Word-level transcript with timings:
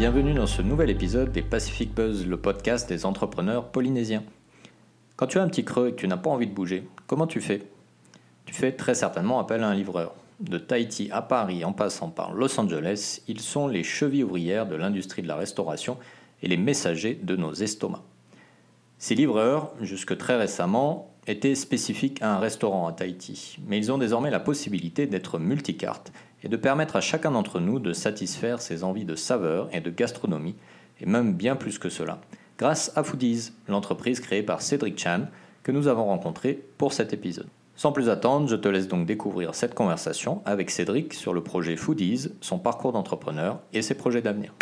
bienvenue 0.00 0.32
dans 0.32 0.46
ce 0.46 0.62
nouvel 0.62 0.88
épisode 0.88 1.30
des 1.30 1.42
Pacific 1.42 1.94
Buzz, 1.94 2.26
le 2.26 2.38
podcast 2.38 2.88
des 2.88 3.04
entrepreneurs 3.04 3.70
polynésiens. 3.70 4.24
Quand 5.16 5.26
tu 5.26 5.38
as 5.38 5.42
un 5.42 5.48
petit 5.48 5.62
creux 5.62 5.88
et 5.88 5.90
que 5.90 5.96
tu 5.96 6.08
n'as 6.08 6.16
pas 6.16 6.30
envie 6.30 6.46
de 6.46 6.54
bouger, 6.54 6.88
comment 7.06 7.26
tu 7.26 7.42
fais? 7.42 7.68
Tu 8.46 8.54
fais 8.54 8.72
très 8.72 8.94
certainement 8.94 9.38
appel 9.40 9.62
à 9.62 9.68
un 9.68 9.74
livreur. 9.74 10.14
De 10.40 10.56
Tahiti 10.56 11.10
à 11.12 11.20
Paris 11.20 11.66
en 11.66 11.74
passant 11.74 12.08
par 12.08 12.32
Los 12.32 12.58
Angeles, 12.58 13.20
ils 13.28 13.42
sont 13.42 13.68
les 13.68 13.82
chevilles 13.82 14.24
ouvrières 14.24 14.66
de 14.66 14.74
l'industrie 14.74 15.20
de 15.20 15.28
la 15.28 15.36
restauration 15.36 15.98
et 16.42 16.48
les 16.48 16.56
messagers 16.56 17.20
de 17.22 17.36
nos 17.36 17.52
estomacs. 17.52 18.00
Ces 18.96 19.14
livreurs, 19.14 19.70
jusque 19.82 20.16
très 20.16 20.36
récemment, 20.36 21.12
étaient 21.26 21.54
spécifiques 21.54 22.22
à 22.22 22.34
un 22.34 22.38
restaurant 22.38 22.86
à 22.86 22.92
Tahiti, 22.94 23.58
mais 23.66 23.76
ils 23.76 23.92
ont 23.92 23.98
désormais 23.98 24.30
la 24.30 24.40
possibilité 24.40 25.06
d'être 25.06 25.38
multicartes 25.38 26.10
et 26.42 26.48
de 26.48 26.56
permettre 26.56 26.96
à 26.96 27.00
chacun 27.00 27.30
d'entre 27.30 27.60
nous 27.60 27.78
de 27.78 27.92
satisfaire 27.92 28.60
ses 28.60 28.84
envies 28.84 29.04
de 29.04 29.14
saveur 29.14 29.68
et 29.72 29.80
de 29.80 29.90
gastronomie, 29.90 30.56
et 31.00 31.06
même 31.06 31.34
bien 31.34 31.56
plus 31.56 31.78
que 31.78 31.88
cela, 31.88 32.20
grâce 32.58 32.92
à 32.96 33.02
Foodies, 33.02 33.52
l'entreprise 33.68 34.20
créée 34.20 34.42
par 34.42 34.62
Cédric 34.62 34.98
Chan, 34.98 35.28
que 35.62 35.72
nous 35.72 35.88
avons 35.88 36.04
rencontré 36.04 36.62
pour 36.78 36.92
cet 36.92 37.12
épisode. 37.12 37.48
Sans 37.76 37.92
plus 37.92 38.10
attendre, 38.10 38.46
je 38.48 38.56
te 38.56 38.68
laisse 38.68 38.88
donc 38.88 39.06
découvrir 39.06 39.54
cette 39.54 39.74
conversation 39.74 40.42
avec 40.44 40.70
Cédric 40.70 41.14
sur 41.14 41.32
le 41.32 41.42
projet 41.42 41.76
Foodies, 41.76 42.28
son 42.42 42.58
parcours 42.58 42.92
d'entrepreneur 42.92 43.60
et 43.72 43.80
ses 43.80 43.94
projets 43.94 44.20
d'avenir. 44.20 44.52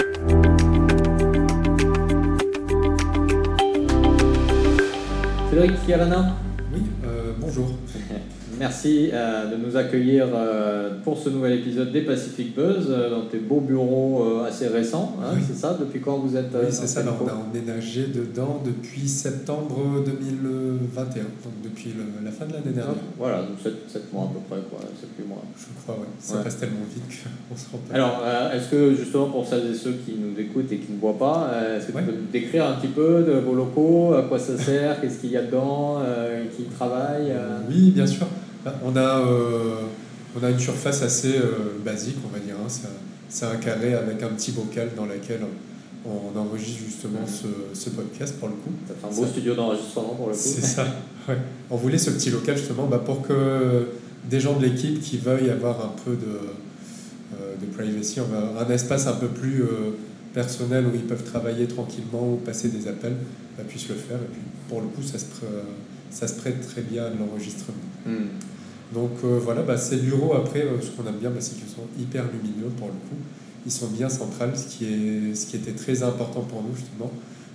Cédric 5.50 5.86
Kialana 5.86 6.36
Oui, 6.72 6.82
euh, 7.04 7.32
bonjour. 7.40 7.66
Merci 8.58 9.10
euh, 9.12 9.50
de 9.50 9.56
nous 9.56 9.76
accueillir 9.76 10.26
euh, 10.34 10.90
pour 11.04 11.16
ce 11.16 11.28
nouvel 11.28 11.52
épisode 11.60 11.92
des 11.92 12.00
Pacific 12.00 12.54
Buzz 12.56 12.86
euh, 12.90 13.08
dans 13.10 13.22
tes 13.26 13.38
beaux 13.38 13.60
bureaux 13.60 14.40
assez 14.46 14.66
récents. 14.66 15.14
Hein, 15.22 15.30
Oui. 15.36 15.42
C'est 15.46 15.54
ça? 15.56 15.76
Depuis 15.78 16.00
quand 16.00 16.16
vous 16.18 16.36
êtes 16.36 16.50
Oui, 16.54 16.66
c'est 16.70 16.88
ça, 16.88 17.00
alors, 17.00 17.18
on 17.22 17.28
a 17.28 17.34
emménagé 17.34 18.06
dedans 18.06 18.60
depuis 18.64 19.06
septembre 19.08 20.02
2021, 20.04 21.22
donc 21.22 21.52
depuis 21.62 21.90
le- 21.96 22.24
la 22.24 22.32
fin 22.32 22.46
de 22.46 22.52
l'année 22.54 22.72
dernière. 22.74 22.94
Voilà, 23.16 23.38
donc 23.42 23.58
7, 23.62 24.12
mois 24.12 24.24
à 24.24 24.28
peu 24.34 24.40
près, 24.50 24.60
quoi, 24.68 24.80
7 25.00 25.28
mois. 25.28 25.42
Je 25.56 25.64
crois, 25.82 25.94
ouais. 25.94 26.00
Ça 26.18 26.38
Ouais. 26.38 26.42
passe 26.44 26.58
tellement 26.58 26.76
vite 26.92 27.04
qu'on 27.48 27.56
se 27.56 27.66
rend 27.70 27.78
pas 27.88 27.94
Alors, 27.94 28.22
euh, 28.24 28.56
est-ce 28.56 28.70
que 28.70 28.94
justement 28.94 29.26
pour 29.26 29.46
celles 29.46 29.70
et 29.70 29.74
ceux 29.74 29.94
qui 30.04 30.14
nous 30.18 30.38
écoutent 30.40 30.72
et 30.72 30.78
qui 30.78 30.92
ne 30.92 30.98
voient 30.98 31.16
pas, 31.18 31.52
est-ce 31.76 31.86
que 31.86 31.92
Ouais. 31.92 32.02
tu 32.02 32.10
peux 32.12 32.16
nous 32.16 32.26
décrire 32.32 32.66
un 32.66 32.72
petit 32.74 32.88
peu 32.88 33.22
de 33.22 33.38
vos 33.38 33.54
locaux, 33.54 34.14
à 34.14 34.22
quoi 34.22 34.38
ça 34.40 34.58
sert, 34.58 35.00
qu'est-ce 35.00 35.18
qu'il 35.20 35.30
y 35.30 35.36
a 35.36 35.42
dedans, 35.42 35.98
euh, 36.04 36.42
qui 36.56 36.64
travaille 36.64 37.30
euh, 37.30 37.58
Oui, 37.70 37.92
bien 37.92 38.06
sûr. 38.06 38.26
On 38.84 38.96
a, 38.96 39.20
euh, 39.26 39.76
on 40.38 40.44
a 40.44 40.50
une 40.50 40.58
surface 40.58 41.02
assez 41.02 41.36
euh, 41.36 41.78
basique, 41.84 42.16
on 42.24 42.28
va 42.32 42.38
dire. 42.38 42.54
hein. 42.56 42.68
C'est 43.28 43.44
un- 43.46 43.56
carré 43.56 43.94
avec 43.94 44.22
un 44.22 44.28
petit 44.28 44.52
bocal 44.52 44.90
dans 44.96 45.04
lequel 45.04 45.40
on 46.06 46.38
enregistre 46.38 46.80
justement 46.86 47.26
ce, 47.26 47.78
ce 47.78 47.90
podcast 47.90 48.36
pour 48.38 48.48
le 48.48 48.54
coup. 48.54 48.70
Ça 48.86 48.94
fait 48.94 49.06
un 49.12 49.14
beau 49.16 49.24
Ça- 49.26 49.30
studio 49.32 49.54
d'enregistrement 49.54 50.14
pour 50.14 50.28
le 50.28 50.32
coup. 50.32 50.38
C'est 50.42 50.62
ça. 50.62 50.86
Ouais. 51.28 51.36
On 51.68 51.76
voulait 51.76 51.98
ce 51.98 52.08
petit 52.10 52.30
local 52.30 52.56
justement 52.56 52.86
bah, 52.86 53.02
pour 53.04 53.20
que 53.20 53.88
des 54.30 54.40
gens 54.40 54.58
de 54.58 54.64
l'équipe 54.64 54.98
qui 55.02 55.18
veuillent 55.18 55.50
avoir 55.50 55.78
un 55.84 55.92
peu 56.02 56.12
de, 56.12 56.24
euh, 57.34 57.54
de 57.60 57.66
privacy, 57.66 58.18
on 58.20 58.58
un 58.58 58.70
espace 58.72 59.06
un 59.06 59.12
peu 59.12 59.26
plus 59.26 59.60
euh, 59.62 59.90
personnel 60.32 60.86
où 60.86 60.90
ils 60.94 61.02
peuvent 61.04 61.24
travailler 61.24 61.66
tranquillement 61.66 62.32
ou 62.32 62.36
passer 62.36 62.68
des 62.68 62.88
appels, 62.88 63.12
bah, 63.58 63.64
puissent 63.68 63.90
le 63.90 63.94
faire. 63.96 64.16
Et 64.16 64.32
puis 64.32 64.40
pour 64.70 64.80
le 64.80 64.86
coup, 64.86 65.02
ça 65.02 65.18
se, 65.18 65.24
pr- 65.26 65.66
ça 66.10 66.26
se 66.28 66.34
prête 66.40 66.66
très 66.66 66.80
bien 66.80 67.04
à 67.04 67.10
l'enregistrement. 67.10 67.76
Hmm. 68.06 68.28
Donc 68.94 69.10
euh, 69.24 69.38
voilà, 69.42 69.62
bah, 69.62 69.76
ces 69.76 69.96
bureaux, 69.96 70.34
après, 70.34 70.62
euh, 70.62 70.80
ce 70.80 70.90
qu'on 70.90 71.06
aime 71.08 71.16
bien, 71.18 71.30
bah, 71.30 71.40
c'est 71.40 71.56
qu'ils 71.56 71.68
sont 71.68 71.86
hyper 71.98 72.24
lumineux 72.32 72.70
pour 72.76 72.88
le 72.88 72.94
coup. 72.94 73.16
Ils 73.66 73.72
sont 73.72 73.88
bien 73.88 74.08
centrales, 74.08 74.56
ce 74.56 74.66
qui, 74.66 74.84
est, 74.86 75.34
ce 75.34 75.46
qui 75.46 75.56
était 75.56 75.72
très 75.72 76.02
important 76.02 76.40
pour 76.42 76.62
nous 76.62 76.74
justement, 76.74 77.10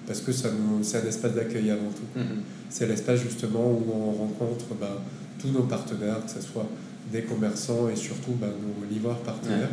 parce 0.05 0.21
que 0.21 0.31
ça 0.31 0.49
nous- 0.51 0.83
c'est 0.83 0.97
un 1.01 1.07
espace 1.07 1.33
d'accueil 1.33 1.71
avant 1.71 1.89
tout. 1.89 2.19
Mhm. 2.19 2.41
C'est 2.69 2.87
l'espace 2.87 3.19
justement 3.21 3.65
où 3.71 3.83
on 3.95 4.11
rencontre 4.11 4.65
bah, 4.79 5.01
tous 5.39 5.47
nos 5.49 5.63
partenaires, 5.63 6.23
que 6.25 6.31
ce 6.31 6.41
soit 6.41 6.67
des 7.11 7.23
commerçants 7.23 7.89
et 7.89 7.95
surtout 7.95 8.33
bah, 8.39 8.47
nos 8.47 8.85
livreurs 8.93 9.19
partenaires. 9.19 9.69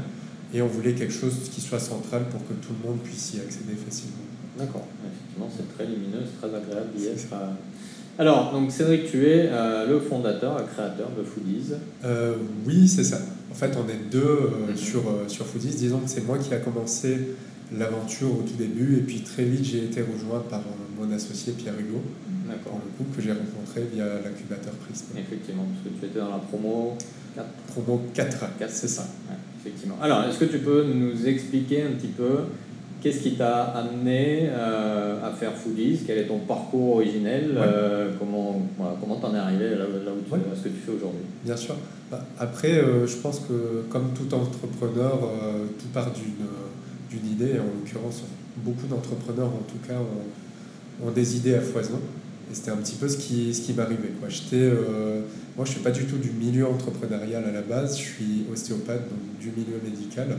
Et 0.52 0.62
on 0.62 0.66
voulait 0.66 0.94
quelque 0.94 1.12
chose 1.12 1.34
qui 1.52 1.60
soit 1.60 1.78
central 1.78 2.24
pour 2.30 2.40
que 2.40 2.54
tout 2.54 2.72
le 2.82 2.88
monde 2.88 2.98
puisse 3.00 3.34
y 3.34 3.40
accéder 3.40 3.74
facilement. 3.76 4.16
D'accord, 4.58 4.86
effectivement, 5.04 5.48
c'est 5.54 5.74
très 5.76 5.86
lumineux, 5.86 6.24
c'est 6.24 6.38
très 6.48 6.56
agréable 6.56 6.88
d'y 6.96 7.06
être. 7.06 7.28
Alors, 8.20 8.52
donc 8.52 8.70
Cédric, 8.70 9.10
tu 9.10 9.24
es 9.26 9.48
euh, 9.50 9.86
le 9.88 9.98
fondateur, 9.98 10.58
le 10.58 10.64
créateur 10.64 11.08
de 11.18 11.22
Foodies. 11.24 11.72
Euh, 12.04 12.34
oui, 12.66 12.86
c'est 12.86 13.02
ça. 13.02 13.18
En 13.50 13.54
fait, 13.54 13.72
on 13.82 13.88
est 13.88 14.10
deux 14.12 14.18
euh, 14.20 14.68
Mhm. 14.68 14.76
sur, 14.76 15.02
sur 15.26 15.46
Foodies. 15.46 15.74
Disons 15.74 16.00
que 16.00 16.10
c'est 16.10 16.26
moi 16.26 16.36
qui 16.36 16.52
a 16.52 16.58
commencé 16.58 17.16
l'aventure 17.74 18.28
au 18.38 18.42
tout 18.42 18.56
début. 18.58 18.98
Et 18.98 19.00
puis 19.00 19.20
très 19.22 19.44
vite, 19.44 19.64
j'ai 19.64 19.84
été 19.84 20.02
rejoint 20.02 20.40
par 20.50 20.60
mon 20.98 21.10
associé 21.14 21.54
Pierre 21.54 21.72
Hugo, 21.80 22.02
pour 22.02 22.54
D'accord. 22.54 22.80
le 22.84 23.04
coup, 23.04 23.10
que 23.16 23.22
j'ai 23.22 23.32
rencontré 23.32 23.86
via 23.90 24.04
l'incubateur 24.22 24.74
Prism. 24.74 25.06
Effectivement, 25.16 25.64
parce 25.64 25.82
que 25.94 25.98
tu 25.98 26.04
étais 26.04 26.18
dans 26.20 26.28
la 26.28 26.36
promo 26.50 26.98
4. 27.34 27.46
Promo 27.68 28.02
4. 28.12 28.38
4 28.58 28.70
c'est 28.70 28.88
ça. 28.88 29.06
Ouais, 29.30 29.36
effectivement. 29.64 29.96
Alors, 30.02 30.24
est-ce 30.24 30.38
que 30.38 30.44
tu 30.44 30.58
peux 30.58 30.84
nous 30.84 31.26
expliquer 31.26 31.84
un 31.84 31.92
petit 31.92 32.08
peu 32.08 32.40
qu'est-ce 33.00 33.20
qui 33.20 33.32
t'a 33.36 33.62
amené 33.64 34.48
euh, 34.50 35.26
à 35.26 35.30
faire 35.32 35.52
Foodies? 35.54 36.00
Quel 36.06 36.18
est 36.18 36.26
ton 36.26 36.38
parcours 36.40 36.96
originel? 36.96 37.52
Ouais. 37.52 37.62
euh, 37.62 38.10
Comment 38.18 38.62
voilà, 38.78 38.96
comment 39.00 39.16
t'en 39.16 39.34
es 39.34 39.38
arrivé 39.38 39.70
là, 39.70 39.84
là 40.04 40.12
où 40.12 40.22
tu, 40.26 40.32
Ouais. 40.32 40.40
ce 40.54 40.64
que 40.64 40.68
tu 40.68 40.76
fais 40.86 40.92
aujourd'hui? 40.92 41.20
Bien 41.44 41.56
sûr. 41.56 41.74
Bah, 42.10 42.24
Après, 42.38 42.72
euh, 42.78 43.06
je 43.06 43.16
pense 43.16 43.40
que 43.40 43.84
comme 43.90 44.10
tout 44.14 44.32
entrepreneur, 44.34 45.18
tout 45.78 45.88
part 45.92 46.10
d'une 46.12 46.46
d'une 47.10 47.32
idée. 47.32 47.56
Et 47.56 47.58
en 47.58 47.64
l'occurrence, 47.64 48.22
beaucoup 48.58 48.86
d'entrepreneurs, 48.86 49.48
en 49.48 49.64
tout 49.68 49.78
cas, 49.86 49.94
ont, 49.94 51.08
ont 51.08 51.10
des 51.10 51.36
idées 51.36 51.54
à 51.56 51.60
foison. 51.60 51.98
Et 52.50 52.54
c'était 52.54 52.70
un 52.70 52.76
petit 52.76 52.94
peu 52.96 53.08
ce 53.08 53.16
qui, 53.16 53.52
ce 53.52 53.62
qui 53.62 53.72
m'arrivait. 53.72 54.10
quoi. 54.20 54.28
J'étais, 54.28 54.68
moi, 55.56 55.64
je 55.64 55.70
ne 55.70 55.74
suis 55.74 55.80
pas 55.80 55.90
du 55.90 56.04
tout 56.04 56.18
du 56.18 56.30
milieu 56.30 56.66
entrepreneurial 56.68 57.44
à 57.44 57.50
la 57.52 57.62
base. 57.62 57.96
Je 57.98 58.02
suis 58.02 58.44
ostéopathe, 58.52 59.08
donc 59.08 59.38
du 59.40 59.48
milieu 59.48 59.80
médical. 59.84 60.36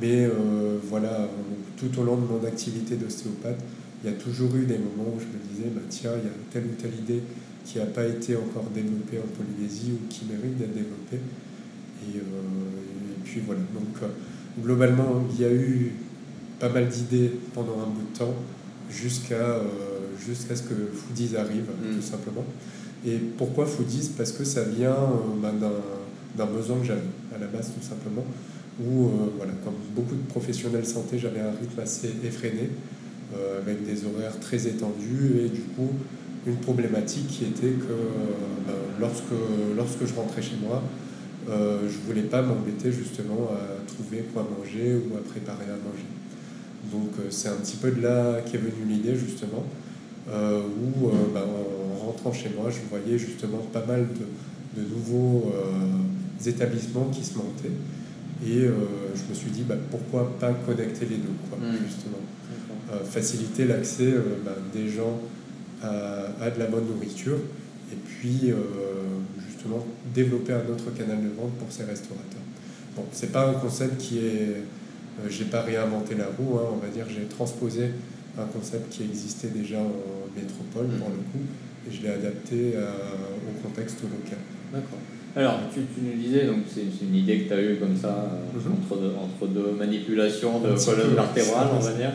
Mais 0.00 0.24
euh, 0.26 0.78
voilà, 0.84 1.28
tout 1.76 1.90
au 2.00 2.04
long 2.04 2.16
de 2.16 2.26
mon 2.26 2.44
activité 2.46 2.96
d'ostéopathe, 2.96 3.58
il 4.02 4.10
y 4.10 4.12
a 4.12 4.16
toujours 4.16 4.54
eu 4.56 4.64
des 4.64 4.78
moments 4.78 5.10
où 5.16 5.20
je 5.20 5.26
me 5.26 5.42
disais, 5.54 5.70
bah, 5.74 5.80
tiens, 5.88 6.12
il 6.22 6.24
y 6.24 6.28
a 6.28 6.34
telle 6.52 6.64
ou 6.64 6.74
telle 6.80 6.94
idée 6.98 7.22
qui 7.64 7.78
n'a 7.78 7.86
pas 7.86 8.04
été 8.06 8.36
encore 8.36 8.64
développée 8.74 9.18
en 9.18 9.28
Polynésie 9.36 9.92
ou 9.92 10.08
qui 10.08 10.24
mérite 10.26 10.56
d'être 10.58 10.72
développée. 10.74 11.20
Et, 12.02 12.16
euh, 12.18 12.20
et 12.20 13.22
puis 13.24 13.40
voilà, 13.44 13.60
donc 13.74 14.02
euh, 14.02 14.06
globalement, 14.62 15.22
il 15.34 15.40
y 15.40 15.44
a 15.44 15.52
eu 15.52 15.92
pas 16.58 16.68
mal 16.68 16.88
d'idées 16.88 17.30
pendant 17.54 17.74
un 17.80 17.86
bout 17.86 18.06
de 18.12 18.18
temps 18.18 18.34
jusqu'à 18.90 19.34
euh, 19.34 19.62
jusqu'à 20.26 20.54
ce 20.56 20.62
que 20.64 20.74
Foodies 20.92 21.36
arrive, 21.36 21.64
Mm. 21.64 21.96
tout 21.96 22.02
simplement. 22.02 22.44
Et 23.06 23.16
pourquoi 23.38 23.64
Foodies? 23.66 24.10
Parce 24.16 24.32
que 24.32 24.44
ça 24.44 24.64
vient 24.64 24.96
bah, 25.42 25.52
d'un 26.36 26.46
besoin 26.46 26.78
que 26.78 26.86
j'avais 26.86 27.00
à 27.34 27.38
la 27.38 27.46
base, 27.46 27.68
tout 27.68 27.86
simplement, 27.86 28.24
où, 28.80 29.06
euh, 29.06 29.10
voilà, 29.36 29.52
comme 29.64 29.74
beaucoup 29.94 30.14
de 30.14 30.26
professionnels 30.28 30.86
santé, 30.86 31.18
j'avais 31.18 31.40
un 31.40 31.50
rythme 31.50 31.80
assez 31.80 32.10
effréné, 32.24 32.70
euh, 33.32 33.60
avec 33.60 33.86
des 33.86 34.06
horaires 34.06 34.40
très 34.40 34.66
étendus, 34.66 35.34
et 35.44 35.48
du 35.48 35.60
coup, 35.60 35.90
une 36.48 36.56
problématique 36.56 37.28
qui 37.28 37.44
était 37.44 37.76
que 37.78 37.92
euh, 37.92 38.66
ben, 38.66 38.74
lorsque, 38.98 39.22
lorsque 39.76 40.04
je 40.04 40.14
rentrais 40.14 40.42
chez 40.42 40.56
moi, 40.60 40.82
euh, 41.48 41.88
je 41.88 41.96
voulais 42.08 42.26
pas 42.26 42.42
m'embêter 42.42 42.90
justement 42.90 43.50
à 43.52 43.86
trouver 43.86 44.24
quoi 44.34 44.48
manger 44.58 44.96
ou 44.96 45.16
à 45.16 45.20
préparer 45.20 45.66
à 45.66 45.78
manger. 45.78 46.08
Donc 46.90 47.12
c'est 47.30 47.50
un 47.50 47.56
petit 47.56 47.76
peu 47.76 47.92
de 47.92 48.02
là 48.02 48.40
qu'est 48.40 48.58
venue 48.58 48.84
l'idée 48.88 49.14
justement, 49.14 49.64
où 50.26 51.10
ben, 51.32 51.42
en 51.42 52.06
rentrant 52.06 52.32
chez 52.32 52.50
moi, 52.58 52.68
je 52.68 52.80
voyais 52.88 53.16
justement 53.16 53.58
pas 53.72 53.84
mal 53.86 54.08
de, 54.76 54.82
nouveaux 54.82 55.52
établissements 56.44 57.10
qui 57.12 57.22
se 57.22 57.36
montaient. 57.36 57.70
Et 58.46 58.64
euh, 58.64 58.72
je 59.14 59.22
me 59.30 59.34
suis 59.34 59.50
dit, 59.50 59.62
bah, 59.62 59.74
pourquoi 59.90 60.36
pas 60.38 60.52
connecter 60.66 61.06
les 61.06 61.16
deux, 61.16 61.34
quoi, 61.48 61.58
Mm. 61.58 61.76
justement. 61.86 62.18
Euh, 62.92 63.04
faciliter 63.04 63.66
l'accès 63.66 64.04
euh, 64.12 64.20
bah, 64.44 64.56
des 64.74 64.88
gens 64.88 65.20
à, 65.82 66.26
à 66.40 66.50
de 66.50 66.58
la 66.58 66.66
bonne 66.66 66.86
nourriture 66.86 67.38
et 67.92 67.96
puis 68.06 68.52
justement 69.48 69.84
développer 70.14 70.52
un 70.52 70.66
autre 70.72 70.90
canal 70.96 71.18
de 71.22 71.28
vente 71.36 71.52
pour 71.58 71.70
ces 71.70 71.84
restaurateurs. 71.84 72.42
Bon, 72.96 73.04
c'est 73.12 73.30
pas 73.32 73.48
un 73.48 73.54
concept 73.54 73.98
qui 73.98 74.18
est. 74.18 74.22
euh, 75.22 75.28
j'ai 75.28 75.44
pas 75.44 75.62
réinventé 75.62 76.14
la 76.14 76.26
roue, 76.26 76.56
hein, 76.58 76.68
on 76.72 76.76
va 76.84 76.88
dire, 76.88 77.04
j'ai 77.08 77.26
transposé 77.26 77.90
un 78.38 78.44
concept 78.46 78.90
qui 78.90 79.02
existait 79.04 79.48
déjà 79.48 79.78
en 79.78 79.92
métropole 80.36 80.86
pour 80.98 81.08
le 81.10 81.16
coup 81.30 81.44
et 81.88 81.92
je 81.94 82.02
l'ai 82.02 82.08
adapté 82.12 82.74
à- 82.76 82.80
au 83.48 83.62
contexte 83.68 83.98
local. 84.02 84.38
D'accord. 84.72 84.98
Alors, 85.36 85.60
tu, 85.72 85.80
tu 85.94 86.00
nous 86.04 86.20
disais, 86.20 86.44
donc 86.46 86.58
c'est 86.72 86.82
une 87.04 87.14
idée 87.14 87.40
que 87.42 87.48
tu 87.48 87.54
as 87.54 87.62
eue 87.62 87.76
comme 87.76 87.96
ça, 87.96 88.08
euh, 88.08 88.58
Mhm. 88.58 88.72
entre, 88.72 89.00
deux, 89.00 89.12
entre 89.16 89.46
deux 89.52 89.70
manipulations 89.78 90.58
de 90.60 90.68
colonne 90.84 91.14
vertébrale, 91.14 91.68
on 91.76 91.78
va 91.80 91.92
dire. 91.92 92.12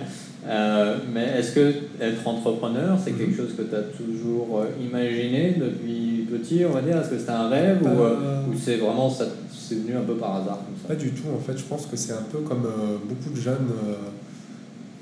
Euh, 0.48 0.98
mais 1.12 1.24
est-ce 1.40 1.54
que 1.54 1.74
être 2.02 2.28
entrepreneur, 2.28 2.98
c'est 3.04 3.12
Mhm. 3.12 3.18
quelque 3.18 3.38
chose 3.38 3.54
que 3.58 3.64
tu 3.64 3.74
as 3.76 3.82
toujours 3.82 4.60
euh, 4.62 4.66
imaginé 4.86 5.56
depuis 5.58 6.28
petit, 6.30 6.64
on 6.66 6.72
va 6.74 6.82
dire? 6.82 6.98
Est-ce 6.98 7.10
que 7.12 7.18
c'était 7.20 7.32
un 7.32 7.48
rêve 7.50 7.82
ou, 7.82 7.88
Euh, 7.88 8.42
ou 8.48 8.54
c'est 8.64 8.76
vraiment 8.76 9.10
ça 9.10 9.26
c'est 9.68 9.76
venu 9.82 9.96
un 9.96 10.02
peu 10.02 10.14
par 10.16 10.36
hasard 10.36 10.58
comme 10.58 10.76
ça? 10.80 10.90
Pas 10.90 10.96
du 10.96 11.10
tout, 11.10 11.24
en 11.36 11.40
fait, 11.40 11.58
je 11.58 11.64
pense 11.64 11.88
que 11.88 11.96
c'est 11.98 12.14
un 12.14 12.26
peu 12.32 12.40
comme 12.40 12.68
beaucoup 13.10 13.32
de 13.36 13.40
jeunes 13.42 13.70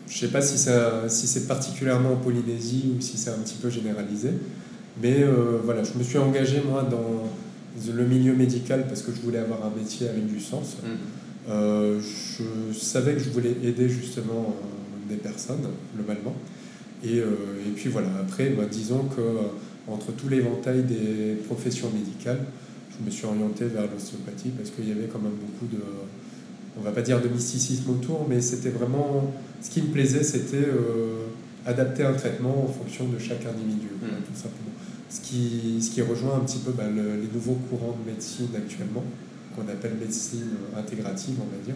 je 0.08 0.14
ne 0.14 0.20
sais 0.20 0.28
pas 0.32 0.42
si, 0.42 0.58
ça, 0.60 1.10
si 1.10 1.26
c'est 1.28 1.48
particulièrement 1.48 2.12
en 2.12 2.16
Polynésie 2.18 2.92
ou 2.96 3.02
si 3.02 3.18
c'est 3.18 3.32
un 3.32 3.40
petit 3.44 3.56
peu 3.56 3.70
généralisé, 3.70 4.30
mais 5.02 5.26
voilà, 5.64 5.82
je 5.84 5.98
me 5.98 6.04
suis 6.04 6.18
engagé 6.20 6.62
moi 6.70 6.84
dans 6.90 7.24
le 7.94 8.06
milieu 8.06 8.34
médical 8.34 8.86
parce 8.88 9.02
que 9.02 9.12
je 9.12 9.22
voulais 9.22 9.40
avoir 9.40 9.66
un 9.66 9.72
métier 9.76 10.08
avec 10.08 10.28
du 10.28 10.40
sens. 10.40 10.78
Mmh. 10.84 11.50
je 11.50 12.74
savais 12.74 13.14
que 13.14 13.20
je 13.20 13.30
voulais 13.30 13.56
aider 13.64 13.90
justement 13.90 14.56
des 15.10 15.18
personnes, 15.18 15.68
globalement. 15.96 16.36
Et, 17.04 17.18
et 17.18 17.72
puis 17.76 17.90
voilà, 17.90 18.10
après, 18.22 18.50
bah, 18.50 18.66
disons 18.70 19.06
que 19.06 19.22
entre 19.88 20.12
tout 20.14 20.30
l'éventail 20.30 20.84
des 20.84 21.36
professions 21.46 21.90
médicales, 21.90 22.46
je 22.98 23.06
me 23.06 23.12
suis 23.12 23.26
orienté 23.26 23.66
vers 23.66 23.84
l'ostéopathie 23.92 24.50
parce 24.50 24.70
qu'il 24.70 24.88
y 24.88 24.92
avait 24.92 25.08
quand 25.12 25.20
même 25.20 25.34
beaucoup 25.34 25.74
de, 25.74 25.82
on 26.78 26.82
va 26.82 26.92
pas 26.92 27.02
dire 27.02 27.22
de 27.22 27.28
mysticisme 27.28 27.90
autour, 27.90 28.28
mais 28.30 28.42
c'était 28.42 28.70
vraiment, 28.70 29.34
ce 29.62 29.70
qui 29.70 29.82
me 29.82 29.88
plaisait, 29.88 30.24
c'était 30.24 30.58
euh, 30.58 31.26
adapter 31.66 32.04
un 32.04 32.14
traitement 32.14 32.66
en 32.66 32.68
fonction 32.68 33.08
de 33.08 33.18
chaque 33.20 33.46
individu, 33.46 33.88
mmh. 34.02 34.06
tout 34.06 34.36
simplement. 34.36 34.72
Ce 35.14 35.22
qui, 35.22 35.80
ce 35.80 35.92
qui 35.92 36.02
rejoint 36.02 36.38
un 36.38 36.40
petit 36.40 36.58
peu 36.58 36.72
bah, 36.72 36.86
les 36.88 37.28
nouveaux 37.32 37.60
courants 37.70 37.96
de 38.04 38.12
médecine 38.12 38.48
actuellement, 38.58 39.04
qu'on 39.56 39.72
appelle 39.72 39.94
médecine 40.00 40.50
intégrative, 40.76 41.36
on 41.40 41.56
va 41.56 41.64
dire, 41.64 41.76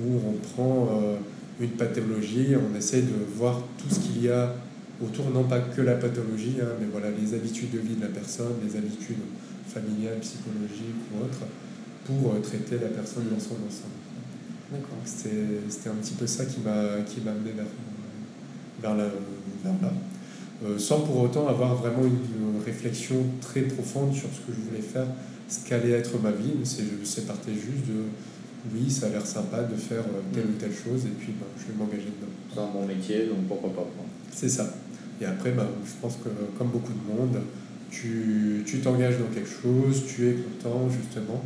où 0.00 0.16
on 0.26 0.54
prend 0.54 0.88
euh, 0.90 1.16
une 1.60 1.72
pathologie, 1.72 2.54
on 2.56 2.74
essaie 2.74 3.02
de 3.02 3.12
voir 3.36 3.60
tout 3.76 3.94
ce 3.94 4.00
qu'il 4.00 4.24
y 4.24 4.30
a 4.30 4.54
autour, 5.02 5.28
non 5.28 5.44
pas 5.44 5.60
que 5.60 5.82
la 5.82 5.96
pathologie, 5.96 6.56
hein, 6.62 6.68
mais 6.80 6.86
voilà, 6.90 7.08
les 7.10 7.34
habitudes 7.34 7.70
de 7.70 7.80
vie 7.80 7.96
de 7.96 8.00
la 8.00 8.08
personne, 8.08 8.54
les 8.66 8.78
habitudes 8.78 9.18
familiales, 9.68 10.20
psychologiques 10.20 11.04
ou 11.12 11.24
autres, 11.24 11.44
pour 12.06 12.32
euh, 12.32 12.40
traiter 12.40 12.78
la 12.80 12.88
personne 12.88 13.24
dans 13.30 13.40
son 13.40 13.56
ensemble. 13.56 14.00
C'était 15.04 15.90
un 15.90 16.00
petit 16.00 16.14
peu 16.14 16.26
ça 16.26 16.46
qui 16.46 16.60
m'a 16.60 16.72
amené 16.72 17.52
vers, 17.54 17.66
vers, 18.80 18.94
là. 18.94 19.10
Euh, 20.64 20.78
sans 20.78 21.00
pour 21.00 21.20
autant 21.20 21.46
avoir 21.46 21.74
vraiment 21.74 22.02
une 22.04 22.62
réflexion 22.64 23.16
très 23.40 23.62
profonde 23.62 24.14
sur 24.14 24.28
ce 24.30 24.38
que 24.46 24.56
je 24.56 24.68
voulais 24.68 24.82
faire, 24.82 25.06
ce 25.48 25.68
qu'allait 25.68 25.90
être 25.90 26.18
ma 26.22 26.30
vie. 26.30 26.64
C'est 26.64 27.26
partait 27.26 27.52
juste 27.52 27.86
de 27.86 28.04
oui, 28.72 28.90
ça 28.90 29.06
a 29.06 29.08
l'air 29.10 29.26
sympa 29.26 29.62
de 29.62 29.76
faire 29.76 30.00
euh, 30.00 30.22
telle 30.32 30.46
ou 30.46 30.58
telle 30.58 30.72
chose, 30.72 31.04
et 31.04 31.12
puis 31.18 31.32
ben, 31.38 31.46
je 31.58 31.70
vais 31.70 31.78
m'engager 31.78 32.08
dedans. 32.08 32.70
Un 32.70 32.72
bon 32.72 32.86
métier, 32.86 33.26
donc 33.26 33.46
pourquoi 33.46 33.70
pas 33.74 33.86
C'est 34.32 34.48
ça. 34.48 34.72
Et 35.20 35.26
après, 35.26 35.50
ben, 35.50 35.66
je 35.84 35.92
pense 36.00 36.16
que 36.16 36.30
comme 36.56 36.68
beaucoup 36.68 36.92
de 36.92 37.14
monde, 37.14 37.42
tu 37.90 38.64
t'engages 38.82 39.18
dans 39.18 39.32
quelque 39.32 39.48
chose, 39.48 40.02
tu 40.06 40.28
es 40.28 40.34
content 40.34 40.88
justement, 40.88 41.42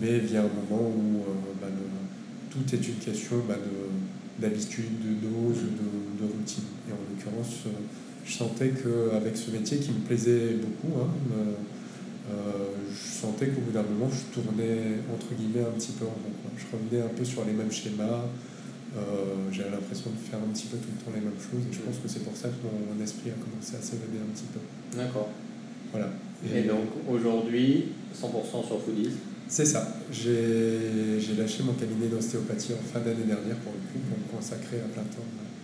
mais 0.00 0.18
vient 0.18 0.40
un 0.40 0.70
moment 0.70 0.88
où 0.88 1.20
euh, 1.20 1.54
ben, 1.60 1.72
tout 2.50 2.74
est 2.74 2.88
une 2.88 2.96
question 2.96 3.36
ben, 3.48 3.56
d'habitude, 4.38 5.00
de, 5.00 5.26
dose, 5.26 5.62
de, 5.62 6.24
de, 6.24 6.32
routine. 6.32 6.64
Et 6.88 6.92
en 6.92 6.96
l'occurrence, 7.10 7.66
euh, 7.66 7.70
je 8.28 8.34
sentais 8.34 8.70
qu'avec 8.70 9.36
ce 9.36 9.50
métier 9.50 9.78
qui 9.78 9.90
me 9.90 10.00
plaisait 10.00 10.56
beaucoup, 10.60 11.00
hein, 11.00 11.08
euh, 12.30 12.68
je 12.92 13.20
sentais 13.20 13.48
qu'au 13.48 13.62
bout 13.62 13.72
d'un 13.72 13.82
moment, 13.82 14.10
je 14.12 14.40
tournais 14.40 15.00
entre 15.12 15.34
guillemets 15.34 15.66
un 15.66 15.72
petit 15.78 15.92
peu 15.92 16.04
en 16.04 16.08
rond. 16.08 16.52
Je 16.56 16.64
revenais 16.70 17.02
un 17.02 17.14
peu 17.14 17.24
sur 17.24 17.44
les 17.46 17.52
mêmes 17.52 17.72
schémas. 17.72 18.28
Euh, 18.96 19.48
j'avais 19.52 19.70
l'impression 19.70 20.10
de 20.10 20.20
faire 20.28 20.38
un 20.38 20.52
petit 20.52 20.66
peu 20.66 20.76
tout 20.76 20.88
le 20.92 21.04
temps 21.04 21.12
les 21.14 21.24
mêmes 21.24 21.40
choses 21.40 21.60
et 21.60 21.72
je 21.72 21.80
pense 21.80 21.96
que 21.96 22.08
c'est 22.08 22.24
pour 22.24 22.36
ça 22.36 22.48
que 22.48 22.64
mon, 22.64 23.02
esprit 23.02 23.30
a 23.30 23.36
commencé 23.36 23.76
à 23.76 23.82
s'évader 23.82 24.20
un 24.20 24.32
petit 24.32 24.48
peu. 24.52 24.60
D'accord. 24.96 25.28
Voilà. 25.92 26.08
Et, 26.44 26.62
donc 26.62 26.88
aujourd'hui, 27.08 27.92
100% 28.12 28.66
sur 28.66 28.80
Foodies 28.82 29.16
C'est 29.48 29.66
ça. 29.66 29.96
J'ai 30.12 31.20
lâché 31.36 31.62
mon 31.64 31.74
cabinet 31.74 32.08
d'ostéopathie 32.08 32.72
en 32.74 32.84
fin 32.92 33.00
d'année 33.00 33.24
dernière 33.24 33.56
pour 33.64 33.72
le 33.72 33.80
coup, 33.88 34.00
pour 34.08 34.18
me 34.18 34.38
consacrer 34.38 34.80
à 34.80 34.88
plein 34.92 35.04
temps 35.04 35.24
D'accord. 35.24 35.57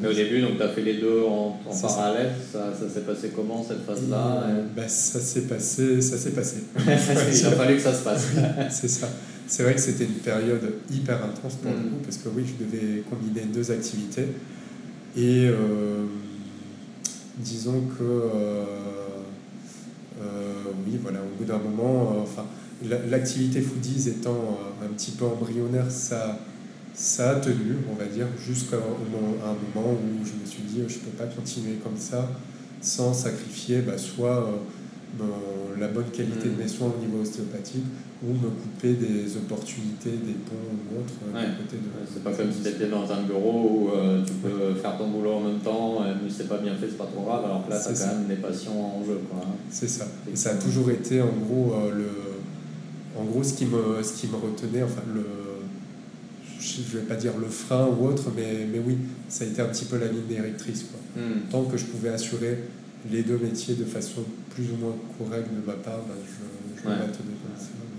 Mais 0.00 0.08
au 0.08 0.12
début, 0.12 0.44
tu 0.56 0.62
as 0.62 0.68
fait 0.68 0.82
les 0.82 0.98
deux 0.98 1.22
en, 1.22 1.58
parallèle. 1.80 2.32
Ça, 2.52 2.72
ça, 2.78 2.88
s'est 2.92 3.00
passé 3.00 3.32
comment 3.34 3.64
cette 3.66 3.84
phase-là 3.84 4.44
bah, 4.76 4.86
Ça 4.86 5.18
s'est 5.20 5.42
passé. 5.42 6.00
Ça 6.02 6.18
s'est 6.18 6.32
passé. 6.32 6.56
Il 6.78 7.46
a 7.46 7.50
fallu 7.52 7.76
que 7.76 7.82
ça 7.82 7.94
se 7.94 8.04
passe. 8.04 8.26
c'est 8.70 8.88
ça. 8.88 9.08
C'est 9.46 9.62
vrai 9.62 9.74
que 9.74 9.80
c'était 9.80 10.04
une 10.04 10.14
période 10.14 10.74
hyper 10.90 11.24
intense 11.24 11.54
pour 11.54 11.70
le 11.70 11.78
mm. 11.78 11.82
coup, 11.82 11.96
parce 12.04 12.16
que 12.18 12.28
oui, 12.28 12.44
je 12.46 12.64
devais 12.64 13.02
combiner 13.08 13.46
deux 13.46 13.70
activités. 13.70 14.26
Et 15.16 15.46
euh, 15.46 16.04
disons 17.38 17.82
que. 17.98 18.02
Euh, 18.04 18.64
euh, 20.20 20.52
oui, 20.86 20.98
voilà, 21.02 21.20
au 21.20 21.38
bout 21.38 21.44
d'un 21.44 21.58
moment, 21.58 22.16
enfin, 22.22 22.44
l'activité 23.08 23.60
foodies 23.60 24.08
étant 24.08 24.58
un 24.82 24.88
petit 24.88 25.12
peu 25.12 25.24
embryonnaire, 25.24 25.90
ça 25.90 26.38
ça 26.96 27.30
a 27.32 27.34
tenu, 27.40 27.76
on 27.92 27.94
va 27.94 28.06
dire, 28.06 28.26
jusqu'à 28.42 28.76
un 28.76 29.78
moment 29.78 29.92
où 29.92 30.24
je 30.24 30.32
me 30.32 30.46
suis 30.46 30.62
dit, 30.62 30.78
je 30.88 30.94
ne 30.94 31.00
peux 31.00 31.16
pas 31.18 31.26
continuer 31.26 31.74
comme 31.84 31.98
ça 31.98 32.30
sans 32.80 33.12
sacrifier 33.12 33.80
bah, 33.80 33.98
soit 33.98 34.48
euh, 35.20 35.24
la 35.78 35.88
bonne 35.88 36.10
qualité 36.10 36.48
de 36.48 36.54
mm. 36.54 36.58
mes 36.58 36.68
soins 36.68 36.92
au 36.96 37.00
niveau 37.00 37.20
ostéopathique 37.20 37.84
ou 38.24 38.32
me 38.32 38.48
couper 38.48 38.94
des 38.94 39.36
opportunités, 39.36 40.10
des 40.10 40.32
ponts 40.32 40.56
ou 40.72 41.00
autres 41.00 41.12
euh, 41.34 41.56
côté 41.58 41.76
de. 41.76 41.90
c'est 42.10 42.24
pas 42.24 42.32
comme 42.32 42.50
si 42.50 42.62
tu 42.62 42.68
étais 42.68 42.88
dans 42.88 43.10
un 43.12 43.22
bureau 43.24 43.68
où 43.68 43.90
euh, 43.90 44.24
tu 44.24 44.32
peux 44.34 44.74
faire 44.74 44.96
ton 44.96 45.08
boulot 45.08 45.32
en 45.34 45.40
même 45.40 45.58
temps, 45.58 46.00
mais 46.00 46.30
c'est 46.30 46.48
pas 46.48 46.58
bien 46.58 46.74
fait, 46.76 46.86
c'est 46.88 46.96
pas 46.96 47.04
trop 47.04 47.24
grave, 47.24 47.44
alors 47.44 47.66
que 47.66 47.70
là, 47.70 47.78
tu 47.78 47.90
as 47.90 47.92
quand 47.92 48.16
même 48.16 48.26
des 48.26 48.36
passions 48.36 49.00
en 49.00 49.04
jeu. 49.04 49.20
C'est 49.68 49.88
ça. 49.88 50.06
Et 50.32 50.36
ça 50.36 50.50
a 50.50 50.54
toujours 50.54 50.90
été 50.90 51.20
en 51.20 51.32
gros, 51.44 51.74
le, 51.94 53.20
en 53.20 53.24
gros 53.24 53.42
ce, 53.42 53.52
qui 53.52 53.66
me, 53.66 54.02
ce 54.02 54.14
qui 54.14 54.28
me 54.28 54.36
retenait, 54.36 54.82
enfin, 54.82 55.02
le 55.14 55.55
je 56.66 56.96
ne 56.96 57.00
vais 57.00 57.06
pas 57.06 57.14
dire 57.14 57.32
le 57.38 57.46
frein 57.46 57.86
ou 57.86 58.06
autre, 58.06 58.24
mais, 58.36 58.66
mais 58.70 58.80
oui, 58.84 58.98
ça 59.28 59.44
a 59.44 59.46
été 59.46 59.62
un 59.62 59.66
petit 59.66 59.84
peu 59.84 59.98
la 59.98 60.08
ligne 60.08 60.26
directrice. 60.28 60.84
Quoi. 60.84 61.22
Hmm. 61.22 61.40
Tant 61.50 61.62
que 61.64 61.76
je 61.76 61.84
pouvais 61.84 62.10
assurer 62.10 62.58
les 63.10 63.22
deux 63.22 63.38
métiers 63.38 63.74
de 63.74 63.84
façon 63.84 64.22
plus 64.50 64.64
ou 64.72 64.76
moins 64.76 64.94
correcte 65.18 65.48
de 65.50 65.64
ma 65.64 65.74
part, 65.74 66.00
ben, 66.08 66.14
je, 66.24 66.82
je 66.82 66.88
ouais. 66.88 66.94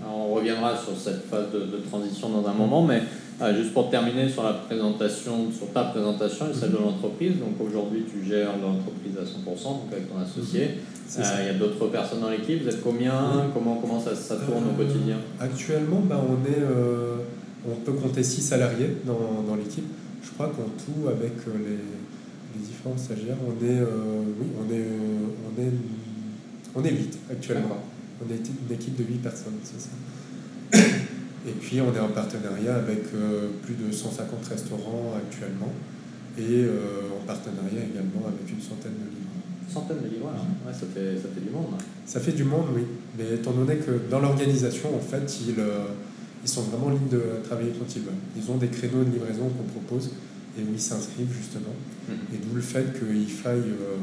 On 0.06 0.34
reviendra 0.34 0.76
sur 0.76 0.96
cette 0.96 1.24
phase 1.28 1.50
de, 1.52 1.60
de 1.60 1.82
transition 1.88 2.28
dans 2.30 2.48
un 2.48 2.54
moment, 2.54 2.84
mais 2.84 3.02
euh, 3.40 3.54
juste 3.54 3.72
pour 3.72 3.90
terminer 3.90 4.28
sur 4.28 4.42
la 4.42 4.52
présentation, 4.52 5.50
sur 5.56 5.72
ta 5.72 5.84
présentation 5.84 6.46
et 6.50 6.54
celle 6.54 6.72
de 6.72 6.76
mhm. 6.76 6.84
l'entreprise, 6.84 7.32
donc 7.38 7.60
aujourd'hui 7.60 8.04
tu 8.10 8.28
gères 8.28 8.52
l'entreprise 8.60 9.16
à 9.16 9.22
100%, 9.22 9.64
donc 9.64 9.92
avec 9.92 10.12
ton 10.12 10.18
associé. 10.18 10.64
Mhm. 10.64 11.22
Euh, 11.22 11.36
il 11.40 11.46
y 11.46 11.50
a 11.50 11.54
d'autres 11.54 11.86
personnes 11.86 12.20
dans 12.20 12.30
l'équipe, 12.30 12.62
vous 12.62 12.68
êtes 12.68 12.82
combien? 12.82 13.14
Comment, 13.54 13.76
comment 13.76 14.00
ça, 14.00 14.14
ça 14.14 14.36
tourne 14.36 14.64
au 14.68 14.76
quotidien? 14.76 15.16
Actuellement, 15.40 16.00
ben, 16.00 16.18
on 16.18 16.50
est 16.50 16.62
on 17.66 17.76
peut 17.76 17.92
compter 17.92 18.22
6 18.22 18.42
salariés 18.42 18.96
dans, 19.04 19.42
dans 19.46 19.56
l'équipe. 19.56 19.84
Je 20.22 20.30
crois 20.30 20.48
qu'en 20.48 20.68
tout, 20.78 21.08
avec 21.08 21.32
euh, 21.48 21.52
les, 21.58 22.60
les, 22.60 22.66
différents 22.66 22.96
stagiaires, 22.96 23.36
on 23.46 23.52
est, 23.64 23.80
euh, 23.80 24.22
oui, 24.40 24.46
on 24.58 24.72
est, 24.72 24.78
euh, 24.78 25.26
on 25.46 25.62
est, 25.62 25.72
on 26.74 26.84
est 26.84 26.92
8 26.92 27.18
actuellement. 27.30 27.82
On 28.24 28.32
est 28.32 28.38
une 28.38 28.74
équipe 28.74 28.96
de 28.96 29.04
8 29.04 29.14
personnes, 29.18 29.58
c'est 29.62 29.80
ça. 29.80 30.86
Et 31.46 31.52
puis 31.52 31.80
on 31.80 31.94
est 31.94 32.00
en 32.00 32.08
partenariat 32.08 32.74
avec 32.74 33.04
plus 33.62 33.74
de 33.74 33.92
150 33.92 34.44
restaurants 34.44 35.14
actuellement 35.16 35.72
et 36.36 36.66
en 36.66 37.24
partenariat 37.24 37.80
également 37.90 38.26
avec 38.26 38.50
une 38.50 38.60
centaine 38.60 38.92
de 38.92 39.08
livres. 39.08 39.72
Centaine 39.72 40.02
de 40.02 40.08
livres, 40.08 40.26
ouais, 40.26 40.72
ça, 40.72 40.84
fait, 40.92 41.16
ça 41.16 41.28
fait 41.32 41.40
du 41.40 41.50
monde. 41.50 41.66
Ça 42.04 42.20
fait 42.20 42.32
du 42.32 42.44
monde, 42.44 42.66
oui. 42.74 42.82
Mais 43.16 43.36
étant 43.36 43.52
donné 43.52 43.76
que 43.76 44.10
dans 44.10 44.20
l'organisation, 44.20 44.94
en 44.94 45.00
fait, 45.00 45.40
il 45.46 45.54
ils 46.42 46.48
sont 46.48 46.62
vraiment 46.62 46.90
libres 46.90 47.10
de 47.10 47.22
travailler 47.44 47.72
quand 47.78 47.86
ils 47.96 48.02
veulent. 48.02 48.22
Ils 48.36 48.50
ont 48.50 48.56
des 48.56 48.68
créneaux 48.68 49.04
de 49.04 49.10
livraison 49.10 49.48
qu'on 49.48 49.68
propose 49.80 50.10
et 50.58 50.62
où 50.62 50.72
ils 50.72 50.80
s'inscrivent 50.80 51.32
justement. 51.36 51.74
Mhm. 52.08 52.14
Et 52.34 52.38
d'où 52.38 52.54
le 52.54 52.62
fait 52.62 52.86
qu'il 52.98 53.28
faille 53.28 53.58
euh, 53.58 53.96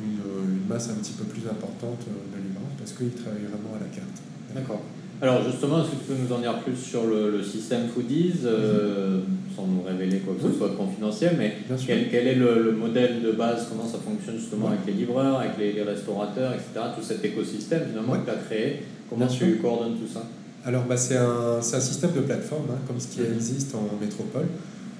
une, 0.00 0.52
une, 0.52 0.66
masse 0.68 0.90
un 0.90 0.94
petit 0.94 1.12
peu 1.12 1.24
plus 1.24 1.42
importante 1.48 2.00
euh, 2.08 2.36
de 2.36 2.42
livrants 2.42 2.72
parce 2.78 2.92
qu'ils 2.92 3.10
travaillent 3.10 3.48
vraiment 3.50 3.74
à 3.76 3.80
la 3.80 3.90
carte. 3.94 4.18
D'accord. 4.54 4.82
Alors 5.22 5.42
justement, 5.44 5.80
est-ce 5.80 5.90
que 5.92 5.96
tu 5.96 6.12
peux 6.12 6.22
nous 6.22 6.32
en 6.34 6.40
dire 6.40 6.58
plus 6.58 6.76
sur 6.76 7.06
le, 7.06 7.42
système 7.42 7.88
Foodies, 7.88 8.40
euh, 8.44 9.18
mhm. 9.18 9.24
sans 9.54 9.66
nous 9.66 9.82
révéler 9.82 10.18
quoi 10.18 10.34
que 10.34 10.50
ce 10.50 10.58
soit 10.58 10.70
de 10.70 10.74
confidentiel, 10.74 11.36
mais 11.38 11.56
quel, 11.86 12.10
quel, 12.10 12.26
est 12.26 12.34
le, 12.34 12.72
modèle 12.72 13.22
de 13.22 13.32
base, 13.32 13.68
comment 13.68 13.88
ça 13.88 13.98
fonctionne 13.98 14.36
justement 14.36 14.68
avec 14.68 14.80
les 14.86 14.92
livreurs, 14.92 15.38
avec 15.38 15.52
les, 15.58 15.82
restaurateurs, 15.82 16.52
etc., 16.52 16.86
tout 16.96 17.02
cet 17.02 17.24
écosystème 17.24 17.84
finalement 17.88 18.14
que 18.18 18.24
tu 18.24 18.30
as 18.30 18.40
créé, 18.42 18.82
comment 19.08 19.26
tu 19.26 19.56
coordonnes 19.58 19.96
tout 19.96 20.12
ça? 20.12 20.26
Alors, 20.66 20.84
bah, 20.84 20.96
c'est 20.96 21.16
un, 21.16 21.58
un, 21.58 21.62
système 21.62 22.12
de 22.12 22.20
plateforme, 22.20 22.70
hein, 22.70 22.78
comme 22.86 22.98
ce 22.98 23.08
qui 23.08 23.20
mhm. 23.20 23.34
existe 23.34 23.74
en 23.74 23.88
métropole, 24.00 24.46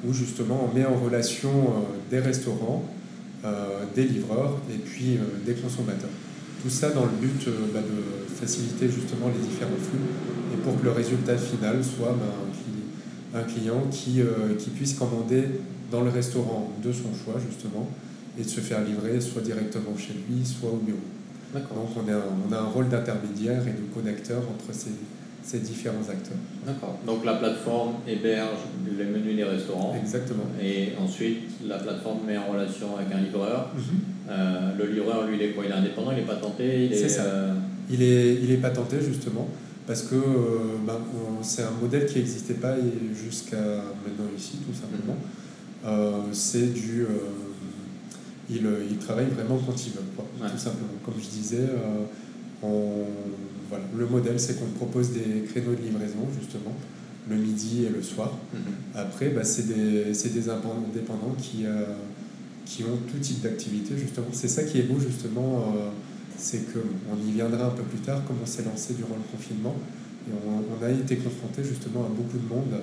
où 0.07 0.13
justement 0.13 0.69
on 0.71 0.77
met 0.77 0.85
en 0.85 0.97
relation 0.97 1.51
euh, 1.51 2.11
des 2.11 2.19
restaurants, 2.19 2.85
euh, 3.45 3.85
des 3.95 4.05
livreurs 4.05 4.59
et 4.71 4.77
puis 4.77 5.17
euh, 5.17 5.21
des 5.47 5.55
consommateurs. 5.55 6.11
Tout 6.63 6.69
ça 6.69 6.91
dans 6.91 7.05
le 7.05 7.17
but 7.21 7.49
bah, 7.73 7.81
de 7.81 8.35
faciliter 8.35 8.89
justement 8.89 9.29
les 9.29 9.47
différents 9.47 9.71
flux 9.77 10.01
et 10.53 10.57
pour 10.63 10.79
que 10.79 10.85
le 10.85 10.93
résultat 10.93 11.37
final 11.37 11.83
soit 11.85 12.17
bah, 12.19 13.39
un, 13.39 13.43
client 13.43 13.83
qui, 13.91 14.23
qui 14.59 14.71
puisse 14.71 14.95
commander 14.95 15.45
dans 15.91 16.01
le 16.01 16.09
restaurant 16.09 16.73
de 16.83 16.91
son 16.91 17.13
choix 17.13 17.39
justement 17.51 17.91
et 18.39 18.45
de 18.45 18.49
se 18.49 18.61
faire 18.61 18.83
livrer 18.83 19.21
soit 19.21 19.43
directement 19.43 19.95
chez 19.99 20.15
lui, 20.15 20.47
soit 20.47 20.71
au 20.71 20.77
bureau. 20.77 20.99
Donc 21.53 21.65
on 21.97 22.11
a, 22.11 22.17
on 22.49 22.53
a 22.53 22.59
un 22.59 22.71
rôle 22.71 22.89
d'intermédiaire 22.89 23.61
et 23.69 23.73
de 23.73 23.95
connecteur 23.95 24.39
entre 24.39 24.75
ces, 24.75 24.93
ces 25.45 25.59
différents 25.61 26.09
acteurs. 26.09 26.39
D'accord. 26.67 26.99
Donc 27.07 27.25
la 27.25 27.35
plateforme 27.35 27.97
héberge 28.09 28.61
les 28.99 29.05
menus 29.05 29.37
des 29.37 29.45
restaurants. 29.45 29.95
Exactement. 30.01 30.45
Et 30.63 30.93
ensuite, 30.99 31.41
la 31.67 31.79
plateforme 31.79 32.21
met 32.27 32.39
en 32.39 32.51
relation 32.53 32.97
avec 32.97 33.13
un 33.15 33.21
livreur. 33.21 33.71
Mhm. 33.77 33.83
Euh, 34.31 34.73
le 34.79 34.87
livreur, 34.87 35.27
lui, 35.27 35.37
il 35.37 35.43
est 35.43 35.51
quoi? 35.51 35.65
Il 35.67 35.71
est 35.71 35.75
indépendant, 35.75 36.13
il 36.13 36.21
est 36.21 36.23
patenté 36.23 36.89
C'est 36.95 37.09
ça. 37.11 37.23
euh, 37.25 37.55
Il 37.91 38.03
est, 38.03 38.35
il 38.43 38.51
est 38.53 38.57
patenté 38.57 38.97
justement 39.07 39.47
parce 39.87 40.03
que 40.05 40.15
euh, 40.15 40.89
on- 40.89 41.43
c'est 41.43 41.63
un 41.63 41.73
modèle 41.83 42.07
qui 42.07 42.19
n'existait 42.21 42.55
pas 42.55 42.75
jusqu'à 43.15 43.59
maintenant 44.05 44.31
ici 44.37 44.57
tout 44.67 44.73
simplement. 44.73 45.17
Euh, 45.85 46.23
c'est 46.33 46.73
du... 46.73 47.05
il, 48.49 48.67
il 48.91 48.97
travaille 48.97 49.27
vraiment 49.27 49.59
quand 49.67 49.77
il 49.87 49.93
veut, 49.93 50.01
quoi, 50.17 50.25
Ouais. 50.41 50.51
tout 50.51 50.57
simplement. 50.59 50.89
Comme 51.05 51.15
je 51.23 51.29
disais, 51.29 51.67
on- 52.63 53.05
voilà, 53.69 53.85
le 53.97 54.07
modèle 54.07 54.39
c'est 54.41 54.59
qu'on 54.59 54.67
propose 54.77 55.11
des 55.13 55.43
créneaux 55.49 55.75
de 55.75 55.83
livraison 55.83 56.27
justement 56.41 56.75
le 57.29 57.37
midi 57.37 57.85
et 57.87 57.89
le 57.89 58.03
soir. 58.03 58.37
mhm. 58.53 58.61
Après, 58.95 59.31
bah, 59.31 59.45
c'est 59.45 59.67
des, 59.67 60.05
des 60.13 60.49
indépendants 60.51 61.35
qui, 61.39 61.65
euh, 61.65 61.85
qui 62.67 62.83
ont 62.83 62.99
tout 63.11 63.19
type 63.19 63.41
d'activité, 63.41 63.95
justement. 63.97 64.27
C'est 64.33 64.49
ça 64.49 64.63
qui 64.65 64.79
est 64.79 64.83
beau, 64.83 65.01
justement, 65.01 65.73
euh, 65.75 65.89
c'est 66.37 66.71
qu'on 66.71 67.17
y 67.27 67.33
viendra 67.33 67.69
un 67.69 67.71
peu 67.71 67.83
plus 67.85 68.01
tard, 68.01 68.23
comme 68.27 68.37
on 68.43 68.47
s'est 68.47 68.65
lancé 68.65 68.93
durant 68.93 69.17
le 69.17 69.25
confinement. 69.35 69.75
Et 70.29 70.33
on, 70.47 70.65
on 70.79 70.85
a 70.87 70.91
été 70.91 71.17
confronté, 71.17 71.65
justement, 71.65 72.05
à 72.05 72.09
beaucoup 72.09 72.37
de 72.37 72.47
monde 72.47 72.83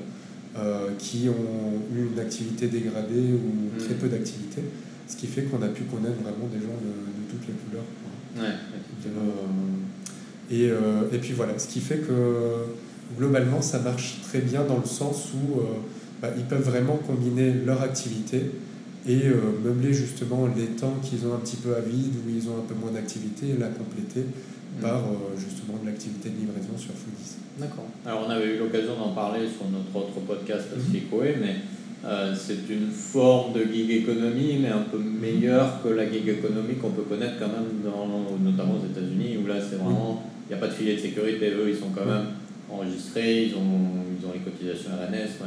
euh, 0.57 0.89
qui 0.97 1.29
ont 1.29 1.95
eu 1.95 2.07
une 2.11 2.19
activité 2.19 2.65
dégradée 2.67 3.33
ou 3.33 3.77
très 3.79 3.93
Mhm. 3.93 3.99
peu 4.01 4.07
d'activité, 4.09 4.63
ce 5.07 5.15
qui 5.17 5.27
fait 5.27 5.43
qu'on 5.43 5.61
a 5.61 5.67
pu 5.67 5.83
connaître 5.83 6.19
vraiment 6.23 6.47
des 6.51 6.59
gens 6.65 6.77
de, 6.81 6.93
de 7.13 7.23
toutes 7.29 7.47
les 7.47 7.53
couleurs. 7.61 7.85
quoi. 8.01 8.41
Ouais, 8.43 8.55
effectivement. 8.73 9.21
Et, 10.51 10.69
euh, 10.69 11.03
et 11.11 11.17
puis 11.17 11.33
voilà, 11.33 11.57
ce 11.57 11.67
qui 11.67 11.79
fait 11.79 11.97
que 11.97 12.65
globalement 13.17 13.61
ça 13.61 13.79
marche 13.79 14.19
très 14.23 14.39
bien 14.39 14.63
dans 14.63 14.77
le 14.77 14.85
sens 14.85 15.29
où 15.33 15.59
euh, 15.59 15.63
bah, 16.21 16.29
ils 16.37 16.43
peuvent 16.45 16.63
vraiment 16.63 16.97
combiner 16.97 17.53
leur 17.65 17.81
activité 17.81 18.41
et 19.07 19.25
euh, 19.25 19.35
meubler 19.63 19.93
justement 19.93 20.47
les 20.55 20.67
temps 20.67 20.93
qu'ils 21.01 21.25
ont 21.27 21.33
un 21.33 21.39
petit 21.39 21.55
peu 21.57 21.75
à 21.75 21.79
vide, 21.79 22.13
où 22.25 22.29
ils 22.29 22.47
ont 22.49 22.57
un 22.59 22.67
peu 22.67 22.75
moins 22.75 22.91
d'activité, 22.91 23.47
et 23.49 23.57
la 23.59 23.67
compléter 23.69 24.25
par 24.79 24.99
euh, 24.99 25.35
justement 25.37 25.79
de 25.81 25.87
l'activité 25.87 26.29
de 26.29 26.35
livraison 26.37 26.77
sur 26.77 26.91
Foodies. 26.93 27.37
D'accord. 27.59 27.85
Alors, 28.05 28.25
on 28.27 28.29
avait 28.29 28.55
eu 28.55 28.59
l'occasion 28.59 28.95
d'en 28.97 29.13
parler 29.13 29.47
sur 29.49 29.67
notre 29.69 29.89
autre 29.95 30.19
podcast, 30.27 30.67
Mhm. 30.71 30.77
Pacificoé, 30.83 31.35
mais 31.41 31.55
euh, 32.05 32.35
c'est 32.35 32.69
une 32.71 32.91
forme 32.91 33.53
de 33.53 33.63
gig 33.63 33.89
economy, 34.03 34.59
mais 34.61 34.69
un 34.69 34.85
peu 34.91 34.99
meilleure 34.99 35.81
que 35.81 35.89
la 35.89 36.05
gig 36.09 36.27
economy 36.29 36.75
qu'on 36.75 36.91
peut 36.91 37.01
connaître 37.09 37.39
quand 37.39 37.47
même, 37.49 37.81
dans, 37.83 38.05
notamment 38.39 38.75
aux 38.75 38.85
États-Unis, 38.85 39.37
où 39.43 39.47
là, 39.47 39.55
c'est 39.59 39.77
vraiment, 39.77 40.23
il 40.27 40.30
n'y 40.51 40.57
a 40.57 40.59
pas 40.59 40.67
de 40.67 40.73
filet 40.73 40.95
de 40.95 40.99
sécurité. 41.01 41.51
Eux, 41.51 41.69
ils 41.69 41.75
sont 41.77 41.89
quand 41.95 42.05
même 42.05 42.25
enregistrés, 42.69 43.45
ils 43.45 43.55
ont, 43.55 43.59
ils 44.19 44.25
ont 44.25 44.31
les 44.33 44.39
cotisations 44.39 44.91
RNS. 44.91 45.45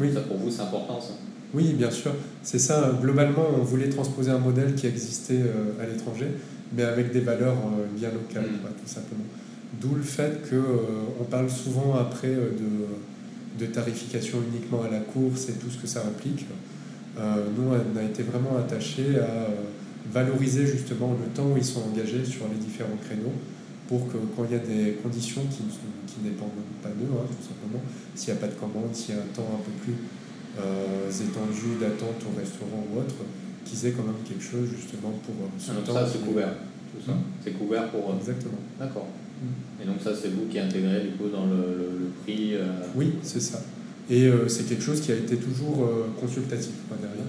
Oui. 0.00 0.08
Ça, 0.12 0.20
pour 0.20 0.36
vous, 0.38 0.50
c'est 0.50 0.62
important, 0.62 1.00
ça 1.00 1.14
Oui, 1.54 1.72
bien 1.74 1.90
sûr. 1.90 2.12
C'est 2.42 2.58
ça. 2.58 2.98
Globalement, 3.00 3.46
on 3.58 3.62
voulait 3.62 3.88
transposer 3.88 4.30
un 4.30 4.38
modèle 4.38 4.74
qui 4.74 4.86
existait 4.86 5.40
euh, 5.40 5.82
à 5.82 5.86
l'étranger, 5.86 6.26
mais 6.74 6.84
avec 6.84 7.12
des 7.12 7.20
valeurs 7.20 7.56
euh, 7.56 7.86
bien 7.98 8.10
locales, 8.10 8.50
Mm. 8.50 8.60
quoi, 8.60 8.70
tout 8.70 8.88
simplement. 8.88 9.24
D'où 9.80 9.94
le 9.94 10.02
fait 10.02 10.48
que 10.48 10.54
euh, 10.56 11.24
parle 11.30 11.50
souvent 11.50 11.94
après 11.96 12.28
euh, 12.28 12.50
de, 12.52 13.66
de 13.66 13.70
tarification 13.70 14.38
uniquement 14.52 14.82
à 14.82 14.90
la 14.90 15.00
course 15.00 15.48
et 15.50 15.52
tout 15.54 15.70
ce 15.70 15.76
que 15.78 15.86
ça 15.86 16.00
implique. 16.06 16.46
Euh, 17.18 17.44
nous, 17.56 17.64
on 17.72 17.98
a 17.98 18.02
été 18.02 18.22
vraiment 18.22 18.56
attachés 18.58 19.18
à 19.18 19.48
valoriser 20.12 20.66
justement 20.66 21.14
le 21.20 21.28
temps 21.34 21.48
où 21.52 21.56
ils 21.56 21.64
sont 21.64 21.82
engagés 21.92 22.24
sur 22.24 22.46
les 22.48 22.56
différents 22.64 22.96
créneaux 23.04 23.32
pour 23.88 24.06
que 24.06 24.18
quand 24.36 24.44
il 24.44 24.52
y 24.52 24.60
a 24.60 24.62
des 24.62 24.92
conditions 25.02 25.42
qui 25.50 25.64
qui 26.06 26.20
dépendent 26.22 26.50
pas 26.82 26.90
d'eux, 26.90 27.08
hein, 27.10 27.24
tout 27.26 27.44
simplement, 27.48 27.82
s'il 28.14 28.32
n'y 28.34 28.38
a 28.38 28.40
pas 28.42 28.48
de 28.48 28.58
commande, 28.58 28.92
s'il 28.94 29.14
y 29.14 29.18
a 29.18 29.22
un 29.22 29.32
temps 29.34 29.48
un 29.58 29.62
peu 29.64 29.72
plus 29.82 29.96
euh, 30.60 31.08
étendues 31.10 31.76
d'attente 31.80 32.20
au 32.26 32.38
restaurant 32.38 32.84
ou 32.92 32.98
autre, 33.00 33.14
qu'ils 33.64 33.86
aient 33.86 33.92
quand 33.92 34.02
même 34.04 34.20
quelque 34.26 34.42
chose 34.44 34.68
justement 34.74 35.12
pour 35.24 35.34
euh, 35.44 35.48
ce 35.58 35.72
temps. 35.86 35.94
ça, 35.94 36.06
c'est 36.10 36.24
couvert. 36.24 36.52
Tout 36.92 37.04
ça. 37.04 37.12
C'est 37.44 37.52
couvert 37.52 37.90
pour. 37.90 38.10
euh, 38.10 38.18
Exactement. 38.18 38.58
D'accord. 38.78 39.06
Mm. 39.42 39.82
Et 39.82 39.86
donc, 39.86 39.96
ça, 40.02 40.10
c'est 40.16 40.28
vous 40.30 40.46
qui 40.50 40.58
intégrez 40.58 41.00
du 41.02 41.10
coup 41.16 41.28
dans 41.28 41.46
le, 41.46 41.56
le- 41.56 41.98
le 42.04 42.08
prix. 42.24 42.54
euh, 42.54 42.66
Oui, 42.96 43.12
c'est 43.22 43.40
ça. 43.40 43.60
Et 44.10 44.26
euh, 44.26 44.48
c'est 44.48 44.64
quelque 44.64 44.82
chose 44.82 45.00
qui 45.00 45.12
a 45.12 45.16
été 45.16 45.36
toujours 45.36 45.86
consultatif 46.18 46.72
quoi, 46.88 46.96
derrière. 47.00 47.28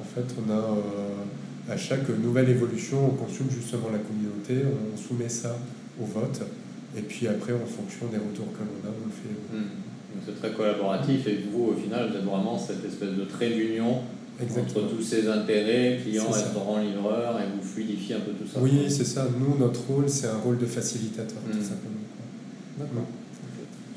En 0.00 0.04
fait, 0.04 0.26
on 0.40 0.50
a 0.50 1.72
à 1.72 1.76
chaque 1.76 2.08
nouvelle 2.08 2.48
évolution, 2.48 3.04
on 3.06 3.14
consulte 3.24 3.50
justement 3.52 3.88
la 3.92 3.98
communauté, 3.98 4.64
on 4.70 4.96
soumet 4.96 5.28
ça 5.28 5.56
au 6.00 6.04
vote, 6.04 6.40
et 6.96 7.02
puis 7.02 7.28
après, 7.28 7.52
en 7.52 7.66
fonction 7.66 8.06
des 8.06 8.18
retours 8.18 8.50
que 8.52 8.60
l'on 8.60 8.88
a, 8.88 8.92
on 8.92 9.06
le 9.06 9.12
fait. 9.12 9.56
Hmm. 9.56 9.68
C'est 10.26 10.38
très 10.40 10.50
collaboratif 10.52 11.26
et 11.28 11.44
vous, 11.52 11.72
au 11.72 11.74
final, 11.74 12.10
vous 12.10 12.16
êtes 12.16 12.24
vraiment 12.24 12.58
cette 12.58 12.84
espèce 12.84 13.10
de 13.14 13.24
trait 13.24 13.50
d'union 13.50 13.98
Exactement. 14.42 14.84
entre 14.86 14.96
tous 14.96 15.02
ces 15.02 15.28
intérêts, 15.28 15.98
clients, 16.02 16.30
restaurants, 16.30 16.78
livreurs, 16.80 17.38
et 17.40 17.44
vous 17.54 17.62
fluidifiez 17.66 18.16
un 18.16 18.20
peu 18.20 18.32
tout 18.32 18.46
ça. 18.52 18.58
Oui, 18.60 18.86
c'est 18.88 19.04
ça. 19.04 19.26
Nous, 19.38 19.56
notre 19.58 19.80
rôle, 19.86 20.08
c'est 20.08 20.26
un 20.26 20.38
rôle 20.38 20.58
de 20.58 20.66
facilitateur, 20.66 21.38
Mm. 21.46 21.50
tout 21.52 21.62
simplement. 21.62 22.04
D'accord. 22.78 23.06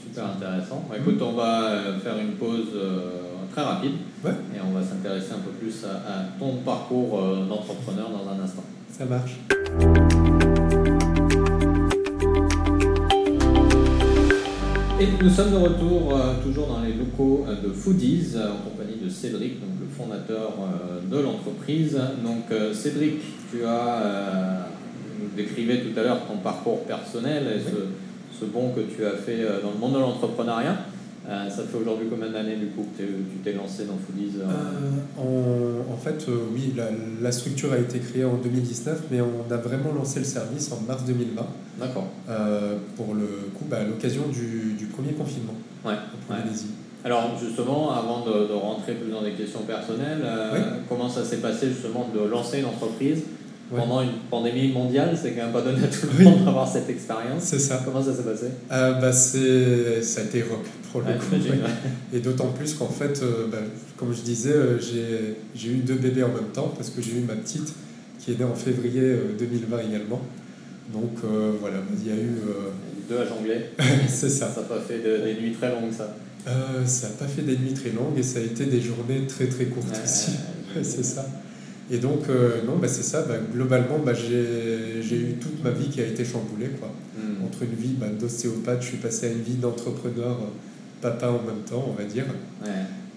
Super 0.04 0.26
intéressant. 0.36 0.86
Bon, 0.88 0.96
écoute, 0.96 1.22
on 1.22 1.34
va 1.34 1.72
euh, 1.72 2.00
faire 2.00 2.18
une 2.20 2.34
pause 2.34 2.68
euh, 2.76 3.10
très 3.52 3.62
rapide 3.64 3.94
Ouais. 4.24 4.32
et 4.56 4.60
on 4.66 4.72
va 4.72 4.84
s'intéresser 4.86 5.32
un 5.34 5.40
peu 5.40 5.52
plus 5.52 5.84
à, 5.86 5.96
à 6.20 6.24
ton 6.40 6.58
parcours 6.58 7.20
euh, 7.20 7.46
d'entrepreneur 7.48 8.10
dans 8.10 8.30
un 8.32 8.44
instant. 8.44 8.64
Ça 8.92 9.06
marche. 9.06 9.38
Et 15.04 15.22
nous 15.22 15.30
sommes 15.30 15.52
de 15.52 15.58
retour 15.58 16.16
euh, 16.16 16.36
toujours 16.42 16.68
dans 16.68 16.80
les 16.80 16.94
locaux 16.94 17.46
euh, 17.46 17.62
de 17.62 17.74
Foodies 17.74 18.36
euh, 18.38 18.54
en 18.54 18.70
compagnie 18.70 18.96
de 19.04 19.10
Cédric, 19.10 19.60
donc 19.60 19.72
le 19.82 19.88
fondateur 19.94 20.54
de 21.04 21.20
l'entreprise. 21.20 22.00
Donc 22.24 22.46
Cédric, 22.74 23.20
tu 23.52 23.66
as 23.66 24.70
nous 25.20 25.28
décrivais 25.36 25.82
tout 25.82 26.00
à 26.00 26.04
l'heure 26.04 26.26
ton 26.26 26.38
parcours 26.38 26.86
personnel 26.86 27.44
et 27.54 27.60
ce, 27.60 28.40
ce 28.40 28.46
bond 28.46 28.72
que 28.74 28.80
tu 28.80 29.06
as 29.06 29.18
fait 29.18 29.40
dans 29.62 29.72
le 29.72 29.78
monde 29.78 29.96
de 29.96 30.00
l'entrepreneuriat. 30.00 30.78
Euh, 31.30 31.50
ça 31.50 31.64
fait 31.64 31.78
aujourd'hui 31.78 32.08
combien 32.10 32.30
d'années 32.30 32.58
du 32.58 32.68
coup 32.68 32.86
que 32.98 33.04
tu 33.04 33.38
t'es 33.44 33.54
lancé 33.54 33.86
dans 33.86 33.96
Foodies 33.98 34.34
euh, 34.40 34.44
Euh, 35.20 35.82
en, 35.90 35.94
en 35.94 35.98
fait, 35.98 36.26
euh, 36.28 36.38
oui, 36.54 36.74
la, 36.76 36.86
la 37.22 37.32
structure 37.32 37.72
a 37.72 37.78
été 37.78 38.00
créée 38.00 38.26
en 38.26 38.36
2019, 38.36 39.04
mais 39.10 39.22
on 39.22 39.50
a 39.52 39.58
vraiment 39.58 39.94
lancé 39.94 40.20
le 40.20 40.26
service 40.26 40.70
en 40.74 40.82
mars 40.86 41.04
2020, 41.08 41.46
D'accord. 41.80 42.08
pour 42.98 43.16
le 43.16 43.26
coup, 43.58 43.66
bah, 43.70 43.78
à 43.78 43.84
l'occasion 43.86 44.24
du, 44.34 44.74
du 44.74 44.86
premier 44.88 45.14
confinement 45.14 45.54
Ouais. 45.86 45.94
en 46.30 46.34
ouais. 46.34 46.40
Alors 47.06 47.32
justement, 47.42 47.92
avant 47.92 48.26
de, 48.26 48.48
de 48.48 48.54
rentrer 48.54 48.94
plus 48.96 49.12
dans 49.12 49.22
des 49.22 49.32
questions 49.32 49.62
personnelles, 49.62 50.24
Oui. 50.54 50.60
comment 50.90 51.10
ça 51.10 51.24
s'est 51.24 51.38
passé 51.38 51.68
justement 51.70 52.08
de 52.14 52.20
lancer 52.28 52.60
une 52.60 52.66
entreprise 52.66 53.24
Ouais. 53.72 53.80
pendant 53.80 54.02
une 54.02 54.12
pandémie 54.30 54.72
mondiale? 54.74 55.18
C'est 55.20 55.32
quand 55.32 55.44
même 55.44 55.52
pas 55.54 55.62
donné 55.62 55.84
à 55.84 55.88
tout 55.88 56.06
le 56.18 56.24
monde 56.26 56.44
d'avoir 56.46 56.68
cette 56.68 56.90
expérience. 56.90 57.42
C'est 57.44 57.60
ça. 57.60 57.82
Comment 57.84 58.04
ça 58.04 58.14
s'est 58.14 58.24
passé? 58.24 58.48
Euh, 58.72 58.94
bah, 59.00 59.12
c'est, 59.14 60.02
ça 60.04 60.22
a 60.22 60.24
été 60.26 60.42
rock 60.44 60.66
pour 60.94 61.02
le 61.02 61.08
Ouais, 61.08 61.14
coup. 61.18 61.36
ouais. 61.36 61.60
Et 62.14 62.20
d'autant 62.20 62.50
plus 62.52 62.74
qu'en 62.76 62.88
fait, 62.88 63.20
euh, 63.24 63.48
bah, 63.52 63.58
comme 63.98 64.14
je 64.14 64.22
disais, 64.22 64.52
euh, 64.54 64.80
j'ai, 64.80 65.70
eu 65.70 65.78
deux 65.78 65.96
bébés 65.96 66.24
en 66.24 66.30
même 66.30 66.52
temps 66.54 66.72
parce 66.78 66.90
que 66.92 67.02
j'ai 67.02 67.14
eu 67.18 67.22
ma 67.28 67.34
petite 67.36 67.74
qui 68.20 68.32
est 68.32 68.38
née 68.40 68.46
en 68.46 68.56
février 68.56 69.02
euh, 69.02 69.34
2020 69.38 69.80
également. 69.90 70.22
Donc 70.94 71.18
euh, 71.26 71.52
voilà, 71.60 71.78
il 72.00 72.08
y 72.08 72.12
a 72.12 72.16
eu. 72.16 72.30
euh, 72.48 72.70
deux 73.10 73.18
à 73.18 73.26
jongler. 73.26 73.58
c'est 74.08 74.30
ça. 74.30 74.50
Ça 74.54 74.62
n'a 74.62 74.68
pas 74.68 74.80
fait 74.80 75.00
de- 75.00 75.26
des 75.26 75.42
nuits 75.42 75.54
très 75.54 75.70
longues, 75.72 75.92
ça. 75.92 76.16
Euh, 76.48 76.86
ça 76.86 77.08
n'a 77.10 77.14
pas 77.16 77.26
fait 77.28 77.42
des 77.42 77.58
nuits 77.58 77.74
très 77.74 77.90
longues 77.90 78.18
et 78.18 78.24
ça 78.24 78.40
a 78.40 78.44
été 78.44 78.66
des 78.66 78.80
journées 78.82 79.26
très 79.28 79.48
très 79.48 79.66
courtes 79.66 79.88
Ouais, 79.92 80.04
aussi. 80.04 80.32
c'est 80.84 81.04
ça. 81.04 81.26
Et 81.92 81.98
donc, 81.98 82.30
euh, 82.30 82.62
non, 82.66 82.78
bah, 82.78 82.88
c'est 82.88 83.04
ça. 83.04 83.24
Bah, 83.24 83.36
globalement, 83.54 84.00
bah, 84.00 84.14
j'ai, 84.14 85.16
eu 85.16 85.34
toute 85.42 85.62
ma 85.64 85.72
vie 85.72 85.90
qui 85.90 86.00
a 86.02 86.06
été 86.06 86.24
chamboulée. 86.24 86.70
Quoi. 86.80 86.90
Hmm. 87.18 87.44
Entre 87.46 87.64
une 87.64 87.76
vie 87.76 87.94
bah, 88.00 88.08
d'ostéopathe, 88.08 88.82
je 88.82 88.88
suis 88.88 88.98
passé 88.98 89.28
à 89.28 89.30
une 89.32 89.42
vie 89.42 89.56
d'entrepreneur, 89.56 90.38
euh, 90.42 90.46
papa 91.04 91.28
en 91.30 91.44
même 91.46 91.62
temps, 91.70 91.86
on 91.88 91.94
va 91.94 92.06
dire. 92.06 92.26
Ouais. 92.64 92.70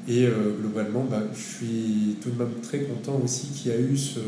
Et 0.08 0.26
euh, 0.26 0.54
globalement, 0.60 1.04
bah, 1.10 1.22
je 1.34 1.40
suis 1.40 2.16
tout 2.20 2.30
de 2.30 2.38
même 2.38 2.60
très 2.62 2.80
content 2.80 3.20
aussi 3.24 3.46
qu'il 3.48 3.72
y 3.72 3.74
a 3.74 3.78
eu 3.78 3.96
ce, 3.96 4.20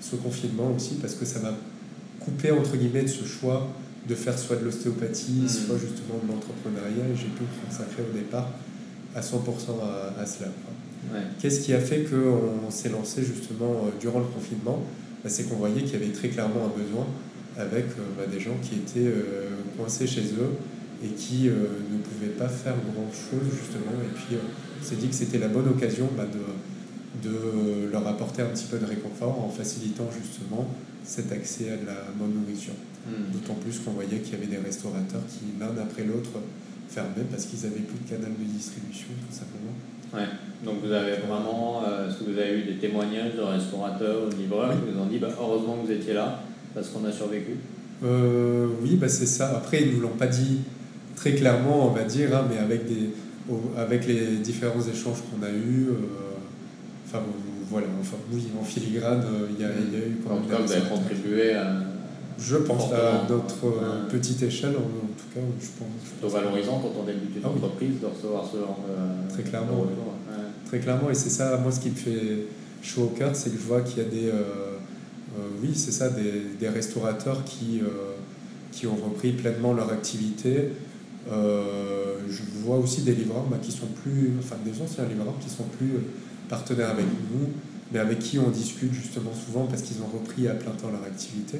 ce 0.00 0.16
confinement 0.16 0.72
aussi 0.76 0.94
parce 1.00 1.14
que 1.14 1.24
ça 1.24 1.40
m'a 1.40 1.54
coupé 2.20 2.50
entre 2.50 2.76
guillemets 2.76 3.02
de 3.02 3.08
ce 3.08 3.24
choix 3.24 3.68
de 4.08 4.14
faire 4.14 4.38
soit 4.38 4.56
de 4.56 4.64
l'ostéopathie, 4.66 5.32
Mhm. 5.42 5.48
soit 5.48 5.76
justement 5.78 6.18
de 6.22 6.28
l'entrepreneuriat 6.30 7.06
et 7.12 7.16
j'ai 7.16 7.28
pu 7.36 7.42
me 7.44 7.66
consacrer 7.66 8.02
au 8.02 8.14
départ 8.14 8.50
à 9.14 9.20
100% 9.22 9.80
à, 9.82 10.20
à 10.20 10.26
cela. 10.26 10.48
Ouais. 11.12 11.20
Qu'est-ce 11.40 11.60
qui 11.60 11.72
a 11.72 11.80
fait 11.80 12.04
qu'on 12.04 12.70
s'est 12.70 12.90
lancé 12.90 13.22
justement 13.22 13.72
euh, 13.86 13.90
durant 14.00 14.18
le 14.20 14.26
confinement? 14.26 14.82
Bah, 15.22 15.30
C'est 15.30 15.44
qu'on 15.48 15.56
voyait 15.56 15.82
qu'il 15.82 15.92
y 15.98 16.02
avait 16.02 16.12
très 16.12 16.28
clairement 16.28 16.64
un 16.66 16.78
besoin 16.82 17.06
avec 17.56 17.84
euh, 17.98 18.02
bah, 18.18 18.24
des 18.30 18.40
gens 18.40 18.56
qui 18.62 18.74
étaient 18.74 19.08
euh, 19.08 19.48
coincés 19.78 20.06
chez 20.06 20.22
eux 20.38 20.52
et 21.02 21.08
qui 21.08 21.48
euh, 21.48 21.52
ne 21.90 21.98
pouvaient 21.98 22.34
pas 22.38 22.48
faire 22.48 22.74
grand-chose 22.94 23.50
justement. 23.50 23.92
Et 24.02 24.14
puis 24.14 24.36
euh, 24.36 24.38
on 24.80 24.84
s'est 24.84 24.96
dit 24.96 25.08
que 25.08 25.14
c'était 25.14 25.38
la 25.38 25.48
bonne 25.48 25.68
occasion 25.68 26.08
bah, 26.16 26.26
de, 26.26 27.28
de 27.28 27.90
leur 27.90 28.06
apporter 28.06 28.42
un 28.42 28.46
petit 28.46 28.66
peu 28.66 28.78
de 28.78 28.84
réconfort 28.84 29.42
en 29.42 29.48
facilitant 29.48 30.08
justement 30.10 30.68
cet 31.04 31.32
accès 31.32 31.70
à 31.70 31.76
de 31.76 31.86
la 31.86 32.06
bonne 32.16 32.34
nourriture. 32.34 32.74
Hmm. 33.06 33.32
D'autant 33.32 33.54
plus 33.54 33.78
qu'on 33.80 33.92
voyait 33.92 34.18
qu'il 34.18 34.34
y 34.34 34.36
avait 34.36 34.46
des 34.46 34.62
restaurateurs 34.64 35.20
qui, 35.28 35.60
l'un 35.60 35.76
après 35.82 36.04
l'autre, 36.04 36.30
fermaient 36.88 37.26
parce 37.30 37.44
qu'ils 37.44 37.60
n'avaient 37.60 37.82
plus 37.82 37.98
de 38.04 38.08
canal 38.08 38.32
de 38.38 38.44
distribution, 38.44 39.08
tout 39.28 39.36
simplement. 39.36 39.74
Ouais. 40.14 40.28
Donc 40.64 40.76
vous 40.82 40.92
avez 40.92 41.16
vraiment, 41.26 41.82
euh, 41.86 42.08
est-ce 42.08 42.18
que 42.18 42.30
vous 42.30 42.38
avez 42.38 42.60
eu 42.60 42.62
des 42.62 42.76
témoignages 42.76 43.34
de 43.34 43.42
restaurateurs 43.42 44.24
ou 44.26 44.30
de 44.30 44.36
livreurs 44.36 44.70
qui 44.70 44.90
vous 44.90 44.98
ont 44.98 45.06
dit 45.06 45.18
bah, 45.18 45.28
heureusement 45.38 45.76
que 45.78 45.86
vous 45.86 45.92
étiez 45.92 46.14
là 46.14 46.42
parce 46.72 46.88
qu'on 46.88 47.04
a 47.04 47.12
survécu? 47.12 47.56
Euh, 48.04 48.68
Oui, 48.82 48.96
bah, 48.96 49.08
c'est 49.08 49.26
ça. 49.26 49.56
Après, 49.56 49.82
ils 49.82 49.88
ne 49.88 49.94
nous 49.94 50.00
l'ont 50.00 50.16
pas 50.16 50.26
dit 50.26 50.60
très 51.16 51.34
clairement, 51.34 51.88
on 51.88 51.90
va 51.90 52.04
dire, 52.04 52.36
hein, 52.36 52.44
mais 52.50 52.58
avec, 52.58 52.86
des, 52.86 53.10
avec 53.76 54.06
les 54.06 54.36
différents 54.38 54.80
échanges 54.80 55.18
qu'on 55.30 55.44
a 55.44 55.50
eus, 55.50 55.88
euh, 55.90 55.96
enfin 57.06 57.20
voilà, 57.70 57.86
enfin 58.00 58.16
oui, 58.32 58.44
en 58.60 58.64
filigrane, 58.64 59.24
il 59.50 59.60
y, 59.60 59.64
a, 59.64 59.70
il 59.70 59.92
y 59.92 60.02
a 60.02 60.06
eu. 60.06 60.18
En 60.30 60.36
tout 60.36 60.48
cas, 60.48 60.58
vous 60.60 60.72
avez 60.72 60.88
contribué 60.88 61.54
à 61.54 61.84
je 62.38 62.56
pense 62.56 62.92
à 62.92 63.26
notre 63.28 63.66
euh, 63.66 64.08
petite 64.10 64.42
échelle, 64.42 64.74
en, 64.76 64.80
tout 64.80 65.28
cas, 65.34 65.40
je 65.60 65.66
pense. 65.78 65.88
C'est 66.20 66.28
valorisant 66.28 66.80
quand 66.80 67.00
on 67.00 67.04
débute 67.04 67.36
une 67.36 67.42
ah 67.44 67.48
entreprise 67.48 68.00
de 68.00 68.06
recevoir 68.06 68.44
ce 68.50 68.58
genre 68.58 68.78
de. 68.88 69.32
Très 69.32 69.42
clairement. 69.42 69.86
Très 70.66 70.78
clairement, 70.80 71.10
et 71.10 71.14
c'est 71.14 71.30
ça, 71.30 71.56
moi, 71.58 71.70
ce 71.70 71.80
qui 71.80 71.90
me 71.90 71.94
fait 71.94 72.46
chaud 72.82 73.04
au 73.04 73.16
cœur, 73.16 73.36
c'est 73.36 73.50
que 73.50 73.56
je 73.56 73.66
vois 73.66 73.82
qu'il 73.82 73.98
y 73.98 74.06
a 74.06 74.08
des. 74.08 74.28
Euh, 74.28 74.78
euh, 75.38 75.48
oui, 75.62 75.70
c'est 75.74 75.92
ça, 75.92 76.10
des, 76.10 76.42
des, 76.58 76.68
restaurateurs 76.68 77.44
qui, 77.44 77.80
qui 78.72 78.86
ont 78.86 78.96
repris 78.96 79.32
pleinement 79.32 79.72
leur 79.72 79.92
activité. 79.92 80.70
Je 81.28 82.42
vois 82.64 82.76
aussi 82.76 83.02
des 83.02 83.14
livreurs 83.14 83.44
bah, 83.50 83.58
qui 83.60 83.72
sont 83.72 83.88
plus. 84.02 84.32
Enfin, 84.38 84.56
des 84.64 84.80
anciens 84.80 85.04
livreurs 85.06 85.38
qui 85.40 85.50
sont 85.50 85.64
plus 85.78 85.92
partenaires 86.48 86.90
avec 86.90 87.06
nous, 87.06 87.48
mais 87.92 87.98
avec 87.98 88.18
qui 88.18 88.38
on 88.38 88.50
discute 88.50 88.92
justement 88.92 89.32
souvent 89.34 89.66
parce 89.66 89.82
qu'ils 89.82 90.02
ont 90.02 90.18
repris 90.18 90.48
à 90.48 90.54
plein 90.54 90.72
temps 90.72 90.90
leur 90.90 91.04
activité 91.04 91.58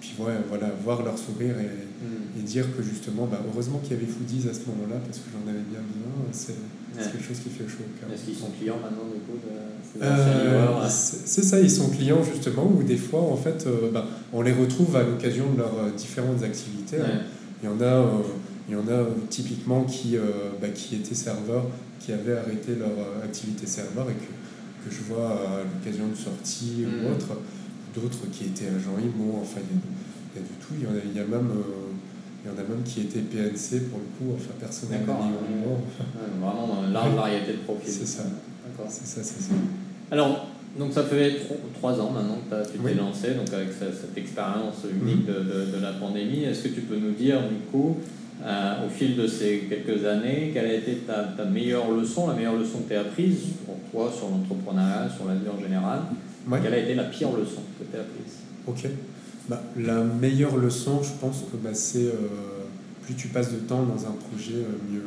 puis 0.00 0.14
ouais, 0.18 0.32
voilà, 0.48 0.68
voir 0.82 1.02
leur 1.04 1.16
sourire 1.18 1.56
et, 1.58 2.04
hmm. 2.04 2.40
et 2.40 2.42
dire 2.42 2.64
que 2.74 2.82
justement, 2.82 3.26
bah, 3.26 3.40
heureusement 3.46 3.78
qu'il 3.78 3.92
y 3.92 3.96
avait 3.96 4.06
Foodies 4.06 4.48
à 4.48 4.54
ce 4.54 4.60
moment-là, 4.70 4.96
parce 5.04 5.18
que 5.18 5.24
j'en 5.30 5.48
avais 5.48 5.60
bien 5.60 5.80
besoin, 5.80 6.10
c'est 6.32 6.54
quelque 7.12 7.22
chose 7.22 7.38
qui 7.38 7.50
fait 7.50 7.68
chaud 7.68 7.84
Est-ce 8.12 8.24
qu'ils 8.24 8.36
sont 8.36 8.50
clients 8.58 8.78
maintenant 8.82 9.04
du 9.12 9.20
coup 9.20 9.38
euh, 10.02 10.88
C'est 10.88 11.42
ça, 11.42 11.60
ils 11.60 11.70
sont 11.70 11.90
clients 11.90 12.22
justement, 12.22 12.66
ou 12.66 12.82
des 12.82 12.96
fois, 12.96 13.20
en 13.20 13.36
fait, 13.36 13.66
euh, 13.66 13.90
bah, 13.92 14.06
on 14.32 14.40
les 14.40 14.52
retrouve 14.52 14.96
à 14.96 15.02
l'occasion 15.02 15.52
de 15.52 15.58
leurs 15.58 15.78
euh, 15.78 15.90
différentes 15.96 16.42
activités. 16.42 17.00
Hein. 17.00 17.20
Il 17.62 17.68
y 17.68 17.72
en 17.72 17.80
a, 17.82 18.06
il 18.70 18.74
y 18.74 18.76
en 18.76 18.86
a 18.86 19.04
typiquement 19.28 19.82
qui, 19.82 20.16
bah, 20.60 20.68
qui 20.68 20.94
étaient 20.94 21.14
serveurs, 21.14 21.66
qui 21.98 22.12
avaient 22.12 22.36
arrêté 22.36 22.76
leur 22.76 23.24
activité 23.24 23.66
serveur 23.66 24.06
et 24.08 24.14
que, 24.14 24.88
que 24.88 24.94
je 24.94 25.02
vois 25.12 25.28
à 25.28 25.64
l'occasion 25.64 26.06
de 26.06 26.14
sortie 26.14 26.86
ou 26.86 27.08
hmm. 27.08 27.12
autre 27.12 27.36
d'autres 27.94 28.30
qui 28.32 28.44
étaient 28.44 28.68
agents 28.68 28.98
IMO, 28.98 29.40
enfin 29.42 29.60
il 29.60 30.40
y, 30.40 30.44
a, 30.44 30.46
du 30.46 30.54
tout, 30.60 30.74
il 30.78 30.84
y, 30.84 30.86
en 30.86 30.90
a, 30.90 31.02
il 31.04 31.16
y 31.16 31.20
a 31.20 31.24
même... 31.26 31.50
Euh, 31.50 31.90
il 32.42 32.48
y 32.48 32.54
en 32.54 32.56
a 32.56 32.66
même 32.66 32.82
qui 32.84 33.02
étaient 33.02 33.20
PNC 33.20 33.90
pour 33.90 33.98
le 33.98 34.06
coup, 34.16 34.34
enfin 34.34 34.54
personnellement. 34.58 35.30
vraiment 36.40 36.66
dans 36.66 36.86
une 36.86 36.92
large 36.94 37.14
variété 37.14 37.52
de 37.52 37.58
profils. 37.58 37.92
C'est 37.92 38.06
ça. 38.06 38.22
C'est 38.88 39.06
ça, 39.06 39.22
c'est 39.22 39.42
ça. 39.42 39.52
Alors, 40.10 40.46
donc 40.78 40.90
ça 40.94 41.02
fait 41.02 41.36
trois 41.74 42.00
ans 42.00 42.10
maintenant 42.10 42.38
que 42.48 42.72
tu 42.72 42.78
t'es 42.78 42.94
lancé, 42.94 43.34
donc 43.34 43.52
avec 43.52 43.68
cette, 43.78 44.16
expérience 44.16 44.76
unique 44.90 45.28
mhm. 45.28 45.34
de, 45.34 45.38
de, 45.40 45.76
de, 45.76 45.82
la 45.82 45.92
pandémie. 45.92 46.44
Est-ce 46.44 46.62
que 46.62 46.68
tu 46.68 46.80
peux 46.80 46.96
nous 46.96 47.12
dire, 47.12 47.40
du 47.46 47.56
coup, 47.70 47.98
euh, 48.44 48.86
au 48.86 48.88
fil 48.88 49.16
de 49.16 49.26
ces 49.26 49.68
quelques 49.68 50.04
années, 50.04 50.50
quelle 50.54 50.66
a 50.66 50.74
été 50.74 50.94
ta, 51.06 51.24
ta 51.36 51.44
meilleure 51.44 51.90
leçon, 51.90 52.28
la 52.28 52.34
meilleure 52.34 52.56
leçon 52.56 52.80
que 52.80 52.88
tu 52.88 52.94
as 52.94 53.00
apprise 53.00 53.38
pour 53.66 53.76
toi 53.90 54.12
sur 54.16 54.28
l'entrepreneuriat, 54.28 55.08
sur 55.14 55.26
la 55.26 55.34
vie 55.34 55.48
en 55.48 55.60
général 55.60 56.00
quelle 56.58 56.74
a 56.74 56.78
été 56.78 56.94
la 56.94 57.04
pire 57.04 57.30
leçon 57.30 57.62
que 57.78 57.84
tu 57.84 57.96
as 57.96 58.00
apprise? 58.00 58.34
Ok. 58.66 58.90
Bah, 59.48 59.62
la 59.76 60.02
meilleure 60.04 60.56
leçon, 60.56 61.02
je 61.02 61.12
pense 61.20 61.44
que 61.50 61.56
bah, 61.56 61.70
c'est 61.72 62.06
euh, 62.06 62.64
plus 63.02 63.14
tu 63.14 63.28
passes 63.28 63.52
de 63.52 63.58
temps 63.58 63.82
dans 63.82 64.06
un 64.06 64.12
projet, 64.12 64.54
euh, 64.54 64.92
mieux, 64.92 65.02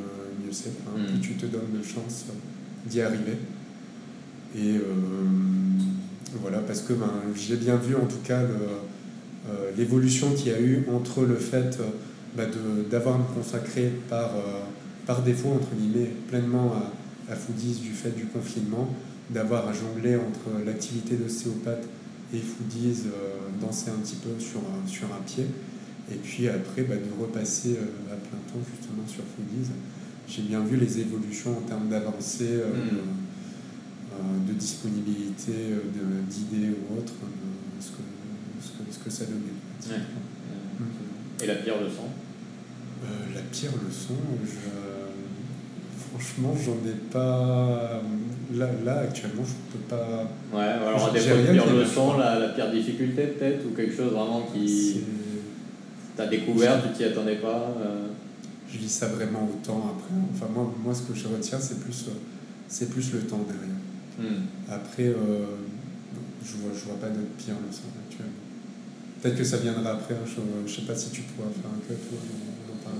mieux 0.45 0.51
c'est. 0.51 0.69
Hein. 0.69 0.97
Hmm. 0.97 1.05
Plus 1.05 1.19
tu 1.19 1.33
te 1.35 1.45
donnes 1.45 1.71
de 1.77 1.83
chance 1.83 2.25
euh, 2.29 2.89
d'y 2.89 3.01
arriver. 3.01 3.37
Et 4.55 4.79
voilà, 6.39 6.59
parce 6.59 6.81
que 6.81 6.93
ben, 6.93 7.09
j'ai 7.35 7.55
bien 7.55 7.75
vu 7.75 7.95
en 7.95 8.05
tout 8.05 8.21
cas 8.23 8.41
l'évolution 9.75 10.29
qu'il 10.33 10.51
y 10.51 10.53
a 10.53 10.59
eu 10.59 10.85
entre 10.93 11.23
le 11.23 11.37
fait 11.37 11.79
bah, 12.35 12.43
d'avoir 12.89 13.19
me 13.19 13.25
consacré 13.35 13.91
par, 14.09 14.31
par 15.05 15.21
défaut, 15.21 15.49
entre 15.49 15.75
guillemets, 15.75 16.09
pleinement 16.27 16.73
à, 16.73 17.31
à 17.31 17.35
Foodies 17.35 17.79
du 17.81 17.91
fait 17.91 18.11
du 18.11 18.25
confinement, 18.25 18.89
d'avoir 19.29 19.67
à 19.67 19.73
jongler 19.73 20.15
entre 20.15 20.65
l'activité 20.65 21.15
d'ostéopathe 21.15 21.85
et 22.33 22.39
foodies, 22.39 23.03
euh, 23.07 23.61
danser 23.61 23.91
un 23.91 24.01
petit 24.01 24.15
peu 24.15 24.39
sur, 24.39 24.61
sur 24.87 25.05
un 25.13 25.21
pied, 25.25 25.45
et 26.11 26.15
puis 26.15 26.49
après 26.49 26.83
bah, 26.83 26.95
de 26.95 27.21
repasser 27.21 27.75
euh, 27.77 28.13
à 28.13 28.15
plein 28.15 28.39
temps 28.51 28.59
justement 28.75 29.07
sur 29.07 29.23
foodies. 29.23 29.69
J'ai 30.27 30.41
bien 30.43 30.61
vu 30.61 30.77
les 30.77 30.99
évolutions 30.99 31.57
en 31.57 31.61
termes 31.61 31.89
d'avancée, 31.89 32.47
euh, 32.49 32.69
mm. 32.69 34.47
de, 34.47 34.53
disponibilité, 34.53 35.51
d'idées 36.29 36.69
ou 36.69 36.97
autre, 36.97 37.13
ce, 37.79 37.89
que, 37.89 37.95
ce, 38.61 38.69
que, 38.69 38.91
ce, 38.91 38.99
que, 38.99 39.09
ça 39.09 39.25
donnait. 39.25 39.97
Et 41.41 41.47
la 41.47 41.55
pire 41.55 41.81
leçon 41.81 42.07
La 43.35 43.41
pire 43.51 43.71
leçon, 43.85 44.15
franchement, 46.09 46.55
j'en 46.63 46.89
ai 46.89 46.95
pas 47.11 48.01
là, 48.53 48.67
là, 48.85 48.99
actuellement, 48.99 49.43
je 49.43 49.77
peux 49.77 49.83
pas. 49.89 50.29
Ouais, 50.53 50.63
alors 50.63 51.11
des 51.11 51.19
fois, 51.19 51.37
pire 51.51 51.73
leçon, 51.73 52.17
la, 52.17 52.39
la 52.39 52.49
pire 52.49 52.71
difficulté 52.71 53.27
peut-être, 53.27 53.65
ou 53.65 53.75
quelque 53.75 53.95
chose 53.95 54.11
vraiment 54.11 54.47
qui. 54.53 55.01
T'as 56.15 56.27
découvert, 56.27 56.81
tu 56.83 56.89
t'y 56.95 57.05
attendais 57.05 57.37
pas 57.37 57.73
euh... 57.81 58.07
Je 58.69 58.77
lis 58.77 58.89
ça 58.89 59.07
vraiment 59.07 59.49
au 59.51 59.65
temps 59.65 59.83
après. 59.97 60.13
Enfin, 60.31 60.45
moi, 60.53 60.71
moi 60.83 60.93
ce 60.93 61.01
que 61.03 61.15
je 61.17 61.27
retiens, 61.27 61.59
c'est 61.59 61.79
plus, 61.79 62.05
c'est 62.67 62.89
plus 62.89 63.13
le 63.13 63.21
temps 63.21 63.43
derrière. 63.47 63.81
Hmm. 64.19 64.45
Après, 64.69 65.07
euh, 65.07 65.57
je 66.45 66.57
vois, 66.57 66.71
je 66.75 66.85
vois 66.85 66.99
pas 66.99 67.09
d'autres 67.09 67.33
pire 67.37 67.55
leçon 67.67 67.89
actuellement. 68.05 68.31
Peut-être 69.21 69.37
que 69.37 69.43
ça 69.43 69.57
viendra 69.57 69.93
après, 69.93 70.13
hein, 70.13 70.25
je, 70.25 70.69
je 70.69 70.75
sais 70.75 70.85
pas 70.85 70.95
si 70.95 71.09
tu 71.09 71.21
pourras 71.21 71.49
faire 71.49 71.71
un 71.71 71.81
cut 71.87 71.99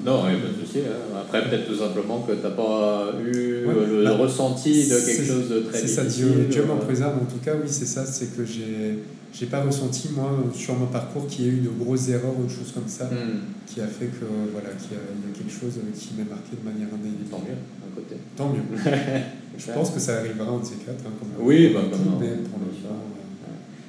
non, 0.05 0.23
il 0.27 0.35
n'y 0.35 0.41
a 0.41 0.45
pas 0.45 0.49
de 0.49 0.65
souci. 0.65 0.79
Hein. 0.79 1.17
Après, 1.21 1.49
peut-être 1.49 1.67
tout 1.67 1.77
simplement 1.77 2.19
que 2.21 2.33
tu 2.33 2.43
n'as 2.43 2.49
pas 2.51 3.13
eu 3.23 3.65
le, 3.65 4.03
bah, 4.03 4.17
ressenti 4.17 4.89
de 4.89 4.95
quelque 4.95 5.25
chose 5.25 5.49
de 5.49 5.59
très 5.61 5.81
difficile. 5.81 6.03
C'est 6.11 6.19
ça, 6.19 6.49
Dieu, 6.49 6.65
m'en 6.65 6.77
préserve. 6.77 7.15
En 7.15 7.25
tout 7.25 7.39
cas, 7.43 7.53
oui, 7.55 7.67
c'est 7.67 7.85
ça. 7.85 8.05
C'est 8.05 8.35
que 8.35 8.45
j'ai 8.45 8.99
j'ai 9.33 9.47
pas 9.47 9.63
ressenti, 9.63 10.09
moi, 10.15 10.29
sur 10.53 10.75
mon 10.75 10.85
parcours, 10.85 11.25
qu'il 11.25 11.45
y 11.45 11.47
ait 11.47 11.51
eu 11.51 11.61
de 11.61 11.69
grosses 11.69 12.09
erreurs 12.09 12.37
ou 12.39 12.43
de 12.43 12.49
choses 12.49 12.71
comme 12.71 12.87
ça, 12.87 13.05
hmm. 13.05 13.65
qui 13.65 13.81
a 13.81 13.87
fait 13.87 14.05
que, 14.05 14.25
voilà, 14.51 14.69
qu'il 14.77 14.91
y, 14.91 14.95
a 14.95 15.35
quelque 15.35 15.51
chose 15.51 15.73
qui 15.97 16.09
m'est 16.15 16.29
marqué 16.29 16.51
de 16.53 16.63
manière 16.63 16.93
indélébile. 16.93 17.25
Tant 17.31 17.39
mieux, 17.39 17.57
d'un 17.81 17.95
côté. 17.95 18.15
Tant 18.35 18.49
mieux. 18.49 18.61
Je 19.57 19.71
pense 19.71 19.89
que 19.89 19.99
ça 19.99 20.17
arrivera 20.19 20.51
en 20.51 20.59
de 20.59 20.65
ces 20.65 20.75
quatre. 20.75 21.03
Hein, 21.07 21.25
oui, 21.39 21.71
bah, 21.73 21.81
comme 21.89 22.19
pour 22.19 22.19
le 22.21 22.37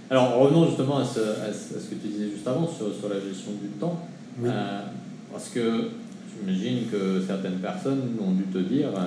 Alors, 0.09 0.39
revenons 0.39 0.67
justement 0.67 0.99
à 0.99 1.05
ce, 1.05 1.21
à 1.21 1.53
ce, 1.53 1.91
que 1.91 1.95
tu 2.01 2.09
disais 2.09 2.31
juste 2.31 2.47
avant 2.49 2.67
sur, 2.67 2.95
sur 2.95 3.11
la 3.11 3.21
gestion 3.21 3.53
du 3.61 3.69
temps. 3.79 4.01
Oui. 4.41 4.49
Euh, 4.51 4.81
parce 5.35 5.49
que 5.49 5.90
j'imagine 6.31 6.87
que 6.90 7.20
certaines 7.27 7.59
personnes 7.59 8.16
ont 8.25 8.31
dû 8.31 8.44
te 8.44 8.59
dire 8.59 8.88
euh, 8.97 9.01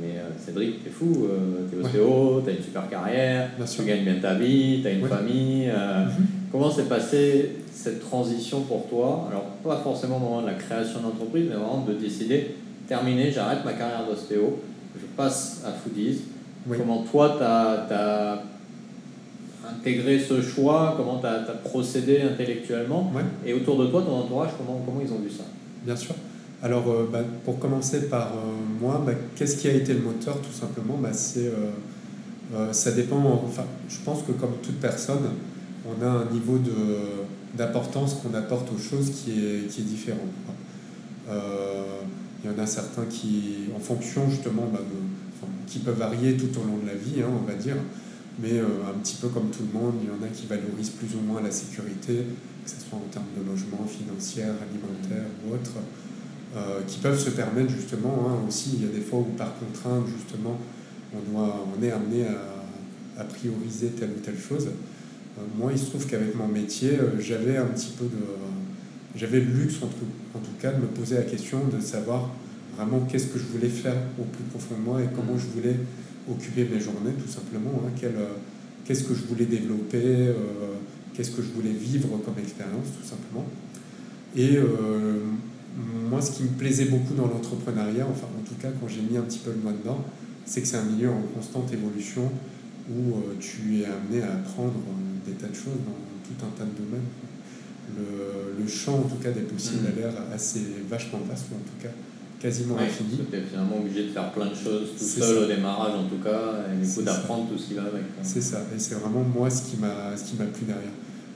Mais 0.00 0.18
euh, 0.18 0.30
Cédric, 0.38 0.84
t'es 0.84 0.90
fou, 0.90 1.26
euh, 1.28 1.66
t'es 1.68 1.84
ostéo, 1.84 2.42
t'as 2.46 2.52
une 2.52 2.62
super 2.62 2.88
carrière, 2.88 3.50
tu 3.58 3.82
gagnes 3.82 4.04
bien 4.04 4.20
ta 4.22 4.34
vie, 4.34 4.80
t'as 4.84 4.92
une 4.92 5.06
famille. 5.06 5.66
Mhm. 5.66 6.26
Comment 6.52 6.70
s'est 6.70 6.84
passée 6.84 7.56
cette 7.72 8.00
transition 8.00 8.60
pour 8.60 8.88
toi? 8.88 9.28
Alors, 9.28 9.46
pas 9.64 9.82
forcément 9.82 10.18
au 10.18 10.20
moment 10.20 10.42
de 10.42 10.46
la 10.46 10.54
création 10.54 11.00
d'entreprise, 11.00 11.46
mais 11.48 11.56
vraiment 11.56 11.84
de 11.84 11.94
décider 11.94 12.54
terminé, 12.86 13.32
j'arrête 13.32 13.64
ma 13.64 13.72
carrière 13.72 14.06
d'ostéo, 14.08 14.60
je 14.94 15.06
passe 15.16 15.64
à 15.66 15.72
Foodies. 15.72 16.20
Comment 16.68 17.04
toi, 17.10 17.36
t'as 17.36 17.88
as 17.92 18.42
intégré 19.68 20.18
ce 20.18 20.40
choix? 20.40 20.94
Comment 20.96 21.18
tu 21.18 21.26
as, 21.26 21.40
procédé 21.64 22.22
intellectuellement? 22.22 23.12
Et 23.44 23.52
autour 23.52 23.78
de 23.78 23.86
toi, 23.86 24.02
ton 24.02 24.16
entourage, 24.20 24.50
comment, 24.56 24.80
comment 24.84 25.00
ils 25.00 25.12
ont 25.12 25.18
vu 25.18 25.30
ça? 25.30 25.44
Bien 25.84 25.96
sûr. 25.96 26.14
Alors, 26.62 26.88
euh, 26.88 27.08
bah, 27.12 27.20
pour 27.44 27.58
commencer 27.58 28.08
par 28.08 28.28
euh, 28.28 28.80
moi, 28.80 29.02
bah, 29.04 29.12
qu'est-ce 29.36 29.56
qui 29.56 29.68
a 29.68 29.72
été 29.72 29.92
le 29.92 30.00
moteur 30.00 30.40
Tout 30.40 30.52
simplement, 30.52 30.96
bah, 30.96 31.12
c'est, 31.12 31.50
euh, 32.54 32.72
ça 32.72 32.92
dépend. 32.92 33.42
Enfin, 33.46 33.64
je 33.88 33.98
pense 34.02 34.22
que 34.22 34.32
comme 34.32 34.54
toute 34.62 34.80
personne, 34.80 35.28
on 35.86 36.02
a 36.02 36.08
un 36.08 36.24
niveau 36.32 36.56
de, 36.56 36.72
d'importance 37.54 38.14
qu'on 38.14 38.32
apporte 38.34 38.72
aux 38.72 38.78
choses 38.78 39.10
qui 39.10 39.32
est, 39.32 39.68
qui 39.68 39.82
est 39.82 39.84
différent. 39.84 40.26
Il 41.28 42.50
y 42.50 42.54
en 42.54 42.62
a 42.62 42.66
certains 42.66 43.04
qui, 43.04 43.68
en 43.76 43.80
fonction 43.80 44.28
justement, 44.30 44.70
qui 45.66 45.80
peuvent 45.80 45.98
varier 45.98 46.36
tout 46.36 46.58
au 46.58 46.64
long 46.64 46.78
de 46.82 46.86
la 46.86 46.94
vie, 46.94 47.22
hein, 47.22 47.30
on 47.30 47.46
va 47.46 47.54
dire, 47.54 47.76
mais 48.38 48.58
un 48.58 48.98
petit 49.02 49.16
peu 49.16 49.28
comme 49.28 49.50
tout 49.50 49.64
le 49.72 49.78
monde, 49.78 49.94
il 50.02 50.08
y 50.08 50.10
en 50.10 50.22
a 50.22 50.28
qui 50.28 50.46
valorisent 50.46 50.90
plus 50.90 51.08
ou 51.16 51.20
moins 51.26 51.40
la 51.42 51.50
sécurité, 51.50 52.24
que 52.64 52.70
ce 52.70 52.76
soit 52.80 52.98
en 52.98 53.08
termes 53.12 53.32
de 53.36 53.44
logement, 53.44 53.86
financier, 53.86 54.42
alimentaire 54.42 55.28
ou 55.44 55.54
autre, 55.54 55.72
euh, 56.56 56.80
qui 56.86 56.98
peuvent 56.98 57.18
se 57.18 57.30
permettre 57.30 57.70
justement 57.70 58.28
hein, 58.28 58.46
aussi, 58.48 58.70
il 58.74 58.82
y 58.82 58.88
a 58.88 58.92
des 58.92 59.00
fois 59.00 59.18
où 59.18 59.24
par 59.36 59.58
contrainte 59.58 60.06
justement 60.06 60.56
on, 61.12 61.32
doit, 61.32 61.66
on 61.76 61.82
est 61.82 61.90
amené 61.90 62.26
à, 63.18 63.24
prioriser 63.24 63.88
telle 63.88 64.10
ou 64.10 64.20
telle 64.20 64.38
chose. 64.38 64.68
Euh, 64.68 65.42
moi 65.58 65.72
il 65.72 65.78
se 65.78 65.86
trouve 65.86 66.06
qu'avec 66.06 66.34
mon 66.36 66.46
métier 66.46 66.90
euh, 66.90 67.20
j'avais 67.20 67.56
un 67.56 67.66
petit 67.66 67.92
peu 67.98 68.04
de 68.04 68.24
j'avais 69.16 69.40
le 69.40 69.46
luxe 69.46 69.76
en 69.82 69.88
tout, 69.88 70.50
cas 70.60 70.72
de 70.72 70.80
me 70.80 70.86
poser 70.86 71.16
la 71.16 71.22
question 71.22 71.58
de 71.66 71.80
savoir 71.80 72.30
vraiment 72.76 73.00
qu'est-ce 73.00 73.26
que 73.26 73.38
je 73.38 73.44
voulais 73.44 73.68
faire 73.68 73.96
au 74.18 74.24
plus 74.24 74.44
profond 74.44 74.76
de 74.76 74.80
moi 74.80 75.02
et 75.02 75.06
comment 75.14 75.38
je 75.38 75.46
voulais 75.46 75.76
occuper 76.30 76.64
mes 76.64 76.80
journées 76.80 77.12
tout 77.20 77.30
simplement, 77.30 77.82
hein, 77.84 78.08
qu'est-ce 78.84 79.04
que 79.04 79.14
je 79.14 79.22
voulais 79.24 79.44
développer, 79.44 80.32
qu'est-ce 81.14 81.30
que 81.30 81.42
je 81.42 81.48
voulais 81.48 81.72
vivre 81.72 82.08
comme 82.24 82.38
expérience 82.38 82.86
tout 83.00 83.08
simplement. 83.08 83.46
Et 84.36 84.56
euh, 84.56 85.20
moi 86.10 86.20
ce 86.20 86.32
qui 86.32 86.42
me 86.42 86.48
plaisait 86.48 86.86
beaucoup 86.86 87.14
dans 87.14 87.26
l'entrepreneuriat, 87.26 88.06
enfin 88.10 88.26
en 88.38 88.42
tout 88.42 88.56
cas 88.60 88.68
quand 88.80 88.88
j'ai 88.88 89.00
mis 89.00 89.16
un 89.16 89.22
petit 89.22 89.38
peu 89.38 89.50
le 89.50 89.58
moi 89.62 89.72
dedans, 89.72 90.04
c'est 90.44 90.60
que 90.60 90.66
c'est 90.66 90.76
un 90.76 90.84
milieu 90.84 91.10
en 91.10 91.22
constante 91.34 91.72
évolution 91.72 92.30
où 92.90 93.14
euh, 93.14 93.34
tu 93.40 93.80
es 93.80 93.86
amené 93.86 94.22
à 94.22 94.34
apprendre 94.34 94.74
des 95.26 95.32
tas 95.32 95.48
de 95.48 95.54
choses 95.54 95.80
dans 95.86 95.96
tout 96.26 96.44
un 96.44 96.50
tas 96.58 96.64
de 96.64 96.84
domaines. 96.84 97.08
Le, 97.96 98.62
le 98.62 98.68
champ, 98.68 98.96
en 98.96 99.02
tout 99.02 99.16
cas, 99.16 99.30
des 99.30 99.42
possibles 99.42 99.86
a 99.86 99.90
mmh. 99.90 99.96
l'air 99.96 100.12
assez 100.32 100.60
vachement 100.88 101.20
vaste, 101.28 101.46
ou 101.52 101.54
en 101.54 101.58
tout 101.58 101.82
cas 101.82 101.92
quasiment 102.44 102.76
infini. 102.76 103.20
Tu 103.30 103.36
es 103.36 103.40
finalement 103.40 103.78
obligé 103.78 104.04
de 104.04 104.10
faire 104.10 104.30
plein 104.30 104.46
de 104.46 104.54
choses 104.54 104.90
tout 104.98 105.04
seul 105.04 105.44
au 105.44 105.46
démarrage, 105.46 105.94
en 105.94 106.04
tout 106.04 106.22
cas, 106.22 106.66
et 106.70 106.84
du 106.84 106.92
coup 106.92 107.02
d'apprendre 107.02 107.48
tout 107.48 107.56
ce 107.56 107.68
qui 107.68 107.74
va 107.74 107.84
avec. 107.84 108.02
C'est 108.22 108.42
ça, 108.42 108.60
et 108.74 108.78
c'est 108.78 108.96
vraiment 108.96 109.22
moi 109.22 109.48
ce 109.48 109.62
qui 109.62 109.78
m'a 109.78 110.12
plu 110.52 110.66
derrière. 110.66 110.92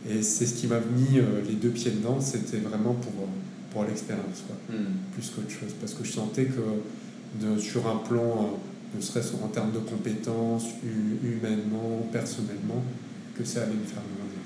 Et 0.08 0.22
c'est 0.22 0.44
ce 0.44 0.54
qui 0.54 0.66
m'a 0.66 0.80
mis 0.80 1.18
euh, 1.18 1.42
les 1.46 1.54
deux 1.54 1.70
pieds 1.70 1.90
dedans, 1.90 2.20
c'était 2.20 2.58
vraiment 2.58 2.94
pour, 2.94 3.12
pour 3.70 3.84
l'expérience, 3.84 4.44
mmh. 4.68 4.74
plus 5.12 5.30
qu'autre 5.30 5.50
chose. 5.50 5.74
Parce 5.80 5.94
que 5.94 6.04
je 6.04 6.12
sentais 6.12 6.44
que 6.44 6.60
de, 7.44 7.58
sur 7.58 7.86
un 7.88 7.96
plan 7.96 8.58
ne 8.94 9.00
serait-ce 9.00 9.34
en 9.42 9.48
termes 9.48 9.72
de 9.72 9.78
compétences, 9.78 10.66
humainement, 11.22 12.06
personnellement, 12.12 12.82
que 13.36 13.44
ça 13.44 13.62
allait 13.62 13.74
me 13.74 13.84
faire 13.84 14.02
grandir. 14.16 14.38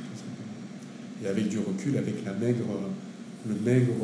Et 1.24 1.28
avec 1.28 1.48
du 1.48 1.58
recul, 1.58 1.96
avec 1.98 2.24
la 2.24 2.32
maigre, 2.32 2.64
le 3.46 3.54
maigre 3.54 3.94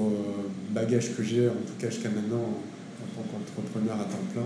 bagage 0.70 1.14
que 1.16 1.22
j'ai, 1.22 1.48
en 1.48 1.52
tout 1.52 1.74
cas 1.78 1.90
jusqu'à 1.90 2.10
maintenant, 2.10 2.36
en, 2.38 3.22
tant 3.22 3.28
qu'entrepreneur 3.30 4.00
à 4.00 4.04
temps 4.04 4.24
plein, 4.32 4.42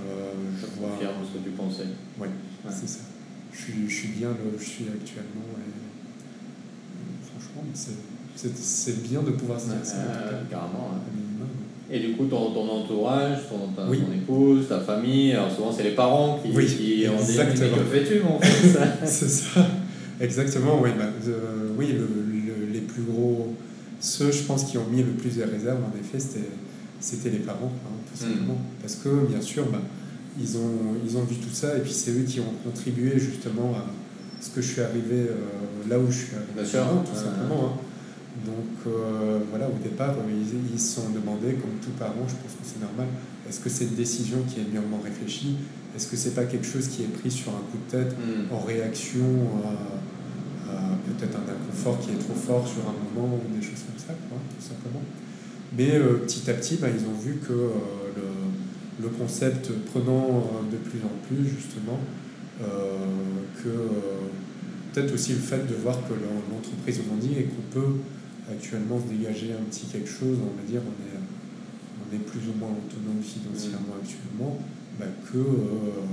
euh, 0.00 0.32
je 0.60 0.80
vois. 0.80 0.96
Fier 0.98 1.10
de 1.10 1.24
ce 1.24 1.38
que 1.38 1.44
tu 1.44 1.50
pensais. 1.50 1.88
Oui, 2.18 2.28
ouais. 2.28 2.70
c'est 2.70 2.88
ça. 2.88 3.00
Je 3.52 3.62
suis, 3.62 3.88
je 3.88 3.94
suis 3.94 4.08
bien 4.08 4.28
là 4.28 4.36
où 4.44 4.58
je 4.58 4.64
suis 4.64 4.84
actuellement. 4.84 5.46
Et, 5.58 5.70
franchement, 7.26 7.62
c'est 7.74 9.02
bien 9.02 9.22
de 9.22 9.30
pouvoir 9.30 9.60
se 9.60 9.66
dire 9.66 9.84
ça. 9.84 9.96
carrément. 10.50 10.98
Et 11.90 12.00
du 12.00 12.12
coup, 12.12 12.24
ton, 12.24 12.50
ton 12.50 12.68
entourage, 12.68 13.40
ton, 13.48 13.68
ta, 13.76 13.86
ton, 13.86 13.92
épouse, 13.92 14.68
ta 14.68 14.80
famille, 14.80 15.32
alors 15.32 15.52
souvent 15.52 15.70
c'est 15.70 15.82
les 15.82 15.94
parents 15.94 16.40
qui, 16.42 16.50
oui, 16.50 16.66
qui 16.66 17.06
ont 17.08 17.22
dit 17.22 17.38
Mais 17.38 17.68
que 17.68 17.84
fais-tu 17.84 18.20
mon 18.20 18.40
fait 18.40 18.78
C'est 19.04 19.28
ça, 19.28 19.66
exactement, 20.18 20.80
oui. 20.82 20.90
Bah, 20.98 21.04
oui, 21.76 21.92
le, 21.92 22.72
les 22.72 22.80
plus 22.80 23.02
gros, 23.02 23.54
ceux 24.04 24.30
je 24.30 24.42
pense 24.42 24.64
qui 24.64 24.76
ont 24.76 24.86
mis 24.90 25.02
le 25.02 25.12
plus 25.12 25.36
de 25.36 25.42
réserves, 25.42 25.80
en 25.82 25.98
effet, 25.98 26.18
c'était 27.00 27.30
les 27.30 27.38
parents, 27.38 27.72
hein, 27.86 27.96
tout 28.06 28.24
hmm. 28.24 28.28
simplement. 28.28 28.58
Parce 28.80 28.96
que 28.96 29.08
bien 29.26 29.40
sûr, 29.40 29.64
bah, 29.70 29.80
ils, 30.38 30.56
ont, 30.58 30.94
ils 31.04 31.16
ont 31.16 31.22
vu 31.22 31.36
tout 31.36 31.52
ça 31.52 31.76
et 31.76 31.80
puis 31.80 31.92
c'est 31.92 32.10
eux 32.10 32.24
qui 32.26 32.40
ont 32.40 32.54
contribué 32.62 33.18
justement 33.18 33.74
à 33.74 33.86
ce 34.40 34.50
que 34.50 34.60
je 34.60 34.72
suis 34.72 34.82
arrivé 34.82 35.28
euh, 35.30 35.88
là 35.88 35.98
où 35.98 36.10
je 36.10 36.18
suis 36.18 36.36
arrivé, 36.36 36.68
tout 37.10 37.16
simplement. 37.16 37.64
Hein. 37.64 37.78
Donc 38.44 38.92
euh, 38.92 39.38
voilà, 39.48 39.68
au 39.68 39.82
départ, 39.82 40.14
ils, 40.28 40.78
se 40.78 40.96
sont 40.96 41.10
demandé, 41.10 41.54
comme 41.54 41.78
tout 41.80 41.92
parent, 41.98 42.26
je 42.28 42.34
pense 42.34 42.52
que 42.52 42.64
c'est 42.64 42.80
normal, 42.80 43.06
est-ce 43.48 43.60
que 43.60 43.70
c'est 43.70 43.84
une 43.84 43.94
décision 43.94 44.38
qui 44.48 44.60
est 44.60 44.70
mûrement 44.70 45.00
réfléchie? 45.02 45.56
Est-ce 45.96 46.08
que 46.08 46.16
c'est 46.16 46.34
pas 46.34 46.44
quelque 46.44 46.66
chose 46.66 46.88
qui 46.88 47.04
est 47.04 47.12
pris 47.18 47.30
sur 47.30 47.52
un 47.52 47.62
coup 47.70 47.78
de 47.86 47.90
tête 47.90 48.12
hmm. 48.18 48.52
en 48.52 48.58
réaction 48.60 49.24
à, 49.64 49.94
peut-être 51.06 51.36
un 51.36 51.46
inconfort 51.52 51.98
qui 52.00 52.10
est 52.10 52.18
trop 52.18 52.34
fort 52.34 52.66
sur 52.66 52.82
un 52.88 52.94
moment 53.14 53.36
ou 53.36 53.54
des 53.54 53.62
choses 53.62 53.82
comme 53.86 53.93
ça, 53.93 53.93
tout 54.12 54.66
simplement. 54.66 55.02
Mais 55.76 55.96
euh, 55.96 56.18
petit 56.18 56.48
à 56.50 56.54
petit, 56.54 56.76
bah, 56.76 56.88
ils 56.88 57.04
ont 57.06 57.18
vu 57.18 57.36
que 57.36 57.52
euh, 57.52 57.68
le, 58.16 59.04
le, 59.04 59.08
concept 59.08 59.70
prenant 59.92 60.50
de 60.70 60.76
plus 60.76 61.00
en 61.00 61.26
plus, 61.26 61.48
justement, 61.48 61.98
que 62.60 63.68
peut-être 64.92 65.12
aussi 65.12 65.32
le 65.32 65.40
fait 65.40 65.66
de 65.66 65.74
voir 65.74 65.96
que 66.08 66.14
l'entreprise 66.14 67.00
grandit 67.06 67.34
et 67.38 67.44
qu'on 67.44 67.66
peut 67.72 67.94
actuellement 68.50 69.00
se 69.00 69.12
dégager 69.12 69.52
un 69.52 69.64
petit 69.70 69.86
quelque 69.86 70.08
chose, 70.08 70.38
on 70.40 70.54
va 70.56 70.66
dire, 70.68 70.80
on 70.84 70.94
est, 71.02 71.18
on 71.18 72.14
est 72.14 72.20
plus 72.20 72.40
ou 72.48 72.58
moins 72.58 72.70
autonome 72.70 73.22
financièrement 73.22 73.96
actuellement, 74.02 74.58
bah 74.98 75.06
que, 75.32 75.38
euh, 75.38 76.04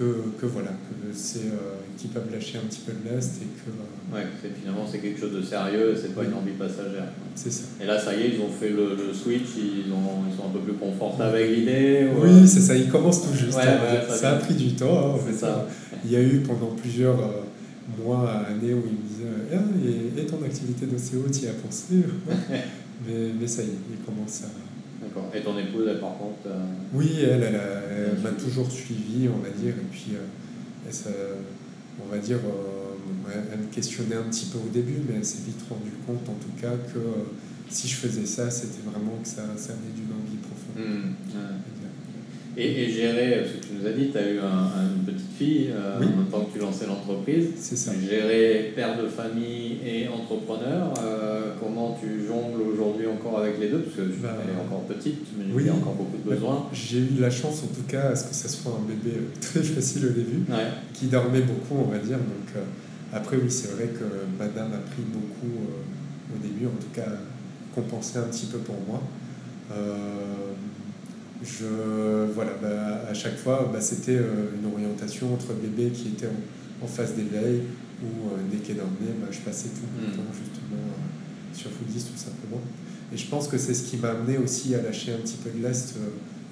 que, 0.00 0.40
que, 0.40 0.46
voilà, 0.46 0.70
que 0.70 1.12
c'est 1.12 1.40
euh, 1.40 1.76
qu'ils 1.98 2.08
peuvent 2.08 2.32
lâcher 2.32 2.56
un 2.56 2.66
petit 2.66 2.80
peu 2.86 2.92
de 2.92 3.04
l'est 3.04 3.20
et 3.20 3.44
que. 3.44 3.68
Euh, 3.68 4.16
ouais, 4.16 4.26
finalement 4.58 4.86
c'est 4.90 4.98
quelque 4.98 5.20
chose 5.20 5.34
de 5.34 5.42
sérieux, 5.42 5.94
c'est 5.94 6.14
pas 6.14 6.24
une 6.24 6.32
envie 6.32 6.52
passagère. 6.52 7.12
C'est 7.34 7.52
ça. 7.52 7.64
Et 7.82 7.84
là, 7.84 8.00
ça 8.00 8.14
y 8.14 8.22
est, 8.22 8.28
ils 8.34 8.40
ont 8.40 8.48
fait 8.48 8.70
le, 8.70 8.96
le 8.96 9.12
switch, 9.12 9.58
ils, 9.58 9.92
ont, 9.92 10.24
ils 10.26 10.34
sont 10.34 10.46
un 10.46 10.52
peu 10.52 10.60
plus 10.60 10.72
confortables 10.72 11.36
avec 11.36 11.50
l'idée. 11.54 12.08
Oui, 12.18 12.48
c'est 12.48 12.60
ça, 12.60 12.74
ils 12.74 12.88
commencent 12.88 13.28
tout 13.28 13.34
juste. 13.34 13.52
ça, 13.52 14.30
a 14.30 14.36
pris 14.36 14.54
du 14.54 14.72
temps. 14.72 15.16
Hein, 15.16 15.32
ça. 15.36 15.68
Il 16.02 16.10
y 16.10 16.16
a 16.16 16.22
eu 16.22 16.40
pendant 16.46 16.74
plusieurs 16.74 17.18
mois, 18.02 18.42
années 18.48 18.72
où 18.72 18.82
ils 18.86 18.96
me 18.96 19.06
disaient 19.06 19.52
ah, 19.52 20.18
et, 20.18 20.24
ton 20.24 20.42
activité 20.42 20.86
d'OCO, 20.86 21.28
tu 21.30 21.44
y 21.44 21.48
as 21.48 21.52
pensé 21.52 21.96
mais, 23.06 23.32
mais 23.38 23.46
ça 23.46 23.62
y 23.62 23.66
est, 23.66 23.78
il 23.90 24.04
commence 24.06 24.44
à. 24.44 24.69
D'accord. 25.02 25.30
Et 25.34 25.40
ton 25.40 25.56
épouse, 25.58 25.86
elle, 25.88 26.00
par 26.00 26.18
contre 26.18 26.46
euh, 26.46 26.58
Oui, 26.92 27.20
elle, 27.22 27.42
elle, 27.42 28.20
m'a 28.22 28.30
toujours 28.30 28.70
suivi, 28.70 29.28
on 29.28 29.38
va 29.38 29.50
dire, 29.50 29.74
et 29.74 29.86
puis 29.90 30.12
euh, 30.14 30.26
elle, 30.86 31.12
on 32.04 32.10
va 32.10 32.18
dire, 32.18 32.38
euh, 32.38 33.32
elle 33.52 33.60
me 33.60 33.72
questionnait 33.72 34.16
un 34.16 34.28
petit 34.30 34.46
peu 34.46 34.58
au 34.58 34.68
début, 34.72 35.00
mais 35.08 35.16
elle 35.16 35.24
s'est 35.24 35.42
vite 35.46 35.60
rendue 35.68 35.92
compte, 36.06 36.28
en 36.28 36.34
tout 36.34 36.60
cas, 36.60 36.76
que 36.92 37.00
si 37.68 37.88
je 37.88 37.96
faisais 37.96 38.26
ça, 38.26 38.50
c'était 38.50 38.82
vraiment 38.84 39.16
que 39.22 39.28
ça, 39.28 39.42
ça 39.56 39.72
venait 39.72 39.94
d'une 39.94 40.12
envie 40.12 40.36
profonde. 40.36 40.86
Mmh. 40.86 41.79
Et, 42.56 42.90
gérer, 42.90 43.40
parce 43.40 43.52
que 43.52 43.66
tu 43.66 43.72
nous 43.78 43.86
as 43.86 43.92
dit, 43.92 44.10
tu 44.10 44.18
as 44.18 44.28
eu 44.28 44.38
une 44.38 45.04
petite 45.04 45.30
fille 45.38 45.70
euh, 45.72 45.96
en 45.96 46.00
même 46.00 46.26
temps 46.30 46.44
que 46.44 46.52
tu 46.52 46.58
lançais 46.58 46.86
l'entreprise. 46.86 47.50
C'est 47.56 47.76
ça. 47.76 47.92
Gérer 47.98 48.72
père 48.74 49.00
de 49.00 49.06
famille 49.06 49.78
et 49.86 50.08
entrepreneur, 50.08 50.92
euh, 51.02 51.52
comment 51.60 51.96
tu 52.00 52.26
jongles 52.26 52.62
aujourd'hui 52.72 53.06
encore 53.06 53.38
avec 53.38 53.60
les 53.60 53.68
deux? 53.68 53.78
Parce 53.80 53.96
que 53.96 54.12
tu 54.12 54.18
bah, 54.20 54.36
es 54.46 54.60
encore 54.60 54.82
petite, 54.82 55.26
mais 55.38 55.44
il 55.56 55.66
y 55.66 55.68
a 55.68 55.74
encore 55.74 55.94
beaucoup 55.94 56.16
de 56.16 56.28
bah, 56.28 56.34
besoins. 56.34 56.66
J'ai 56.72 56.98
eu 56.98 57.20
la 57.20 57.30
chance 57.30 57.62
en 57.62 57.68
tout 57.68 57.86
cas 57.86 58.10
à 58.10 58.16
ce 58.16 58.24
que 58.28 58.34
ça 58.34 58.48
soit 58.48 58.72
un 58.72 58.86
bébé 58.86 59.16
euh, 59.16 59.30
très 59.40 59.62
facile 59.62 60.06
au 60.06 60.10
début, 60.10 60.44
qui 60.92 61.06
dormait 61.06 61.42
beaucoup, 61.42 61.76
on 61.86 61.90
va 61.90 61.98
dire. 61.98 62.18
Donc, 62.18 62.62
après, 63.12 63.36
oui, 63.36 63.50
c'est 63.50 63.72
vrai 63.72 63.86
que 63.86 64.04
madame 64.38 64.72
a 64.72 64.90
pris 64.90 65.02
beaucoup 65.02 65.56
au 66.34 66.38
début, 66.42 66.66
en 66.66 66.80
tout 66.80 66.90
cas, 66.92 67.10
compensé 67.74 68.18
un 68.18 68.22
petit 68.22 68.46
peu 68.46 68.58
pour 68.58 68.76
moi 68.86 69.00
je, 71.42 72.32
voilà, 72.34 72.52
bah, 72.60 73.04
à 73.08 73.14
chaque 73.14 73.36
fois, 73.36 73.70
bah, 73.72 73.80
c'était 73.80 74.16
euh, 74.16 74.50
une 74.58 74.70
orientation 74.70 75.32
entre 75.32 75.54
bébé 75.54 75.90
qui 75.90 76.08
était 76.08 76.28
en, 76.82 76.86
phase 76.86 77.14
d'éveil 77.14 77.62
ou 78.02 78.28
euh, 78.28 78.38
dès 78.50 78.58
qu'elle 78.58 78.76
dormait, 78.76 79.14
bah, 79.20 79.28
je 79.30 79.38
passais 79.38 79.68
tout 79.68 79.86
le 79.98 80.06
hmm. 80.06 80.10
temps 80.12 80.32
justement 80.32 80.80
euh, 80.80 81.54
sur 81.54 81.70
Foodis 81.70 82.04
tout 82.04 82.16
simplement. 82.16 82.60
Et 83.12 83.16
je 83.16 83.26
pense 83.26 83.48
que 83.48 83.58
c'est 83.58 83.74
ce 83.74 83.84
qui 83.84 83.96
m'a 83.96 84.10
amené 84.10 84.38
aussi 84.38 84.74
à 84.74 84.82
lâcher 84.82 85.12
un 85.12 85.18
petit 85.18 85.36
peu 85.36 85.50
de 85.50 85.62
l'est 85.66 85.94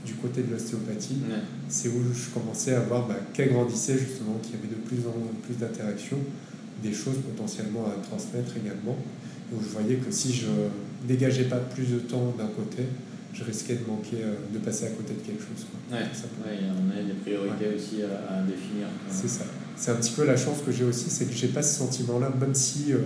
du 0.05 0.15
côté 0.15 0.43
de 0.43 0.51
l'ostéopathie. 0.51 1.19
C'est 1.69 1.89
où 1.89 2.03
je 2.13 2.31
commençais 2.31 2.75
à 2.75 2.81
voir 2.81 3.09
qu'elle 3.33 3.53
grandissait 3.53 3.97
justement, 3.97 4.39
qu'il 4.43 4.57
y 4.57 4.59
avait 4.59 4.69
de 4.69 4.81
plus 4.87 5.07
en 5.07 5.15
plus 5.45 5.55
d'interactions, 5.55 6.19
des 6.83 6.93
choses 6.93 7.17
potentiellement 7.19 7.87
à 7.87 8.03
transmettre 8.03 8.57
également. 8.57 8.97
Où 9.53 9.63
je 9.63 9.69
voyais 9.69 9.97
que 9.97 10.11
si 10.11 10.35
je 10.35 10.49
dégageais 11.07 11.45
pas 11.45 11.59
plus 11.59 11.87
de 11.93 12.01
temps 12.01 12.35
d'un 12.37 12.49
côté, 12.49 12.83
je 13.33 13.45
risquais 13.45 13.75
de 13.75 13.87
manquer, 13.87 14.23
euh, 14.23 14.35
de 14.53 14.59
passer 14.59 14.87
à 14.87 14.91
côté 14.91 15.15
de 15.15 15.21
quelque 15.21 15.43
chose. 15.43 15.67
Quoi, 15.71 15.99
ouais, 15.99 16.07
il 16.61 16.97
y 16.97 17.01
a 17.01 17.05
des 17.05 17.21
priorités 17.21 17.77
aussi 17.77 18.03
à, 18.03 18.43
définir. 18.43 18.87
C'est 19.11 19.29
ça. 19.29 19.45
C'est 19.77 19.91
un 19.93 19.97
petit 19.97 20.13
peu 20.13 20.25
la 20.25 20.37
chance 20.37 20.59
que 20.65 20.73
j'ai 20.73 20.85
aussi, 20.85 21.11
c'est 21.11 21.27
que 21.27 21.33
j'ai 21.35 21.49
pas 21.49 21.63
ce 21.63 21.79
sentiment-là, 21.79 22.33
même 22.41 22.55
si 22.55 22.93
euh, 22.93 22.99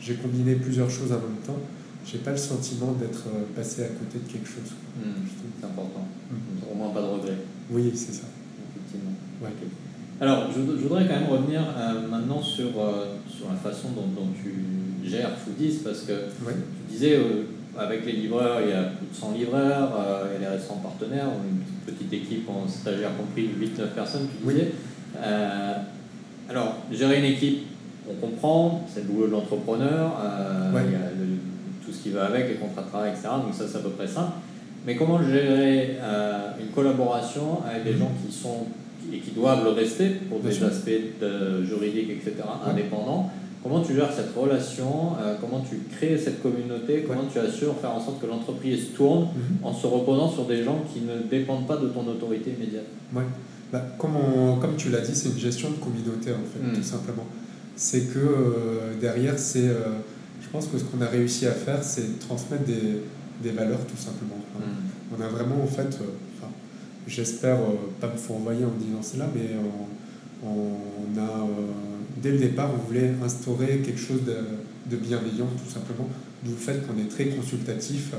j'ai 0.00 0.14
combiné 0.14 0.56
plusieurs 0.56 0.90
choses 0.90 1.12
en 1.12 1.20
même 1.20 1.40
temps, 1.46 1.58
j'ai 2.04 2.18
pas 2.18 2.32
le 2.32 2.36
sentiment 2.36 2.92
d'être 2.92 3.24
euh, 3.28 3.44
passé 3.54 3.82
à 3.84 3.88
côté 3.88 4.18
de 4.18 4.30
quelque 4.30 4.48
chose. 4.48 4.72
Hmm, 4.96 5.24
c'est 5.60 5.66
important. 5.66 6.06
Mmh. 6.30 6.72
Au 6.72 6.74
moins 6.74 6.90
pas 6.90 7.02
de 7.02 7.06
regret. 7.06 7.38
Oui, 7.70 7.90
c'est 7.94 8.12
ça. 8.14 8.26
Effectivement. 8.70 9.12
Alors, 10.20 10.50
je, 10.52 10.60
voudrais 10.60 11.06
quand 11.06 11.20
même 11.20 11.30
revenir 11.30 11.62
maintenant 12.10 12.42
sur, 12.42 12.70
sur 13.28 13.48
la 13.48 13.54
façon 13.54 13.90
dont, 13.90 14.08
dont 14.08 14.28
tu 14.34 15.08
gères 15.08 15.38
Foodis, 15.38 15.78
parce 15.84 16.00
que 16.00 16.12
tu 16.12 16.92
disais 16.92 17.20
avec 17.78 18.04
les 18.04 18.12
livreurs, 18.12 18.60
il 18.60 18.70
y 18.70 18.72
a 18.72 18.82
plus 18.82 19.06
de 19.06 19.14
100 19.14 19.32
livreurs, 19.32 19.92
euh, 19.98 20.24
il 20.28 20.42
y 20.42 20.46
a 20.46 20.50
les 20.50 20.56
récents 20.56 20.80
partenaires, 20.82 21.26
une 21.48 21.92
petite 21.92 22.12
équipe 22.12 22.48
en 22.48 22.68
stagiaire 22.68 23.16
compris, 23.16 23.48
8-9 23.58 23.88
personnes, 23.94 24.28
tu 24.40 24.52
disais. 24.52 24.72
Euh, 25.16 25.74
alors, 26.50 26.76
gérer 26.90 27.18
une 27.18 27.26
équipe, 27.26 27.66
on 28.10 28.14
comprend, 28.14 28.86
c'est 28.92 29.00
le 29.00 29.06
boulot 29.06 29.26
de 29.28 29.32
l'entrepreneur, 29.32 30.12
euh, 30.22 30.72
il 30.86 30.92
y 30.92 30.96
a 30.96 30.98
tout 31.84 31.92
ce 31.92 32.02
qui 32.02 32.10
va 32.10 32.26
avec, 32.26 32.48
les 32.48 32.56
contrats 32.56 32.82
de 32.82 32.88
travail, 32.88 33.10
etc. 33.10 33.28
Donc 33.44 33.54
ça, 33.54 33.64
c'est 33.68 33.78
à 33.78 33.80
peu 33.80 33.90
près 33.90 34.08
ça. 34.08 34.34
Mais 34.86 34.96
comment 34.96 35.22
gérer 35.22 35.98
une 36.60 36.68
collaboration 36.68 37.60
avec 37.68 37.84
des 37.84 37.92
mhm. 37.92 37.98
gens 37.98 38.12
qui 38.24 38.32
sont 38.32 38.66
et 39.12 39.18
qui 39.18 39.30
doivent 39.30 39.64
le 39.64 39.70
rester 39.70 40.08
pour 40.28 40.40
des 40.40 40.62
aspects 40.62 40.90
juridiques, 41.64 42.10
etc., 42.10 42.34
indépendants 42.66 43.30
Comment 43.62 43.80
tu 43.82 43.94
gères 43.94 44.12
cette 44.12 44.34
relation 44.36 45.12
euh, 45.20 45.34
Comment 45.40 45.60
tu 45.68 45.76
crées 45.96 46.16
cette 46.16 46.42
communauté 46.42 47.04
Comment 47.06 47.24
tu 47.32 47.38
assures 47.38 47.74
faire 47.80 47.90
en 47.92 48.00
sorte 48.00 48.20
que 48.20 48.26
l'entreprise 48.26 48.88
tourne 48.96 49.22
Mhm. 49.34 49.64
en 49.66 49.74
se 49.74 49.86
reposant 49.86 50.30
sur 50.30 50.44
des 50.46 50.62
gens 50.62 50.84
qui 50.92 51.00
ne 51.00 51.28
dépendent 51.28 51.66
pas 51.66 51.76
de 51.76 51.88
ton 51.88 52.06
autorité 52.06 52.54
immédiate? 52.56 52.86
Ouais. 53.14 53.24
Bah, 53.72 53.82
comme, 53.98 54.12
on- 54.16 54.56
comme 54.56 54.76
tu 54.76 54.88
l'as 54.90 55.00
dit, 55.00 55.14
c'est 55.14 55.28
une 55.28 55.38
gestion 55.38 55.70
de 55.70 55.76
communauté 55.76 56.30
en 56.32 56.44
fait, 56.50 56.60
Mm. 56.64 56.76
tout 56.76 56.82
simplement. 56.82 57.26
C'est 57.76 58.12
que 58.12 58.18
euh, 58.18 58.94
derrière, 59.00 59.38
c'est, 59.38 59.68
euh, 59.68 59.98
je 60.40 60.48
pense 60.48 60.66
que 60.68 60.78
ce 60.78 60.84
qu'on 60.84 61.00
a 61.02 61.06
réussi 61.06 61.46
à 61.46 61.52
faire, 61.52 61.82
c'est 61.82 62.18
transmettre 62.20 62.64
des, 62.64 63.02
des 63.42 63.50
valeurs 63.50 63.80
tout 63.86 63.96
simplement. 63.96 64.36
Enfin, 64.56 64.64
On 65.16 65.20
a 65.22 65.28
vraiment 65.28 65.62
en 65.62 65.66
fait, 65.66 65.88
enfin, 66.38 66.50
j'espère 67.06 67.56
pas 68.00 68.08
me 68.08 68.16
fourvoyer 68.16 68.64
en 68.64 68.72
disant 68.78 69.02
cela, 69.02 69.26
mais 69.34 69.50
on, 69.58 70.48
on 70.48 71.20
a, 71.20 71.46
dès 72.22 72.32
le 72.32 72.38
départ, 72.38 72.70
on 72.72 72.86
voulait 72.86 73.12
instaurer 73.22 73.78
quelque 73.84 74.00
chose 74.00 74.24
de, 74.24 74.36
de 74.90 74.96
bienveillant 74.96 75.46
tout 75.46 75.72
simplement, 75.72 76.08
d'où 76.44 76.52
le 76.52 76.56
fait 76.56 76.86
qu'on 76.86 76.98
est 76.98 77.08
très 77.08 77.26
consultatif, 77.26 78.12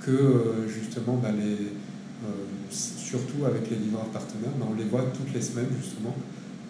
que 0.00 0.10
euh, 0.10 0.68
justement 0.68 1.16
bah, 1.16 1.30
les, 1.30 1.52
euh, 1.54 2.32
surtout 2.70 3.44
avec 3.46 3.70
les 3.70 3.76
livreurs 3.76 4.06
partenaires, 4.06 4.52
bah, 4.58 4.66
on 4.70 4.74
les 4.74 4.84
voit 4.84 5.04
toutes 5.14 5.32
les 5.34 5.42
semaines 5.42 5.68
justement 5.80 6.14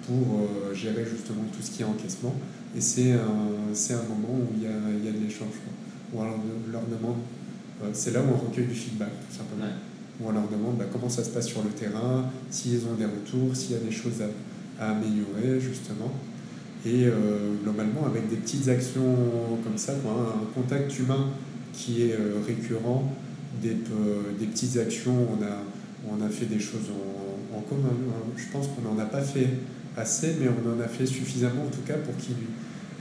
pour 0.06 0.40
euh, 0.40 0.74
gérer 0.74 1.04
justement 1.04 1.44
tout 1.52 1.62
ce 1.62 1.70
qui 1.70 1.82
est 1.82 1.86
encaissement. 1.86 2.34
Et 2.76 2.80
c'est 2.80 3.12
un, 3.12 4.02
moment 4.08 4.38
où 4.38 4.48
il 4.56 4.62
y 4.62 4.66
a, 4.66 4.70
il 4.96 5.04
y 5.04 5.08
a 5.08 5.12
de 5.12 5.24
l'échange. 5.24 5.48
Où 6.12 6.20
on 6.20 6.24
leur, 6.24 6.82
demande, 6.86 7.18
c'est 7.92 8.12
là 8.12 8.20
où 8.20 8.34
on 8.34 8.48
recueille 8.48 8.66
du 8.66 8.74
feedback 8.74 9.10
tout 9.28 9.36
simplement. 9.36 9.64
Ouais. 9.64 9.72
Où 10.20 10.28
on 10.28 10.32
leur 10.32 10.48
demande 10.48 10.76
bah, 10.78 10.84
comment 10.90 11.08
ça 11.08 11.24
se 11.24 11.30
passe 11.30 11.46
sur 11.46 11.62
le 11.62 11.70
terrain, 11.70 12.30
s'ils 12.50 12.84
ont 12.86 12.94
des 12.94 13.06
retours, 13.06 13.56
s'il 13.56 13.72
y 13.72 13.74
a 13.74 13.78
des 13.78 13.90
choses 13.90 14.22
à, 14.22 14.84
à 14.84 14.90
améliorer 14.92 15.60
justement. 15.60 16.12
Et 16.86 17.04
euh, 17.06 17.54
globalement, 17.62 18.06
avec 18.06 18.28
des 18.30 18.36
petites 18.36 18.68
actions 18.68 19.14
comme 19.62 19.76
ça, 19.76 19.92
quoi, 20.02 20.34
un 20.42 20.46
contact 20.54 20.98
humain 20.98 21.26
qui 21.74 22.02
est 22.04 22.12
euh, 22.14 22.36
récurrent, 22.46 23.12
des, 23.62 23.70
pe- 23.70 24.38
des 24.38 24.46
petites 24.46 24.76
actions, 24.78 25.14
on 25.30 25.42
a, 25.44 25.62
on 26.10 26.24
a 26.24 26.28
fait 26.30 26.46
des 26.46 26.58
choses 26.58 26.88
en, 26.90 27.58
en 27.58 27.60
commun. 27.60 27.90
Je 28.36 28.44
pense 28.52 28.68
qu'on 28.68 28.82
n'en 28.94 28.98
a 28.98 29.04
pas 29.04 29.20
fait 29.20 29.48
assez, 29.96 30.36
mais 30.40 30.46
on 30.48 30.76
en 30.76 30.80
a 30.82 30.88
fait 30.88 31.04
suffisamment 31.04 31.62
en 31.64 31.70
tout 31.70 31.82
cas 31.86 31.94
pour 31.98 32.16
qu'ils 32.16 32.34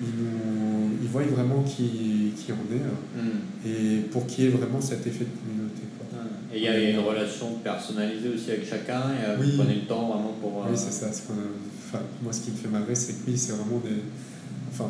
ils 0.01 0.07
nous, 0.23 0.91
ils 1.01 1.07
voient 1.09 1.23
vraiment 1.23 1.61
qui, 1.63 2.31
qui 2.37 2.51
on 2.53 2.73
est 2.73 2.79
hein, 2.79 3.21
et 3.67 3.99
pour 4.11 4.25
qu'il 4.27 4.45
y 4.45 4.47
ait 4.47 4.49
vraiment 4.51 4.79
cet 4.79 5.05
effet 5.05 5.25
de 5.25 5.29
communauté. 5.43 5.81
Quoi. 5.97 6.19
Et 6.53 6.57
il 6.57 6.63
y 6.63 6.67
a 6.69 6.89
une 6.91 6.99
relation 6.99 7.55
personnalisée 7.63 8.29
aussi 8.33 8.49
avec 8.51 8.65
chacun 8.65 9.01
et 9.11 9.25
euh, 9.27 9.37
Oui. 9.41 9.51
vous 9.51 9.57
prenez 9.63 9.75
le 9.75 9.81
temps 9.87 10.07
vraiment 10.07 10.35
pour. 10.41 10.63
euh, 10.63 10.67
Oui, 10.71 10.77
c'est 10.77 10.91
ça. 10.93 11.11
ce 11.11 11.23
qu'on 11.23 11.33
a- 11.33 11.37
enfin, 11.89 12.03
moi, 12.23 12.31
ce 12.33 12.41
qui 12.41 12.51
me 12.51 12.55
fait 12.57 12.67
marrer, 12.69 12.95
c'est 12.95 13.13
que 13.13 13.19
oui, 13.27 13.37
c'est 13.37 13.53
vraiment 13.53 13.79
des. 13.83 14.01
Enfin, 14.71 14.89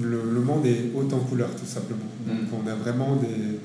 le, 0.00 0.22
le 0.32 0.40
monde 0.40 0.64
est 0.66 0.90
haut 0.94 1.08
en 1.12 1.18
couleur, 1.20 1.50
tout 1.54 1.66
simplement. 1.66 2.08
Donc, 2.26 2.36
Mm. 2.50 2.54
on 2.64 2.66
a 2.70 2.74
vraiment 2.74 3.16
des, 3.16 3.58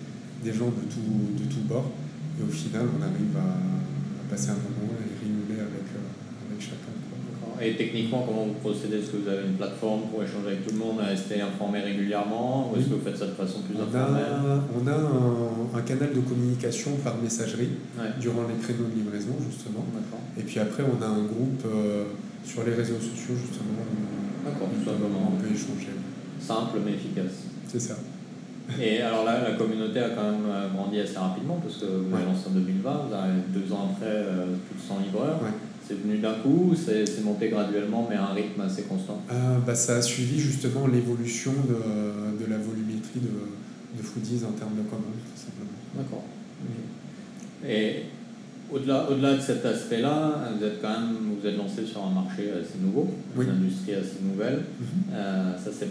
des 0.43 0.55
gens 0.57 0.67
de 0.67 0.83
tout, 0.91 1.43
de 1.43 1.49
tout 1.51 1.61
bord. 1.67 1.91
Et 2.39 2.43
au 2.43 2.51
final, 2.51 2.85
on 2.97 3.01
arrive 3.01 3.35
à, 3.37 3.49
à 3.51 4.23
passer 4.29 4.49
un 4.51 4.59
moment 4.63 4.93
et 4.99 5.25
rigoler 5.25 5.59
avec, 5.59 5.87
euh, 5.95 6.47
avec 6.51 6.61
chacun. 6.61 6.93
quoi. 7.09 7.65
Et 7.65 7.75
techniquement, 7.75 8.23
comment 8.27 8.45
vous 8.45 8.59
procédez? 8.61 8.97
Est-ce 8.99 9.11
que 9.11 9.17
vous 9.17 9.27
avez 9.27 9.47
une 9.47 9.55
plateforme 9.59 10.03
pour 10.11 10.23
échanger 10.23 10.47
avec 10.55 10.65
tout 10.65 10.71
le 10.73 10.79
monde, 10.79 10.99
rester 10.99 11.41
informé 11.41 11.79
régulièrement 11.81 12.71
Ou 12.71 12.77
est-ce 12.79 12.87
que 12.87 12.93
vous 12.95 13.01
faites 13.03 13.17
ça 13.17 13.27
de 13.27 13.31
façon 13.35 13.59
plus 13.67 13.75
On 13.75 13.83
informelle? 13.83 14.23
a, 14.23 14.63
on 14.79 14.87
a 14.87 14.95
un, 14.95 15.77
un 15.79 15.81
canal 15.81 16.13
de 16.13 16.21
communication 16.21 16.91
par 17.03 17.17
messagerie 17.17 17.75
Ouais, 17.99 18.11
durant 18.21 18.43
les 18.47 18.55
créneaux 18.63 18.87
de 18.87 18.95
livraison, 18.95 19.35
justement. 19.49 19.83
Et 20.37 20.43
puis 20.43 20.59
après, 20.59 20.83
on 20.83 21.01
a 21.03 21.07
un 21.07 21.23
groupe 21.23 21.63
euh, 21.65 22.05
sur 22.45 22.63
les 22.63 22.73
réseaux 22.73 22.99
sociaux, 22.99 23.35
justement, 23.39 23.79
où 23.83 24.45
D'accord, 24.49 24.69
tout 24.69 24.85
simplement. 24.89 25.33
on 25.33 25.41
peut 25.41 25.47
échanger. 25.53 25.93
Simple 26.39 26.79
mais 26.85 26.93
efficace. 26.93 27.43
C'est 27.67 27.79
ça. 27.79 27.95
Et 28.79 29.01
alors 29.01 29.25
là, 29.25 29.41
la 29.49 29.55
communauté 29.55 29.99
a 29.99 30.09
quand 30.11 30.23
même 30.31 30.45
euh, 30.47 30.69
grandi 30.69 30.99
assez 30.99 31.17
rapidement 31.17 31.59
parce 31.61 31.77
que 31.77 31.85
vous 31.85 32.13
avez 32.15 32.23
Ouais. 32.25 32.31
lancé 32.31 32.47
en 32.49 32.51
2020, 32.53 33.01
vous 33.09 33.13
avez 33.13 33.33
deux 33.49 33.73
ans 33.73 33.89
après 33.91 34.05
euh, 34.13 34.45
plus 34.67 34.75
de 34.77 34.87
100 34.87 34.99
livreurs. 35.05 35.41
Ouais. 35.43 35.49
C'est 35.87 35.99
venu 35.99 36.19
d'un 36.19 36.35
coup, 36.35 36.69
ou 36.71 36.75
c'est 36.75 37.05
c'est 37.07 37.23
monté 37.23 37.49
graduellement 37.49 38.05
mais 38.09 38.15
à 38.15 38.25
un 38.29 38.33
rythme 38.33 38.61
assez 38.61 38.83
constant? 38.83 39.21
Euh, 39.31 39.57
bah, 39.65 39.73
ça 39.73 39.95
a 39.97 40.01
suivi 40.03 40.39
justement 40.39 40.85
l'évolution 40.85 41.51
de, 41.51 42.43
de 42.45 42.49
la 42.49 42.57
volumétrie 42.59 43.19
de, 43.19 43.97
de 43.97 44.03
Foodies 44.03 44.45
en 44.47 44.51
termes 44.51 44.75
de 44.77 44.83
commandes, 44.87 45.17
tout 45.33 45.41
simplement. 45.41 45.71
D'accord. 45.97 46.23
Et 47.67 48.03
au-delà, 48.73 49.07
au-delà 49.09 49.35
de 49.35 49.41
cet 49.41 49.65
aspect-là, 49.65 50.49
vous 50.57 50.65
êtes 50.65 50.81
quand 50.81 50.89
même 50.89 51.15
vous 51.41 51.47
êtes 51.47 51.57
lancé 51.57 51.85
sur 51.85 52.03
un 52.03 52.11
marché 52.11 52.49
assez 52.51 52.77
nouveau, 52.81 53.07
Oui. 53.35 53.45
une 53.45 53.51
industrie 53.51 53.93
assez 53.95 54.17
nouvelle. 54.23 54.59
Euh, 55.13 55.53
ça 55.57 55.71
c'est 55.77 55.87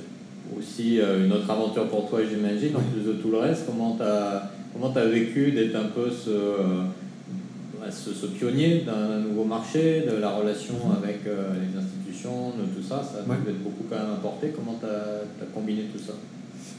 aussi 0.56 1.00
euh, 1.00 1.24
une 1.26 1.32
autre 1.32 1.50
aventure 1.50 1.88
pour 1.88 2.08
toi, 2.08 2.20
j'imagine, 2.28 2.74
en 2.76 2.78
Oui. 2.80 2.84
plus 2.94 3.02
de 3.12 3.12
tout 3.18 3.30
le 3.30 3.38
reste. 3.38 3.64
Comment 3.66 3.96
tu 3.96 4.02
as 4.02 4.50
comment 4.72 4.90
t'as 4.90 5.06
vécu 5.06 5.50
d'être 5.52 5.74
un 5.76 5.86
peu 5.94 6.08
ce, 6.10 6.30
euh, 6.30 6.82
ouais, 7.80 7.90
ce, 7.90 8.12
ce 8.12 8.26
pionnier 8.26 8.82
d'un 8.86 9.18
nouveau 9.20 9.44
marché, 9.44 10.04
de 10.10 10.16
la 10.20 10.30
relation 10.30 10.74
Mhm. 10.74 10.96
avec 11.02 11.20
euh, 11.26 11.52
les 11.54 11.78
institutions, 11.78 12.50
de 12.50 12.64
tout 12.80 12.86
ça? 12.86 13.02
Ça 13.02 13.20
a 13.24 13.28
Ouais. 13.28 13.36
dû 13.44 13.50
être 13.50 13.62
beaucoup 13.62 13.84
quand 13.90 13.96
même 13.96 14.12
apporté. 14.18 14.52
Comment 14.54 14.78
tu 14.80 14.86
as, 14.86 15.46
combiné 15.54 15.84
tout 15.92 15.98
ça? 15.98 16.12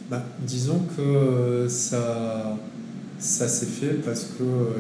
Bah, 0.09 0.23
disons 0.41 0.81
que 0.95 1.67
ça, 1.67 2.57
ça 3.19 3.47
s'est 3.47 3.65
fait 3.65 4.01
parce 4.05 4.23
que 4.38 4.43
euh, 4.43 4.79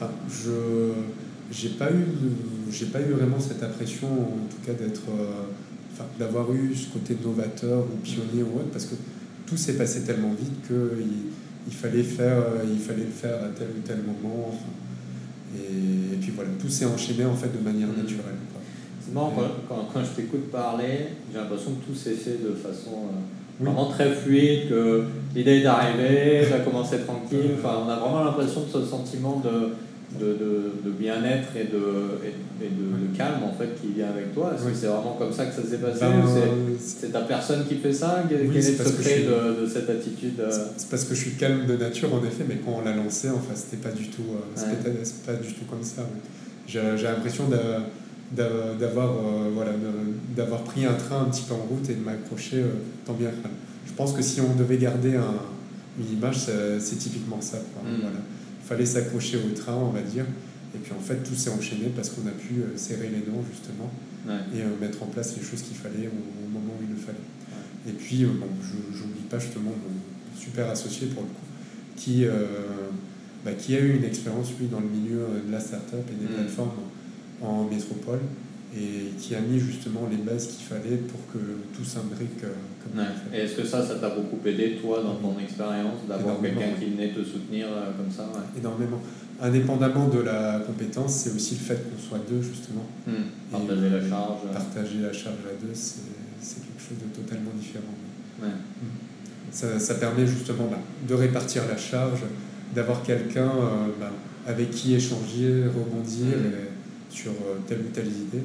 enfin, 0.00 0.10
je 0.30 0.92
j'ai 1.50 1.70
pas 1.70 1.90
eu 1.90 2.04
j'ai 2.70 2.86
pas 2.86 3.00
eu 3.00 3.12
vraiment 3.12 3.40
cette 3.40 3.62
impression 3.62 4.08
en 4.08 4.46
tout 4.50 4.60
cas 4.66 4.72
d'être 4.72 5.02
euh, 5.10 5.42
enfin, 5.92 6.04
d'avoir 6.18 6.52
eu 6.52 6.74
ce 6.74 6.88
côté 6.92 7.16
novateur 7.24 7.80
ou 7.80 7.96
pionnier 8.04 8.42
ou 8.42 8.58
autre 8.58 8.70
parce 8.72 8.84
que 8.86 8.94
tout 9.46 9.56
s'est 9.56 9.74
passé 9.78 10.02
tellement 10.02 10.32
vite 10.38 10.68
que 10.68 10.92
il, 11.00 11.32
il 11.66 11.74
fallait 11.74 12.02
faire 12.02 12.38
euh, 12.38 12.64
il 12.70 12.78
fallait 12.78 13.04
le 13.04 13.10
faire 13.10 13.36
à 13.44 13.48
tel 13.48 13.68
ou 13.68 13.80
tel 13.86 13.98
moment 13.98 14.48
enfin, 14.52 14.72
et, 15.56 16.14
et 16.14 16.16
puis 16.20 16.32
voilà 16.36 16.50
tout 16.60 16.68
s'est 16.68 16.84
enchaîné 16.84 17.24
en 17.24 17.34
fait 17.34 17.48
de 17.56 17.62
manière 17.64 17.88
Mhm. 17.88 17.96
naturelle. 18.02 18.34
C'est 19.04 19.14
marrant, 19.14 19.32
quand, 19.66 19.88
quand, 19.90 20.04
je 20.04 20.10
t'écoute 20.20 20.50
parler, 20.50 21.06
j'ai 21.32 21.38
l'impression 21.38 21.70
que 21.72 21.86
tout 21.86 21.94
s'est 21.98 22.12
fait 22.12 22.42
de 22.46 22.52
façon 22.54 22.90
euh, 22.90 23.16
Oui. 23.58 23.64
vraiment 23.66 23.86
très 23.86 24.12
fluide, 24.12 24.68
que 24.68 25.04
l'idée 25.34 25.60
est 25.60 25.64
arrivée, 25.66 26.44
ça 26.46 26.56
a 26.56 26.58
commencé 26.58 26.98
tranquille. 26.98 27.52
Enfin, 27.58 27.84
on 27.86 27.88
a 27.88 27.96
vraiment 27.96 28.22
l'impression 28.24 28.64
de 28.64 28.68
ce 28.70 28.84
sentiment 28.84 29.40
de, 29.42 29.70
de, 30.18 30.26
de, 30.26 30.72
de 30.84 30.90
bien-être 30.90 31.48
et, 31.56 31.64
de, 31.64 32.24
et, 32.24 32.64
et 32.64 32.68
de, 32.70 33.16
calme 33.16 33.42
en 33.44 33.52
fait 33.52 33.68
qui 33.80 33.92
vient 33.94 34.08
avec 34.08 34.32
toi. 34.32 34.52
Est-ce 34.54 34.64
Oui. 34.64 34.72
que 34.72 34.78
c'est 34.78 34.86
vraiment 34.86 35.16
comme 35.18 35.32
ça 35.32 35.46
que 35.46 35.54
ça 35.54 35.68
s'est 35.68 35.78
passé 35.78 36.00
Ben, 36.00 36.20
ou 36.24 36.76
c'est- 36.78 37.08
ta 37.12 37.20
personne 37.22 37.66
qui 37.66 37.74
fait 37.76 37.92
ça? 37.92 38.22
Quel, 38.28 38.42
Oui, 38.48 38.56
est 38.56 38.78
le 38.78 38.84
secret 38.84 39.16
suis- 39.16 39.24
de, 39.24 39.66
cette 39.66 39.90
attitude 39.90 40.38
euh, 40.40 40.50
C'est 40.76 40.88
parce 40.88 41.04
que 41.04 41.14
je 41.14 41.20
suis 41.20 41.32
calme 41.32 41.66
de 41.66 41.76
nature 41.76 42.14
en 42.14 42.24
effet, 42.24 42.44
mais 42.48 42.56
quand 42.64 42.80
on 42.80 42.84
l'a 42.84 42.94
lancé, 42.94 43.28
enfin, 43.28 43.52
c'était 43.54 43.76
pas 43.76 43.90
du 43.94 44.08
tout, 44.08 44.22
euh, 44.32 44.60
Ouais. 44.60 44.76
pas- 45.26 45.32
du 45.34 45.52
tout 45.52 45.64
comme 45.68 45.82
ça. 45.82 46.02
J'ai 46.66 46.80
l'impression 46.80 47.48
d'a- 47.48 47.80
d'a- 48.32 48.74
d'avoir 48.78 49.10
euh, 49.10 49.48
voilà, 49.52 49.72
d'avoir 50.36 50.62
pris 50.62 50.84
un 50.86 50.94
train 50.94 51.22
un 51.22 51.24
petit 51.30 51.42
peu 51.48 51.54
en 51.54 51.66
route 51.68 51.88
et 51.90 51.94
de 51.94 52.00
m'accrocher 52.04 52.58
euh, 52.58 52.68
tant 53.06 53.14
bien 53.14 53.30
que 53.30 53.42
mal. 53.42 53.52
Je 53.86 53.92
pense 53.94 54.12
que 54.12 54.22
si 54.22 54.40
on 54.40 54.54
devait 54.54 54.76
garder 54.78 55.16
un- 55.16 55.42
une 55.98 56.16
image, 56.18 56.38
c'est 56.38 56.78
c'est 56.80 56.96
typiquement 56.96 57.40
ça. 57.40 57.58
quoi. 57.74 57.82
Mm. 57.90 58.00
Voilà. 58.02 58.16
Il 58.68 58.74
fallait 58.74 58.86
s'accrocher 58.86 59.38
au 59.38 59.54
train, 59.56 59.74
on 59.74 59.90
va 59.90 60.02
dire. 60.02 60.24
Et 60.74 60.78
puis 60.78 60.92
en 60.92 61.00
fait, 61.00 61.16
tout 61.24 61.34
s'est 61.34 61.48
enchaîné 61.50 61.90
parce 61.96 62.10
qu'on 62.10 62.26
a 62.28 62.32
pu 62.32 62.60
euh, 62.60 62.76
serrer 62.76 63.08
les 63.08 63.20
dents 63.20 63.42
justement 63.50 63.90
ouais. 64.28 64.58
et 64.58 64.60
euh, 64.62 64.66
mettre 64.78 65.02
en 65.02 65.06
place 65.06 65.34
les 65.38 65.42
choses 65.42 65.62
qu'il 65.62 65.76
fallait 65.76 66.06
au, 66.08 66.44
au 66.44 66.48
moment 66.50 66.74
où 66.78 66.84
il 66.84 66.90
le 66.90 66.96
fallait. 67.00 67.16
Et 67.88 67.92
puis, 67.92 68.24
euh, 68.24 68.28
bon, 68.38 68.46
je 68.62 69.02
n'oublie 69.02 69.22
pas 69.30 69.38
justement 69.38 69.70
mon 69.70 70.38
super 70.38 70.68
associé 70.68 71.06
pour 71.06 71.22
le 71.22 71.28
coup, 71.28 71.46
qui, 71.96 72.26
euh, 72.26 72.44
bah, 73.44 73.52
qui 73.52 73.74
a 73.74 73.80
eu 73.80 73.96
une 73.96 74.04
expérience, 74.04 74.48
lui, 74.60 74.66
dans 74.66 74.80
le 74.80 74.88
milieu 74.88 75.24
de 75.46 75.50
la 75.50 75.60
start-up 75.60 76.04
et 76.12 76.22
des 76.22 76.30
Mm. 76.30 76.36
plateformes 76.36 76.70
en 77.40 77.64
métropole, 77.64 78.20
et 78.76 79.10
qui 79.18 79.34
a 79.34 79.40
mis 79.40 79.58
justement 79.58 80.08
les 80.10 80.18
bases 80.18 80.46
qu'il 80.48 80.66
fallait 80.66 80.96
pour 80.98 81.20
que 81.32 81.38
tout 81.74 81.84
s'imbrique 81.84 82.44
euh, 82.44 82.52
comme 82.82 83.00
Ouais. 83.00 83.06
Et 83.32 83.38
est-ce 83.44 83.54
que 83.56 83.64
ça, 83.66 83.86
ça 83.86 83.96
t'a 83.96 84.10
beaucoup 84.10 84.38
aidé, 84.46 84.78
toi, 84.80 85.02
dans 85.02 85.16
ton 85.16 85.38
expérience, 85.40 86.06
d'avoir 86.08 86.40
quelqu'un 86.40 86.72
qui 86.78 86.86
venait 86.90 87.08
te 87.12 87.22
soutenir 87.24 87.66
euh, 87.70 87.92
comme 87.96 88.10
ça 88.14 88.24
ouais? 88.24 88.60
Énormément. 88.60 89.00
Indépendamment 89.40 90.08
de 90.08 90.20
la 90.20 90.60
compétence, 90.66 91.12
c'est 91.14 91.34
aussi 91.34 91.54
le 91.54 91.60
fait 91.60 91.76
qu'on 91.88 91.98
soit 92.02 92.18
deux, 92.28 92.42
justement. 92.42 92.84
Hmm. 93.06 93.30
Partager 93.52 93.88
la 93.90 94.08
charge. 94.08 94.40
Partager 94.52 94.98
la 95.00 95.12
charge 95.12 95.44
à 95.48 95.64
deux, 95.64 95.72
c'est 95.74 96.56
quelque 96.56 96.80
chose 96.80 96.98
de 96.98 97.14
totalement 97.22 97.50
différent. 97.58 97.94
ouais. 98.42 98.48
Ça, 99.50 99.78
ça 99.78 99.94
permet 99.94 100.26
justement 100.26 100.66
bah, 100.70 100.78
de 101.08 101.14
répartir 101.14 101.62
la 101.68 101.76
charge, 101.78 102.20
d'avoir 102.74 103.02
quelqu'un 103.02 103.46
euh, 103.48 103.86
bah, 103.98 104.10
avec 104.46 104.70
qui 104.72 104.94
échanger, 104.94 105.64
rebondir 105.66 106.26
et- 106.36 106.68
sur 107.10 107.32
euh, 107.32 107.58
telle 107.66 107.80
ou 107.80 107.90
telle 107.92 108.06
idée 108.06 108.42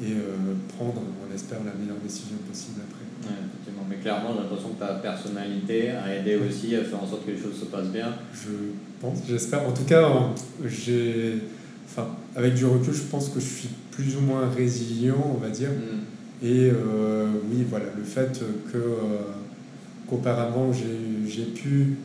et 0.00 0.12
euh, 0.12 0.54
prendre, 0.76 1.02
on 1.02 1.34
espère, 1.34 1.58
la 1.64 1.72
meilleure 1.74 2.00
décision 2.02 2.36
possible 2.48 2.80
après. 2.88 3.28
Ouais, 3.28 3.38
effectivement. 3.48 3.84
Mais 3.88 3.96
clairement, 3.96 4.30
j'ai 4.32 4.42
l'impression 4.42 4.70
que 4.70 4.78
ta 4.78 4.94
personnalité 4.94 5.90
a 5.90 6.14
aidé 6.14 6.36
aussi 6.36 6.76
à 6.76 6.84
faire 6.84 7.02
en 7.02 7.06
sorte 7.06 7.26
que 7.26 7.32
les 7.32 7.38
choses 7.38 7.58
se 7.58 7.64
passent 7.64 7.88
bien. 7.88 8.14
Je 8.32 8.50
pense, 9.00 9.18
j'espère. 9.28 9.66
En 9.66 9.72
tout 9.72 9.84
cas, 9.84 10.08
j'ai, 10.64 11.38
enfin, 11.84 12.08
avec 12.36 12.54
du 12.54 12.64
recul, 12.64 12.94
je 12.94 13.02
pense 13.02 13.28
que 13.28 13.40
je 13.40 13.46
suis 13.46 13.70
plus 13.90 14.16
ou 14.16 14.20
moins 14.20 14.48
résilient, 14.48 15.36
on 15.36 15.38
va 15.38 15.50
dire. 15.50 15.70
Hmm. 15.70 16.46
Et 16.46 16.70
oui, 17.50 17.66
voilà, 17.68 17.86
le 17.96 18.04
fait 18.04 18.40
que 18.72 18.78
qu'auparavant 20.08 20.72
j'ai 20.72 21.44
pu 21.44 21.96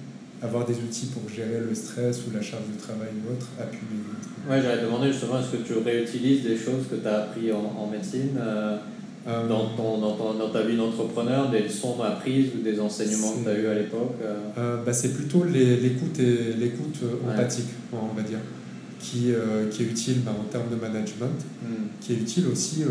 avoir 0.44 0.66
des 0.66 0.76
outils 0.76 1.08
pour 1.08 1.28
gérer 1.30 1.62
le 1.68 1.74
stress 1.74 2.22
ou 2.28 2.36
la 2.36 2.42
charge 2.42 2.64
de 2.76 2.80
travail 2.80 3.10
ou 3.26 3.32
autre 3.32 3.48
a 3.60 3.64
pu 3.64 3.78
m'aider. 3.90 4.04
Oui, 4.50 4.58
j'allais 4.62 4.84
demandé 4.84 5.12
justement, 5.12 5.40
est-ce 5.40 5.56
que 5.56 5.64
tu 5.64 5.74
réutilises 5.74 6.44
des 6.44 6.58
choses 6.58 6.86
que 6.92 6.96
tu 6.96 7.08
as 7.08 7.24
appris 7.24 7.52
en, 7.52 7.88
médecine 7.88 8.38
euh, 8.38 8.78
euh, 9.26 9.48
dans, 9.48 9.70
ton, 9.70 10.00
dans, 10.00 10.34
dans, 10.34 10.50
ta 10.50 10.64
vie 10.64 10.76
d'entrepreneur, 10.76 11.50
des 11.50 11.62
leçons 11.62 12.02
apprises 12.02 12.50
ou 12.56 12.62
des 12.62 12.78
enseignements 12.78 13.32
que 13.32 13.44
tu 13.44 13.50
as 13.50 13.58
eu 13.58 13.68
à 13.68 13.74
l'époque 13.76 14.16
euh? 14.58 14.84
bah, 14.86 14.92
C'est 14.92 15.14
plutôt 15.14 15.46
l'écoute 15.46 16.18
l'écoute 16.18 17.00
empathique, 17.26 17.70
on 17.94 18.14
va 18.14 18.24
dire, 18.24 18.40
qui, 19.00 19.32
qui 19.72 19.84
est 19.84 19.86
utile 19.86 20.22
bah, 20.26 20.36
en 20.38 20.44
termes 20.52 20.70
de 20.70 20.76
management, 20.76 21.40
hmm. 21.62 22.02
qui 22.02 22.14
est 22.14 22.18
utile 22.18 22.48
aussi 22.52 22.84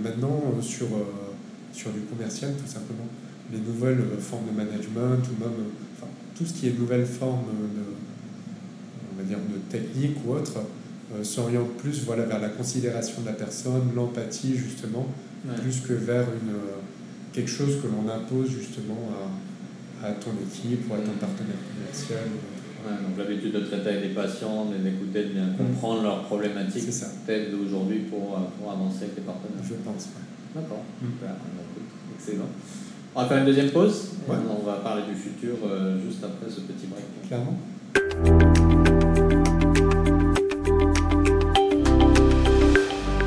maintenant 0.00 0.40
sur, 0.60 0.86
sur 1.72 1.90
du 1.90 2.00
commercial 2.02 2.52
tout 2.52 2.70
simplement. 2.70 3.08
Les 3.52 3.58
nouvelles 3.58 4.04
formes 4.20 4.46
de 4.46 4.56
management 4.56 5.18
ou 5.26 5.42
même 5.42 5.66
tout 6.40 6.46
ce 6.46 6.54
qui 6.54 6.68
est 6.68 6.78
nouvelle 6.78 7.04
forme 7.04 7.44
de, 7.76 7.84
on 9.12 9.20
va 9.20 9.28
dire, 9.28 9.36
de 9.36 9.58
technique 9.70 10.16
ou 10.24 10.32
autre 10.32 10.54
euh, 11.14 11.22
s'oriente 11.22 11.76
plus 11.76 12.02
voilà, 12.06 12.24
vers 12.24 12.40
la 12.40 12.48
considération 12.48 13.20
de 13.20 13.26
la 13.26 13.34
personne, 13.34 13.90
l'empathie 13.94 14.56
justement, 14.56 15.06
plus 15.60 15.80
que 15.80 15.92
vers 15.92 16.22
une, 16.22 16.54
euh, 16.54 16.80
quelque 17.34 17.50
chose 17.50 17.76
que 17.82 17.88
l'on 17.88 18.10
impose 18.10 18.48
justement 18.48 19.10
à, 20.02 20.06
à, 20.06 20.12
ton 20.12 20.30
équipe 20.30 20.90
ou 20.90 20.94
à 20.94 20.98
ton 20.98 21.12
partenaire 21.20 21.60
commercial. 21.76 22.24
donc 22.86 23.18
l'habitude 23.18 23.52
de 23.52 23.60
traiter 23.60 23.90
avec 23.90 24.08
des 24.08 24.14
patients, 24.14 24.64
de 24.64 24.76
les 24.82 24.88
écouter, 24.92 25.24
de 25.24 25.32
bien 25.34 25.48
comprendre 25.58 26.02
leurs 26.04 26.22
problématiques, 26.22 26.86
peut-être 27.26 27.50
d'aujourd'hui 27.50 27.98
pour, 28.08 28.38
euh, 28.38 28.40
pour 28.58 28.72
avancer 28.72 29.02
avec 29.02 29.16
les 29.16 29.24
partenaires. 29.24 29.62
Je 29.62 29.74
pense, 29.84 30.08
D'accord, 30.54 30.84
mm. 31.02 31.06
excellent. 32.16 32.48
On 33.12 33.22
va 33.22 33.26
faire 33.26 33.38
une 33.38 33.46
deuxième 33.46 33.70
pause. 33.70 34.10
On 34.28 34.64
va 34.64 34.74
parler 34.74 35.02
du 35.08 35.16
futur 35.16 35.54
euh, 35.64 35.96
juste 36.00 36.22
après 36.22 36.48
ce 36.48 36.60
petit 36.60 36.86
break. 36.86 37.04
Clairement. 37.26 37.58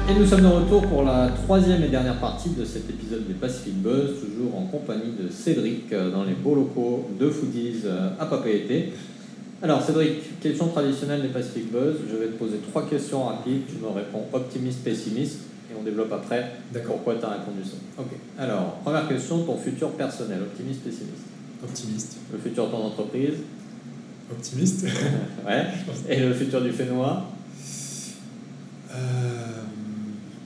Et 0.09 0.19
nous 0.19 0.25
sommes 0.25 0.41
de 0.41 0.47
retour 0.47 0.83
pour 0.83 1.03
la 1.03 1.27
troisième 1.43 1.83
et 1.83 1.89
dernière 1.89 2.17
partie 2.17 2.51
de 2.51 2.63
cet 2.63 2.89
épisode 2.89 3.27
des 3.27 3.33
Pacific 3.33 3.81
Buzz, 3.81 4.21
toujours 4.21 4.57
en 4.57 4.67
compagnie 4.67 5.15
de 5.21 5.29
Cédric 5.29 5.91
euh, 5.91 6.11
dans 6.11 6.23
les 6.23 6.33
beaux 6.33 6.55
locaux 6.55 7.09
de 7.19 7.29
Foodies 7.29 7.81
euh, 7.83 8.09
à 8.17 8.25
Papeete. 8.27 8.93
Alors 9.61 9.81
Cédric, 9.81 10.39
question 10.39 10.67
traditionnelle 10.67 11.23
des 11.23 11.27
Pacific 11.27 11.69
Buzz, 11.69 11.95
je 12.09 12.15
vais 12.15 12.27
te 12.27 12.39
poser 12.39 12.59
trois 12.69 12.87
questions 12.87 13.25
rapides, 13.25 13.63
tu 13.67 13.83
me 13.83 13.89
réponds 13.89 14.23
optimiste, 14.31 14.81
pessimiste 14.81 15.39
on 15.79 15.83
développe 15.83 16.11
après 16.11 16.51
pourquoi 16.85 17.15
tu 17.15 17.25
as 17.25 17.29
répondu 17.29 17.63
ça. 17.63 17.77
Ok. 17.99 18.09
Alors, 18.37 18.75
première 18.83 19.07
question, 19.07 19.43
ton 19.43 19.57
futur 19.57 19.91
personnel, 19.91 20.41
optimiste, 20.41 20.81
pessimiste? 20.81 21.23
Optimiste. 21.63 22.17
Le 22.31 22.39
futur 22.39 22.67
de 22.67 22.71
ton 22.71 22.85
entreprise? 22.85 23.35
Optimiste. 24.31 24.85
ouais. 25.47 25.65
Et 26.09 26.19
le 26.19 26.33
futur 26.33 26.61
du 26.61 26.71
Fénois? 26.71 27.25
Euh, 28.91 28.97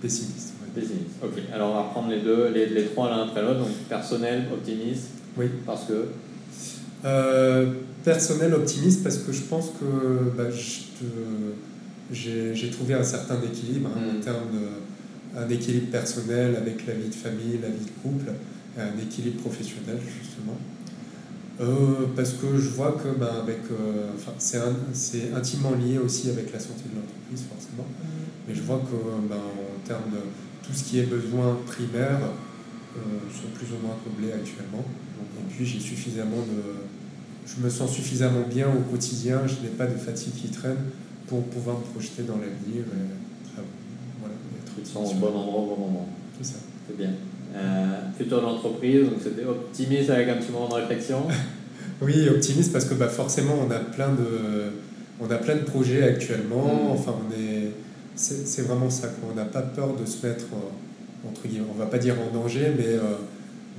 Pessimiste. 0.02 0.54
Pessimiste. 0.76 1.16
Ok. 1.24 1.42
Alors, 1.54 1.72
on 1.72 1.74
va 1.74 1.82
reprendre 1.84 2.10
les 2.10 2.22
deux, 2.22 2.50
les, 2.50 2.68
les 2.68 2.86
trois 2.86 3.10
l'un 3.10 3.24
après 3.24 3.42
l'autre. 3.42 3.60
Donc, 3.60 3.74
personnel, 3.90 4.46
optimiste. 4.52 5.10
Oui. 5.38 5.46
Parce 5.66 5.86
que? 5.86 6.08
Euh, 7.06 7.74
Personnel, 8.08 8.54
optimiste, 8.54 9.04
parce 9.04 9.18
que 9.18 9.34
je 9.34 9.42
pense 9.42 9.72
que 9.72 10.32
bah, 10.38 10.46
j'ai 12.10 12.70
trouvé 12.72 12.94
un 12.94 13.04
certain 13.04 13.36
équilibre 13.42 13.90
hein, 13.94 14.00
en 14.00 14.18
hmm. 14.18 14.22
termes 14.22 14.48
de 14.54 14.68
un 15.38 15.50
équilibre 15.50 15.92
personnel 15.92 16.56
avec 16.56 16.86
la 16.88 16.94
vie 16.94 17.10
de 17.10 17.16
famille, 17.16 17.60
la 17.62 17.70
vie 17.70 17.86
de 17.86 18.02
couple, 18.02 18.32
un 18.78 18.98
équilibre 19.02 19.42
professionnel 19.42 20.00
justement. 20.22 20.58
Euh, 21.60 22.06
parce 22.16 22.34
que 22.34 22.58
je 22.58 22.70
vois 22.70 22.92
que 23.04 23.18
ben, 23.18 23.46
euh, 23.72 24.12
c'est, 24.38 25.34
intimement 25.34 25.72
lié 25.72 25.98
aussi 25.98 26.30
avec 26.30 26.54
la 26.54 26.60
santé 26.60 26.84
de 26.92 26.96
l'entreprise 26.96 27.46
forcément, 27.50 27.88
mais 28.48 28.54
je 28.54 28.62
vois 28.62 28.78
que 28.80 29.28
ben, 29.28 29.38
en 29.38 29.88
termes 29.88 30.12
de 30.12 30.20
tout 30.62 30.74
ce 30.74 30.84
qui 30.84 31.00
est 31.00 31.08
besoin 31.10 31.58
primaire 31.66 32.20
euh, 32.96 33.00
sont 33.34 33.50
plus 33.56 33.68
ou 33.74 33.82
moins 33.82 33.96
comblés 34.04 34.34
actuellement. 34.34 34.86
Et 35.40 35.54
puis 35.54 35.66
j'ai 35.66 35.80
suffisamment 35.80 36.42
de, 36.42 37.48
je 37.48 37.64
me 37.64 37.70
sens 37.70 37.92
suffisamment 37.92 38.46
bien 38.48 38.68
au 38.68 38.92
quotidien, 38.92 39.42
je 39.48 39.56
n'ai 39.64 39.74
pas 39.76 39.88
de 39.88 39.98
fatigue 39.98 40.34
qui 40.34 40.50
traîne 40.50 40.78
pour 41.26 41.44
pouvoir 41.46 41.80
me 41.80 41.84
projeter 41.86 42.22
dans 42.22 42.36
l'avenir. 42.38 42.84
Sont 44.86 45.04
au 45.04 45.14
bon 45.14 45.28
endroit 45.28 45.62
au 45.62 45.76
bon 45.76 45.78
moment. 45.78 46.10
C'est 46.38 46.54
ça. 46.54 46.60
C'est 46.88 46.98
bien. 46.98 47.12
Euh, 47.56 48.00
futur 48.18 48.40
de 48.40 48.46
l'entreprise, 48.46 49.06
donc 49.06 49.20
c'était 49.24 49.46
optimiste 49.46 50.10
avec 50.10 50.30
un 50.30 50.36
petit 50.36 50.52
moment 50.52 50.70
de 50.70 50.76
réflexion. 50.76 51.24
oui, 52.02 52.28
optimiste 52.30 52.72
parce 52.72 52.86
que 52.86 52.94
bah, 52.94 53.08
forcément 53.08 53.56
on 53.66 53.72
a 53.72 53.80
plein 53.80 54.10
de, 54.10 54.72
on 55.20 55.32
a 55.32 55.38
plein 55.38 55.56
de 55.56 55.62
projets 55.62 56.04
actuellement. 56.04 56.66
Mm. 56.66 56.92
Enfin, 56.92 57.16
on 57.18 57.32
est, 57.34 57.72
c'est, 58.16 58.62
vraiment 58.64 58.90
ça. 58.90 59.08
Quoi. 59.08 59.30
On 59.32 59.36
n'a 59.36 59.46
pas 59.46 59.62
peur 59.62 59.96
de 59.96 60.06
se 60.06 60.26
mettre 60.26 60.46
entre 61.28 61.48
guillemets, 61.48 61.66
on 61.74 61.78
va 61.78 61.88
pas 61.88 61.98
dire 61.98 62.16
en 62.20 62.34
danger, 62.34 62.72
mais, 62.78 62.86
euh, 62.86 63.16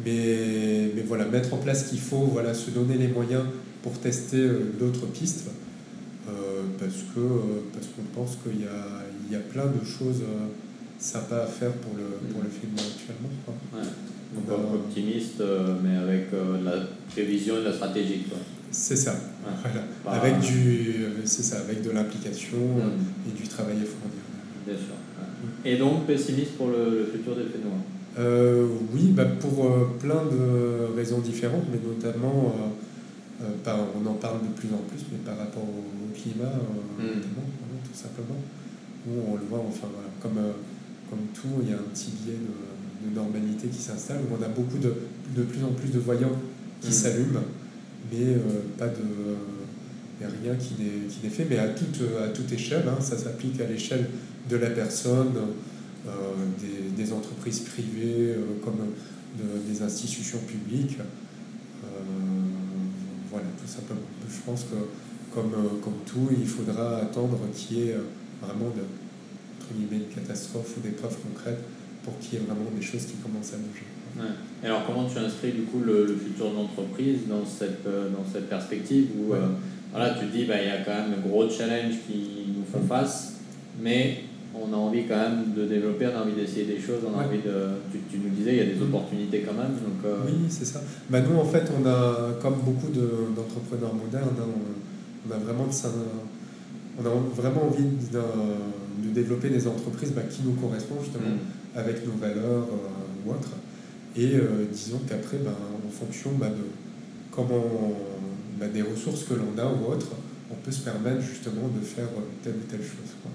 mais, 0.04 0.92
mais 0.96 1.02
voilà, 1.02 1.24
mettre 1.26 1.54
en 1.54 1.58
place 1.58 1.84
ce 1.84 1.90
qu'il 1.90 2.00
faut, 2.00 2.24
voilà, 2.32 2.54
se 2.54 2.70
donner 2.70 2.96
les 2.96 3.08
moyens 3.08 3.44
pour 3.82 3.92
tester 3.92 4.38
euh, 4.38 4.72
d'autres 4.78 5.06
pistes. 5.06 5.46
parce, 6.78 7.02
que, 7.14 7.20
parce 7.72 7.86
qu'on 7.86 8.20
pense 8.20 8.38
qu'il 8.42 8.60
y 8.62 8.64
a, 8.64 9.04
il 9.26 9.32
y 9.32 9.36
a 9.36 9.40
plein 9.40 9.66
de 9.66 9.84
choses 9.84 10.22
sympa 10.98 11.36
à 11.42 11.46
faire 11.46 11.72
pour 11.74 11.94
le, 11.96 12.32
pour 12.32 12.42
le 12.42 12.48
film 12.48 12.72
actuellement. 12.76 13.30
Quoi. 13.44 13.54
Ouais. 13.74 13.86
Donc, 14.34 14.44
euh, 14.50 14.74
optimiste, 14.74 15.40
euh, 15.40 15.74
mais 15.82 15.96
avec 15.96 16.26
euh, 16.34 16.62
la 16.62 16.86
prévision 17.10 17.56
et 17.58 17.64
la 17.64 17.72
stratégie. 17.72 18.26
C'est 18.70 18.96
ça. 18.96 19.14
Voilà. 19.62 20.20
Avec, 20.20 20.40
du, 20.40 21.06
c'est 21.24 21.42
ça, 21.42 21.60
avec 21.60 21.82
de 21.82 21.90
l'implication 21.90 22.58
mm. 22.58 23.28
et 23.30 23.40
du 23.40 23.48
travail 23.48 23.76
à 23.76 23.86
fournir. 23.86 24.22
Bien 24.66 24.76
sûr. 24.76 24.94
Et 25.64 25.76
donc, 25.76 26.06
pessimiste 26.06 26.52
pour 26.56 26.68
le, 26.68 27.08
futur 27.10 27.34
des 27.36 27.44
Fénois 27.44 27.78
euh, 28.18 28.66
Oui, 28.92 29.12
bah 29.12 29.24
pour 29.24 29.88
plein 29.98 30.24
de 30.26 30.94
raisons 30.94 31.20
différentes, 31.20 31.64
mais 31.72 31.78
notamment, 31.82 32.54
par, 33.64 33.78
on 33.96 34.06
en 34.06 34.14
parle 34.14 34.40
de 34.42 34.52
plus 34.54 34.68
en 34.68 34.82
plus, 34.88 35.00
mais 35.10 35.18
par 35.24 35.38
rapport 35.38 35.62
au, 35.62 36.12
climat, 36.14 36.52
mm. 36.98 37.20
tout 37.84 37.94
simplement. 37.94 38.40
Où 39.06 39.32
on 39.32 39.34
le 39.36 39.44
voit, 39.48 39.64
enfin, 39.66 39.88
voilà, 39.90 40.08
comme 40.20 40.52
comme 41.08 41.26
tout, 41.34 41.62
il 41.62 41.70
y 41.70 41.72
a 41.72 41.76
un 41.76 41.88
petit 41.92 42.12
biais 42.24 42.34
de, 42.34 43.14
normalité 43.14 43.68
qui 43.68 43.80
s'installe, 43.80 44.18
où 44.18 44.36
on 44.38 44.44
a 44.44 44.48
beaucoup 44.48 44.76
de, 44.78 44.92
de 45.34 45.42
plus 45.42 45.64
en 45.64 45.72
plus 45.72 45.88
de 45.88 45.98
voyants 45.98 46.36
qui 46.80 46.90
mm. 46.90 46.92
s'allument, 46.92 47.44
mais 48.12 48.24
euh, 48.24 48.38
pas 48.76 48.88
de 48.88 49.02
rien 50.42 50.56
qui 50.56 50.74
n'est 51.22 51.30
fait, 51.30 51.46
mais 51.48 51.58
à 51.58 51.68
toute, 51.68 52.00
à 52.22 52.28
toute 52.28 52.52
échelle, 52.52 52.84
hein, 52.88 53.00
ça 53.00 53.16
s'applique 53.16 53.60
à 53.60 53.66
l'échelle 53.66 54.06
de 54.50 54.56
la 54.56 54.70
personne, 54.70 55.32
euh, 56.06 56.10
des, 56.60 57.02
des, 57.02 57.12
entreprises 57.12 57.60
privées, 57.60 58.34
euh, 58.34 58.60
comme 58.64 58.78
des 59.66 59.82
institutions 59.82 60.38
publiques. 60.38 60.98
voilà, 63.30 63.46
tout 63.60 63.68
simplement. 63.68 64.00
Je 64.28 64.40
pense 64.44 64.64
que 64.64 65.34
comme, 65.34 65.52
comme 65.82 66.00
tout, 66.04 66.28
il 66.36 66.46
faudra 66.46 66.98
attendre 66.98 67.38
qu'il 67.54 67.78
y 67.78 67.82
ait 67.88 67.96
vraiment 68.42 68.70
de, 68.70 68.82
une 69.70 70.14
catastrophe 70.14 70.76
ou 70.76 70.80
des 70.80 70.90
preuves 70.90 71.16
concrètes 71.22 71.62
pour 72.04 72.18
qu'il 72.18 72.34
y 72.34 72.36
ait 72.42 72.44
vraiment 72.44 72.70
des 72.74 72.84
choses 72.84 73.04
qui 73.04 73.14
commencent 73.14 73.52
à 73.52 73.58
bouger. 73.58 73.84
Et 74.62 74.66
alors 74.66 74.84
comment 74.86 75.04
tu 75.04 75.18
inscris 75.18 75.52
du 75.52 75.62
coup 75.62 75.80
le, 75.84 76.06
futur 76.16 76.50
de 76.50 76.56
l'entreprise 76.56 77.20
dans 77.28 77.44
cette, 77.46 77.86
euh, 77.86 78.08
dans 78.08 78.24
cette 78.30 78.48
perspective 78.48 79.08
où 79.16 79.32
euh, 79.32 79.46
voilà, 79.92 80.14
tu 80.18 80.26
dis 80.26 80.44
bah, 80.44 80.54
il 80.60 80.66
y 80.66 80.70
a 80.70 80.78
quand 80.78 80.94
même 80.94 81.16
de 81.16 81.28
gros 81.28 81.48
challenges 81.48 81.94
qui 82.06 82.52
nous 82.56 82.64
font 82.64 82.84
face, 82.86 83.34
mais 83.80 84.24
on 84.54 84.72
a 84.72 84.76
envie 84.76 85.04
quand 85.06 85.16
même 85.16 85.54
de 85.56 85.66
développer, 85.66 86.06
on 86.06 86.18
a 86.18 86.22
envie 86.22 86.32
d'essayer 86.32 86.64
des 86.64 86.80
choses, 86.80 87.00
on 87.06 87.18
a 87.18 87.24
envie 87.24 87.38
de... 87.38 87.78
Tu, 87.92 87.98
tu, 88.10 88.18
nous 88.18 88.30
disais, 88.30 88.52
il 88.52 88.58
y 88.58 88.62
a 88.62 88.64
des 88.64 88.74
mm. 88.74 88.88
opportunités 88.88 89.40
quand 89.46 89.54
même. 89.54 89.74
Donc, 89.74 90.04
euh, 90.04 90.16
Oui, 90.26 90.46
c'est 90.48 90.64
ça. 90.64 90.80
Bah, 91.08 91.20
nous, 91.20 91.38
en 91.38 91.44
fait, 91.44 91.70
on 91.78 91.86
a, 91.86 92.34
comme 92.40 92.56
beaucoup 92.64 92.90
d'entrepreneurs 92.90 93.94
modernes, 93.94 94.34
hein, 94.38 94.46
on, 94.48 95.30
on, 95.30 95.34
a 95.34 95.38
vraiment, 95.38 95.66
on 96.98 97.06
a 97.06 97.10
vraiment 97.34 97.66
envie 97.66 97.84
de 97.84 99.12
développer 99.18 99.50
des 99.50 99.66
entreprises 99.66 100.12
bah, 100.12 100.22
qui 100.30 100.42
nous 100.42 100.52
correspondent 100.52 101.02
justement 101.02 101.28
mm. 101.28 101.78
avec 101.78 102.06
nos 102.06 102.12
valeurs 102.12 102.68
euh, 102.72 103.26
ou 103.26 103.30
autres. 103.30 103.50
Et 104.16 104.34
euh, 104.34 104.66
disons 104.70 105.00
qu'après, 105.08 105.38
bah, 105.38 105.56
en 105.86 105.90
fonction 105.90 106.30
bah, 106.32 106.48
de 106.48 106.64
comment 107.30 107.94
des 108.72 108.82
ressources 108.82 109.22
que 109.22 109.34
l'on 109.34 109.56
a 109.62 109.66
ou 109.66 109.92
autres, 109.92 110.10
on 110.50 110.54
peut 110.56 110.72
se 110.72 110.80
permettre 110.80 111.20
justement 111.20 111.68
de 111.68 111.84
faire 111.84 112.08
euh, 112.16 112.26
telle 112.42 112.54
ou 112.54 112.70
telle 112.70 112.82
chose. 112.82 113.14
Quoi. 113.22 113.30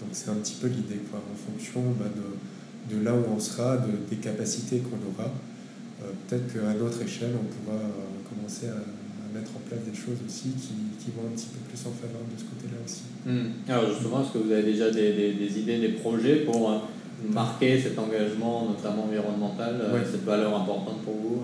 Donc 0.00 0.10
c'est 0.12 0.30
un 0.30 0.34
petit 0.34 0.56
peu 0.60 0.68
l'idée, 0.68 1.00
quoi, 1.10 1.18
en 1.18 1.52
fonction 1.52 1.80
de, 1.80 2.94
de, 2.94 3.02
là 3.02 3.14
où 3.14 3.24
on 3.34 3.40
sera, 3.40 3.78
de, 3.78 3.90
des 4.08 4.16
capacités 4.16 4.78
qu'on 4.78 4.98
aura. 5.10 5.30
Peut-être 6.28 6.52
qu'à 6.52 6.74
notre 6.74 7.00
échelle, 7.00 7.32
on 7.32 7.46
pourra 7.46 7.80
commencer 8.28 8.66
à 8.66 8.76
mettre 9.34 9.50
en 9.56 9.62
place 9.66 9.82
des 9.82 9.96
choses 9.96 10.22
aussi 10.24 10.54
qui, 10.54 10.94
qui, 10.98 11.10
vont 11.10 11.26
un 11.26 11.34
petit 11.34 11.50
peu 11.50 11.58
plus 11.66 11.80
en 11.82 11.92
faveur 11.92 12.22
de 12.22 12.38
ce 12.38 12.46
côté-là 12.46 12.78
aussi. 12.86 13.10
Hmm. 13.26 13.68
Alors 13.68 13.90
justement, 13.90 14.22
est-ce 14.22 14.32
que 14.32 14.38
vous 14.38 14.52
avez 14.52 14.62
déjà 14.62 14.90
des, 14.90 15.12
des, 15.12 15.34
des, 15.34 15.58
idées, 15.58 15.80
des 15.80 15.94
projets 15.98 16.46
pour, 16.46 16.70
marqué 17.30 17.80
cet 17.80 17.98
engagement, 17.98 18.68
notamment 18.68 19.04
environnemental, 19.04 19.80
cette 20.10 20.24
valeur 20.24 20.54
importante 20.60 21.02
pour 21.02 21.14
vous 21.14 21.42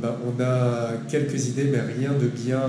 bah, 0.00 0.18
On 0.24 0.42
a 0.42 0.92
quelques 1.08 1.48
idées, 1.48 1.70
mais 1.70 1.80
rien 1.80 2.12
de 2.12 2.28
bien, 2.28 2.60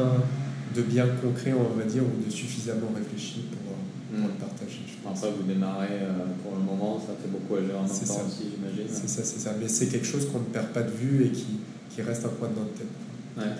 de 0.75 0.81
bien 0.81 1.05
concret, 1.21 1.53
on 1.53 1.77
va 1.77 1.85
dire, 1.85 2.03
ou 2.03 2.25
de 2.25 2.29
suffisamment 2.29 2.91
réfléchi 2.95 3.45
pour, 3.51 3.73
pour 4.11 4.27
hmm. 4.27 4.31
le 4.33 4.39
partager. 4.39 4.81
Après, 5.09 5.31
vous 5.31 5.43
démarrez 5.43 6.03
pour 6.43 6.53
le 6.57 6.63
moment, 6.63 6.99
ça 6.99 7.13
fait 7.21 7.31
beaucoup 7.31 7.55
agir 7.55 7.77
en 7.77 7.83
même 7.83 7.89
temps 7.89 8.27
aussi, 8.27 8.51
j'imagine. 8.53 8.87
C'est 8.89 9.09
ça, 9.09 9.23
c'est 9.23 9.39
ça. 9.39 9.55
Mais 9.59 9.67
c'est 9.67 9.87
quelque 9.87 10.05
chose 10.05 10.27
qu'on 10.29 10.39
ne 10.39 10.51
perd 10.51 10.67
pas 10.67 10.83
de 10.83 10.91
vue 10.91 11.25
et 11.25 11.29
qui, 11.29 11.59
qui 11.89 12.01
reste 12.01 12.25
un 12.25 12.29
point 12.29 12.49
de 12.49 12.59
notre 12.59 12.73
tête. 12.73 13.06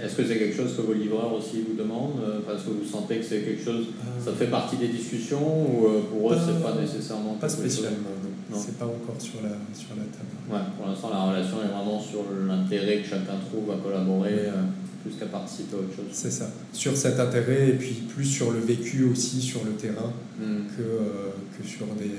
Est-ce 0.04 0.16
que 0.16 0.26
c'est 0.26 0.38
quelque 0.38 0.56
chose 0.56 0.76
que 0.76 0.82
vos 0.82 0.94
livreurs 0.94 1.34
aussi 1.34 1.64
vous 1.68 1.76
demandent 1.76 2.20
Parce 2.48 2.64
que 2.64 2.70
vous 2.70 2.86
sentez 2.86 3.18
que 3.18 3.26
c'est 3.26 3.42
quelque 3.42 3.64
chose, 3.64 3.88
ça 4.24 4.34
fait 4.34 4.48
partie 4.48 4.78
des 4.78 4.88
discussions 4.88 5.38
ou 5.40 5.86
euh, 5.86 6.02
pour 6.10 6.34
eux 6.34 6.38
c'est 6.44 6.62
pas 6.62 6.74
nécessairement 6.80 7.36
Pas 7.36 7.50
spécialement, 7.50 8.10
non. 8.50 8.58
C'est 8.58 8.78
pas 8.78 8.86
encore 8.86 9.20
sur 9.20 9.42
la, 9.44 9.56
sur 9.78 9.90
la 9.96 10.04
table. 10.04 10.34
Ouais, 10.50 10.68
pour 10.78 10.88
l'instant 10.88 11.10
la 11.12 11.32
relation 11.32 11.58
est 11.64 11.68
vraiment 11.68 12.00
sur 12.02 12.24
l'intérêt 12.48 13.02
que 13.02 13.08
chacun 13.08 13.38
trouve 13.50 13.72
à 13.72 13.78
collaborer 13.78 14.48
euh, 14.48 14.64
plus 15.04 15.16
qu'à 15.16 15.28
participer 15.28 15.76
à 15.76 15.80
autre 15.80 15.96
chose. 15.96 16.06
C'est 16.12 16.32
ça. 16.32 16.50
Sur 16.74 16.98
cet 16.98 17.20
intérêt 17.20 17.70
et 17.70 17.74
puis 17.74 17.94
plus 18.08 18.26
sur 18.26 18.52
le 18.52 18.60
vécu 18.60 19.04
aussi 19.04 19.42
sur 19.42 19.64
le 19.64 19.74
terrain 19.74 20.12
hmm. 20.40 20.76
que, 20.76 20.82
euh, 20.82 21.30
que 21.58 21.68
sur 21.68 21.86
des, 22.00 22.12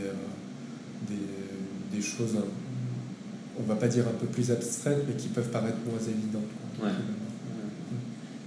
des, 1.09 1.97
des 1.97 2.03
choses, 2.03 2.37
on 3.59 3.63
va 3.65 3.75
pas 3.75 3.89
dire 3.89 4.05
un 4.07 4.19
peu 4.19 4.27
plus 4.27 4.51
abstraites, 4.51 5.03
mais 5.09 5.15
qui 5.15 5.29
peuvent 5.29 5.51
paraître 5.51 5.79
moins 5.87 6.01
évidentes. 6.01 6.43
Ouais. 6.83 6.91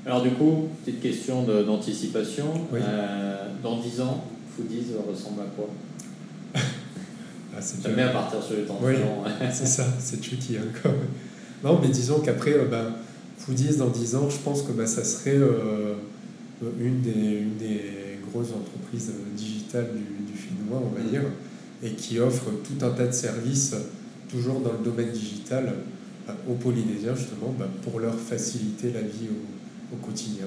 Alors 0.05 0.23
du 0.23 0.31
coup, 0.31 0.67
petite 0.83 0.99
question 0.99 1.43
d'anticipation. 1.43 2.45
Euh, 2.73 3.47
dans 3.61 3.79
10 3.79 4.01
ans, 4.01 4.23
Foodies 4.55 4.87
ressemble 5.07 5.41
à 5.41 5.45
quoi? 5.55 5.69
Ah, 7.53 7.59
J'aime 7.83 7.95
bien 7.95 8.07
partir 8.07 8.41
sur 8.41 8.55
les 8.55 8.63
temps 8.63 8.79
oui, 8.81 8.93
c'est 9.51 9.67
ça, 9.67 9.85
c'est 9.99 10.21
tricky 10.21 10.55
encore. 10.57 10.93
Non, 11.65 11.79
mais 11.81 11.89
disons 11.89 12.21
qu'après, 12.21 12.53
euh, 12.53 12.65
bah, 12.65 12.95
Foodies 13.37 13.75
dans 13.75 13.89
10 13.89 14.15
ans, 14.15 14.29
je 14.29 14.37
pense 14.37 14.61
que 14.61 14.71
bah, 14.71 14.87
ça 14.87 15.03
serait 15.03 15.35
euh, 15.35 15.95
une, 16.79 17.01
des, 17.01 17.11
une 17.11 17.57
des 17.57 18.19
grosses 18.31 18.53
entreprises 18.53 19.11
digitales 19.35 19.89
du, 19.93 20.31
du 20.31 20.39
Finnois, 20.39 20.81
on 20.81 20.97
va 20.97 21.03
mm. 21.03 21.09
dire, 21.09 21.23
et 21.83 21.91
qui 21.91 22.19
offre 22.19 22.45
tout 22.63 22.85
un 22.85 22.91
tas 22.91 23.07
de 23.07 23.11
services, 23.11 23.75
toujours 24.29 24.61
dans 24.61 24.71
le 24.71 24.89
domaine 24.89 25.11
digital, 25.11 25.73
bah, 26.25 26.37
aux 26.49 26.53
Polynésiens, 26.53 27.15
justement, 27.15 27.53
bah, 27.59 27.67
pour 27.83 27.99
leur 27.99 28.15
faciliter 28.15 28.91
la 28.93 29.01
vie 29.01 29.27
au 29.29 29.60
au 29.93 30.05
quotidien. 30.05 30.45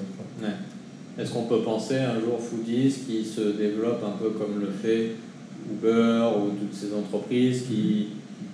Est-ce 1.17 1.31
qu'on 1.31 1.43
peut 1.43 1.61
penser 1.61 1.97
un 1.97 2.19
jour 2.19 2.39
Foodies 2.39 2.93
qui 3.07 3.23
se 3.23 3.41
développe 3.57 4.03
un 4.05 4.17
peu 4.21 4.31
comme 4.31 4.59
le 4.59 4.67
fait 4.67 5.11
Uber 5.71 6.29
ou 6.37 6.49
toutes 6.59 6.73
ces 6.73 6.93
entreprises 6.93 7.63
qui 7.67 8.07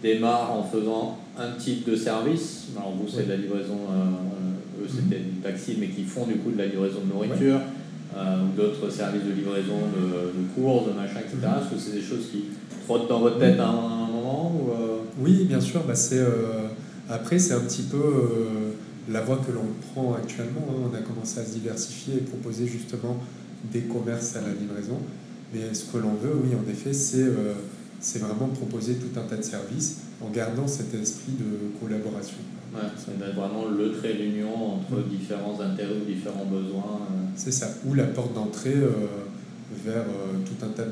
démarrent 0.03 0.51
en 0.51 0.63
faisant 0.63 1.17
un 1.37 1.57
type 1.57 1.89
de 1.89 1.95
service? 1.95 2.67
Alors 2.77 2.91
vous 2.91 3.07
c'est 3.07 3.25
de 3.25 3.29
la 3.29 3.37
livraison, 3.37 3.79
euh, 3.89 4.83
eux 4.83 4.87
c'était 4.87 5.23
mhm. 5.23 5.31
du 5.31 5.37
taxi 5.41 5.77
mais 5.79 5.87
qui 5.87 6.03
font 6.03 6.25
du 6.27 6.35
coup 6.35 6.51
de 6.51 6.57
la 6.59 6.67
livraison 6.67 6.99
de 7.03 7.11
nourriture 7.11 7.59
euh, 8.15 8.43
ou 8.43 8.55
d'autres 8.55 8.91
services 8.91 9.23
de 9.23 9.31
livraison 9.31 9.77
de, 9.95 10.39
de 10.39 10.47
courses, 10.55 10.87
de 10.87 10.93
machin, 10.93 11.19
etc. 11.19 11.37
Mhm. 11.41 11.63
Est-ce 11.63 11.73
que 11.73 11.79
c'est 11.79 11.97
des 11.97 12.05
choses 12.05 12.29
qui 12.31 12.43
trottent 12.85 13.09
dans 13.09 13.21
votre 13.21 13.39
tête 13.39 13.59
à 13.59 13.69
un, 13.69 14.07
moment 14.07 14.51
ou, 14.55 14.69
euh? 14.69 14.97
Oui 15.19 15.45
bien 15.45 15.59
sûr, 15.59 15.81
bah, 15.83 15.95
c'est, 15.95 16.23
après 17.09 17.39
c'est 17.39 17.55
un 17.55 17.61
petit 17.61 17.83
peu 17.83 17.97
la 19.11 19.21
voie 19.21 19.37
que 19.37 19.51
l'on 19.51 19.67
prend 19.93 20.15
actuellement. 20.15 20.61
Hein, 20.69 20.89
on 20.91 20.95
a 20.95 21.01
commencé 21.01 21.39
à 21.39 21.45
se 21.45 21.51
diversifier 21.51 22.15
et 22.15 22.21
proposer 22.21 22.67
justement 22.67 23.17
des 23.71 23.81
commerces 23.81 24.35
à 24.35 24.41
la 24.41 24.53
livraison. 24.53 24.97
Mais 25.53 25.73
ce 25.73 25.85
que 25.85 25.97
l'on 25.97 26.13
veut, 26.13 26.35
oui, 26.43 26.51
en 26.55 26.69
effet, 26.69 26.93
c'est 26.93 27.23
euh, 27.23 27.53
c'est 27.99 28.19
vraiment 28.19 28.47
proposer 28.47 28.95
tout 28.95 29.19
un 29.19 29.23
tas 29.23 29.35
de 29.35 29.43
services 29.43 30.01
en 30.21 30.29
gardant 30.29 30.67
cet 30.67 30.93
esprit 30.93 31.33
de 31.33 31.79
collaboration. 31.79 32.37
Ouais, 32.73 32.81
c'est 32.97 33.17
vraiment 33.33 33.65
le 33.65 33.91
trait 33.91 34.13
d'union 34.13 34.75
entre 34.75 35.01
mm. 35.01 35.09
différents 35.09 35.59
intérêts 35.59 35.93
ou 36.01 36.05
différents 36.05 36.45
besoins. 36.45 37.01
Euh. 37.01 37.27
C'est 37.35 37.51
ça, 37.51 37.67
ou 37.85 37.93
la 37.93 38.05
porte 38.05 38.33
d'entrée 38.33 38.75
euh, 38.75 39.25
vers 39.85 40.05
tout, 40.45 40.65
un 40.65 40.69
tas 40.69 40.85
de, 40.85 40.91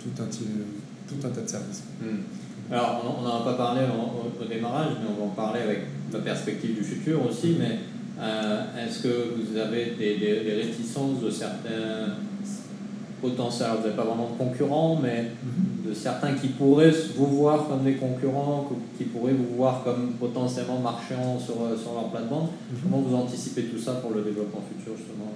tout, 0.00 0.22
un, 0.22 0.26
tout 0.26 1.26
un 1.26 1.30
tas 1.30 1.40
de 1.42 1.48
services. 1.48 1.82
Mm. 2.00 2.72
Alors, 2.72 3.16
on 3.18 3.22
n'en 3.22 3.40
a 3.40 3.44
pas 3.44 3.54
parlé 3.54 3.82
au, 3.82 4.44
démarrage, 4.44 4.92
mais 5.00 5.08
on 5.10 5.20
va 5.20 5.26
en 5.30 5.34
parler 5.34 5.60
avec 5.60 5.80
la 6.12 6.18
perspective 6.20 6.74
du 6.74 6.82
futur 6.82 7.24
aussi. 7.26 7.56
Mais 7.58 7.78
euh, 8.20 8.62
est-ce 8.84 9.02
que 9.02 9.08
vous 9.08 9.56
avez 9.56 9.94
des, 9.98 10.16
des, 10.16 10.54
réticences 10.54 11.20
de 11.22 11.30
certains 11.30 12.16
potentiels, 13.20 13.68
vous 13.76 13.82
n'avez 13.82 13.96
pas 13.96 14.04
vraiment 14.04 14.30
de 14.30 14.38
concurrents, 14.38 15.00
mais 15.02 15.32
mhm. 15.42 15.90
de 15.90 15.94
certains 15.94 16.34
qui 16.34 16.48
pourraient 16.48 16.94
vous 17.16 17.26
voir 17.26 17.68
comme 17.68 17.82
des 17.84 17.94
concurrents, 17.94 18.70
qui 18.96 19.04
pourraient 19.04 19.32
vous 19.32 19.56
voir 19.56 19.82
comme 19.84 20.12
potentiellement 20.20 20.78
marchand 20.78 21.38
sur, 21.38 21.54
sur 21.80 21.94
leur 21.94 22.10
plateforme? 22.10 22.48
Mhm. 22.72 22.78
Comment 22.84 23.02
vous 23.02 23.16
anticipez 23.16 23.64
tout 23.64 23.78
ça 23.78 23.94
pour 23.94 24.12
le 24.12 24.22
développement 24.22 24.62
futur, 24.68 24.94
justement? 24.96 25.32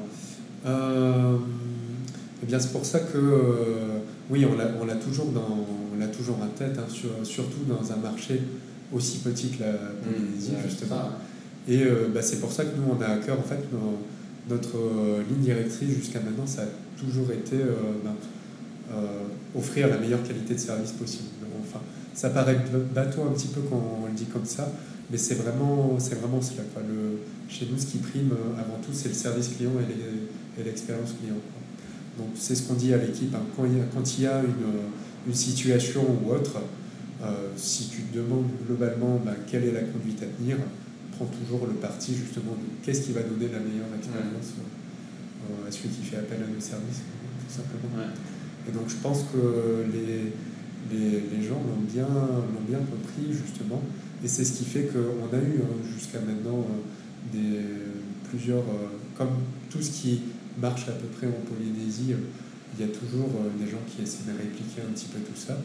Euh, 0.66 1.36
Eh 2.42 2.46
bien, 2.46 2.58
c'est 2.58 2.72
pour 2.72 2.84
ça 2.84 3.00
que, 3.00 3.18
euh, 3.18 3.98
oui, 4.30 4.44
on 4.46 4.84
l'a 4.84 4.94
toujours 4.96 5.26
dans 5.26 5.40
on 6.02 6.06
toujours 6.08 6.36
en 6.42 6.48
tête, 6.48 6.78
hein, 6.78 6.86
surtout 7.22 7.64
dans 7.68 7.92
un 7.92 7.96
marché 7.96 8.40
aussi 8.92 9.18
petit 9.18 9.48
que 9.48 9.62
la 9.62 9.72
Polynésie, 9.72 10.52
mmh, 10.52 10.68
justement. 10.68 11.10
Et 11.68 11.82
euh, 11.82 12.08
bah, 12.12 12.22
c'est 12.22 12.40
pour 12.40 12.52
ça 12.52 12.64
que 12.64 12.76
nous, 12.76 12.92
on 12.92 13.00
a 13.00 13.06
à 13.06 13.16
cœur, 13.18 13.38
en 13.38 13.42
fait, 13.42 13.60
notre 14.48 14.76
euh, 14.76 15.22
ligne 15.28 15.42
directrice 15.42 15.90
jusqu'à 15.90 16.20
maintenant, 16.20 16.46
ça 16.46 16.62
a 16.62 17.00
toujours 17.00 17.30
été 17.30 17.56
euh, 17.56 17.74
bah, 18.04 18.14
offrir 19.56 19.88
la 19.88 19.98
meilleure 19.98 20.22
qualité 20.22 20.54
de 20.54 20.58
service 20.58 20.92
possible. 20.92 21.28
Enfin, 21.62 21.80
ça 22.14 22.30
paraît 22.30 22.58
bateau 22.94 23.22
un 23.22 23.32
petit 23.32 23.48
peu 23.48 23.60
quand 23.62 24.00
on 24.02 24.06
le 24.06 24.12
dit 24.12 24.26
comme 24.26 24.44
ça, 24.44 24.70
mais 25.10 25.16
c'est 25.16 25.36
vraiment, 25.36 25.96
c'est 25.98 26.16
vraiment 26.16 26.42
cela. 26.42 26.62
Quoi. 26.74 26.82
Le, 26.86 27.18
chez 27.48 27.66
nous, 27.70 27.78
ce 27.78 27.86
qui 27.86 27.98
prime 27.98 28.32
avant 28.58 28.78
tout, 28.82 28.92
c'est 28.92 29.08
le 29.08 29.14
service 29.14 29.48
client 29.56 29.72
et 30.58 30.64
l'expérience 30.64 31.14
client. 31.18 31.36
Donc 32.18 32.28
c'est 32.34 32.54
ce 32.54 32.64
qu'on 32.64 32.74
dit 32.74 32.92
à 32.92 32.98
l'équipe. 32.98 33.34
Hein. 33.34 33.40
Quand, 33.56 33.64
quand, 33.94 34.18
il 34.18 34.24
y 34.24 34.26
a 34.26 34.40
une 34.40 34.82
une 35.26 35.34
situation 35.34 36.02
ou 36.02 36.32
autre, 36.32 36.56
si 37.56 37.88
tu 37.88 38.02
te 38.02 38.16
demandes 38.16 38.48
globalement 38.66 39.20
ben, 39.24 39.34
quelle 39.46 39.64
est 39.64 39.72
la 39.72 39.82
conduite 39.82 40.22
à 40.22 40.26
tenir, 40.26 40.56
prends 41.12 41.26
toujours 41.26 41.66
le 41.66 41.74
parti 41.74 42.14
justement 42.14 42.52
de 42.52 42.66
qu'est-ce 42.82 43.02
qui 43.02 43.12
va 43.12 43.22
donner 43.22 43.48
la 43.52 43.60
meilleure 43.60 43.94
expérience 43.96 44.54
euh, 44.58 45.68
à 45.68 45.70
celui 45.70 45.90
qui 45.90 46.02
fait 46.02 46.16
appel 46.16 46.38
à 46.42 46.46
nos 46.46 46.60
services, 46.60 47.02
tout 47.46 47.54
simplement. 47.54 48.02
Et 48.68 48.72
donc 48.72 48.88
je 48.88 48.96
pense 48.96 49.24
que 49.32 49.84
les, 49.92 50.32
les, 50.90 51.20
les 51.20 51.42
gens 51.46 51.60
l'ont 51.62 51.84
bien, 51.88 52.08
l'ont 52.08 52.66
bien 52.66 52.78
compris 52.78 53.32
justement, 53.32 53.82
et 54.24 54.28
c'est 54.28 54.44
ce 54.44 54.52
qui 54.52 54.64
fait 54.64 54.90
qu'on 54.92 55.34
a 55.34 55.40
eu 55.40 55.60
hein, 55.62 55.78
jusqu'à 55.96 56.20
maintenant 56.20 56.66
euh, 56.66 57.32
des, 57.32 57.60
plusieurs, 58.28 58.64
comme 59.16 59.36
tout 59.70 59.82
ce 59.82 59.90
qui 59.90 60.22
marche 60.60 60.88
à 60.88 60.92
peu 60.92 61.06
près 61.06 61.26
en 61.26 61.40
Polynésie, 61.46 62.14
il 62.78 62.86
y 62.86 62.88
a 62.88 62.92
toujours 62.92 63.28
euh, 63.36 63.62
des 63.62 63.70
gens 63.70 63.82
qui 63.86 64.02
essaient 64.02 64.24
de 64.26 64.36
répliquer 64.36 64.80
un 64.80 64.92
petit 64.92 65.06
peu 65.06 65.20
tout 65.20 65.36
ça. 65.36 65.58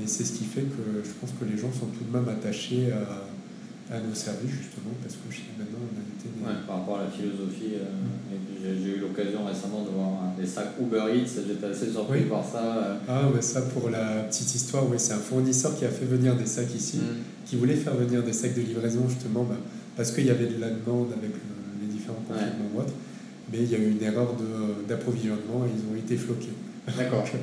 Mais 0.00 0.06
c'est 0.06 0.24
ce 0.24 0.32
qui 0.32 0.44
fait 0.44 0.62
que 0.62 1.04
je 1.04 1.10
pense 1.20 1.30
que 1.38 1.44
les 1.44 1.60
gens 1.60 1.70
sont 1.72 1.86
tout 1.86 2.04
de 2.04 2.16
même 2.16 2.28
attachés 2.28 2.88
à, 2.90 3.94
à 3.94 4.00
nos 4.00 4.14
services, 4.14 4.50
justement, 4.50 4.94
parce 5.02 5.14
que 5.14 5.28
maintenant, 5.58 5.84
on 5.84 5.98
a 5.98 6.04
été. 6.16 6.30
Des... 6.32 6.40
Ouais, 6.40 6.64
par 6.66 6.78
rapport 6.80 6.98
à 7.00 7.04
la 7.04 7.10
philosophie, 7.10 7.76
euh, 7.76 7.84
mm. 7.84 8.80
j'ai 8.82 8.96
eu 8.96 9.00
l'occasion 9.00 9.44
récemment 9.44 9.84
de 9.84 9.90
voir 9.90 10.32
des 10.38 10.46
sacs 10.46 10.72
Uber 10.80 11.04
Eats, 11.12 11.42
j'étais 11.46 11.66
assez 11.66 11.90
surpris 11.90 12.22
de 12.22 12.28
voir 12.28 12.44
ça. 12.44 12.62
Euh. 12.62 12.96
Ah, 13.08 13.28
ouais, 13.28 13.42
ça, 13.42 13.62
pour 13.62 13.90
la 13.90 14.24
petite 14.24 14.54
histoire, 14.54 14.88
oui, 14.88 14.96
c'est 14.98 15.12
un 15.12 15.18
fournisseur 15.18 15.76
qui 15.76 15.84
a 15.84 15.90
fait 15.90 16.06
venir 16.06 16.34
des 16.36 16.46
sacs 16.46 16.74
ici, 16.74 16.98
mm. 16.98 17.44
qui 17.44 17.56
voulait 17.56 17.76
faire 17.76 17.94
venir 17.94 18.22
des 18.22 18.32
sacs 18.32 18.54
de 18.54 18.62
livraison, 18.62 19.08
justement, 19.08 19.44
bah, 19.44 19.56
parce 19.96 20.12
qu'il 20.12 20.24
y 20.24 20.30
avait 20.30 20.46
de 20.46 20.60
la 20.60 20.70
demande 20.70 21.12
avec 21.12 21.32
les 21.82 21.86
différents 21.86 22.24
confinements 22.26 22.70
ou 22.74 22.80
autres 22.80 22.94
mais 23.52 23.58
il 23.58 23.70
y 23.70 23.74
a 23.74 23.78
eu 23.78 23.90
une 23.90 24.02
erreur 24.02 24.34
d'approvisionnement 24.88 25.64
et 25.66 25.70
ils 25.74 25.92
ont 25.92 25.96
été 25.96 26.16
floqués. 26.16 26.54
D'accord. 26.96 27.24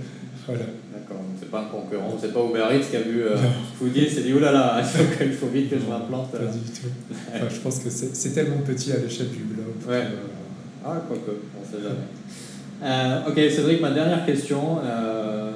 voilà. 0.47 0.63
D'accord, 0.93 1.17
c'est 1.37 1.51
pas 1.51 1.61
un 1.61 1.65
concurrent, 1.65 2.17
c'est 2.19 2.33
pas 2.33 2.39
Uber 2.39 2.65
Eats 2.71 2.89
qui 2.89 2.95
a 2.95 3.01
vu 3.01 3.21
euh, 3.21 3.35
Foodie 3.77 4.09
c'est 4.09 4.21
dit 4.21 4.33
oulala, 4.33 4.81
il 5.21 5.31
faut 5.33 5.47
vite 5.47 5.69
que 5.69 5.75
je 5.77 5.85
m'implante. 5.85 6.31
Pas 6.31 6.39
du 6.39 6.59
tout. 6.59 6.87
Enfin, 7.33 7.45
je 7.53 7.59
pense 7.59 7.79
que 7.79 7.89
c'est 7.89 8.29
tellement 8.31 8.61
petit 8.65 8.93
à 8.93 8.97
l'échelle 8.97 9.29
du 9.29 9.43
globe. 9.43 9.75
Ouais. 9.87 10.03
Ah, 10.85 11.01
quoique, 11.07 11.31
on 11.59 11.65
sait 11.65 11.83
jamais. 11.83 12.07
Euh, 12.81 13.27
ok, 13.27 13.51
Cédric, 13.51 13.81
ma 13.81 13.91
dernière 13.91 14.25
question. 14.25 14.79
Euh, 14.83 15.51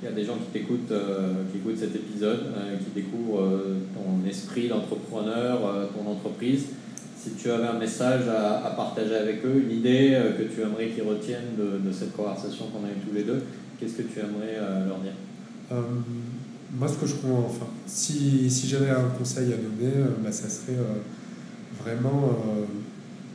il 0.00 0.04
y 0.04 0.08
a 0.08 0.14
des 0.14 0.24
gens 0.24 0.34
qui 0.34 0.58
t'écoutent, 0.58 0.92
euh, 0.92 1.32
qui 1.50 1.58
écoutent 1.58 1.78
cet 1.78 1.96
épisode, 1.96 2.44
euh, 2.56 2.76
qui 2.76 3.00
découvrent 3.00 3.58
ton 3.94 4.28
esprit 4.28 4.68
d'entrepreneur, 4.68 5.60
ton 5.96 6.10
entreprise 6.10 6.66
si 7.24 7.30
tu 7.42 7.50
avais 7.50 7.66
un 7.66 7.78
message 7.78 8.28
à, 8.28 8.70
partager 8.76 9.14
avec 9.14 9.44
eux, 9.46 9.62
une 9.64 9.70
idée 9.70 10.10
euh, 10.12 10.32
que 10.32 10.42
tu 10.42 10.60
aimerais 10.60 10.88
qu'ils 10.88 11.04
retiennent 11.04 11.56
de, 11.56 11.92
cette 11.92 12.14
conversation 12.14 12.66
qu'on 12.66 12.84
a 12.84 12.90
eue 12.90 13.00
tous 13.08 13.14
les 13.14 13.22
deux, 13.22 13.42
qu'est-ce 13.84 13.98
que 13.98 14.02
tu 14.02 14.18
aimerais 14.18 14.56
euh, 14.56 14.88
leur 14.88 14.98
dire? 14.98 15.12
Euh, 15.72 15.82
Moi, 16.72 16.88
ce 16.88 16.94
que 16.94 17.06
je 17.06 17.14
crois, 17.14 17.40
enfin, 17.46 17.66
si, 17.86 18.50
si 18.50 18.66
j'avais 18.66 18.90
un 18.90 19.08
conseil 19.18 19.52
à 19.52 19.56
donner, 19.56 19.92
bah, 20.22 20.32
ça 20.32 20.48
serait 20.48 20.78
vraiment 21.82 22.36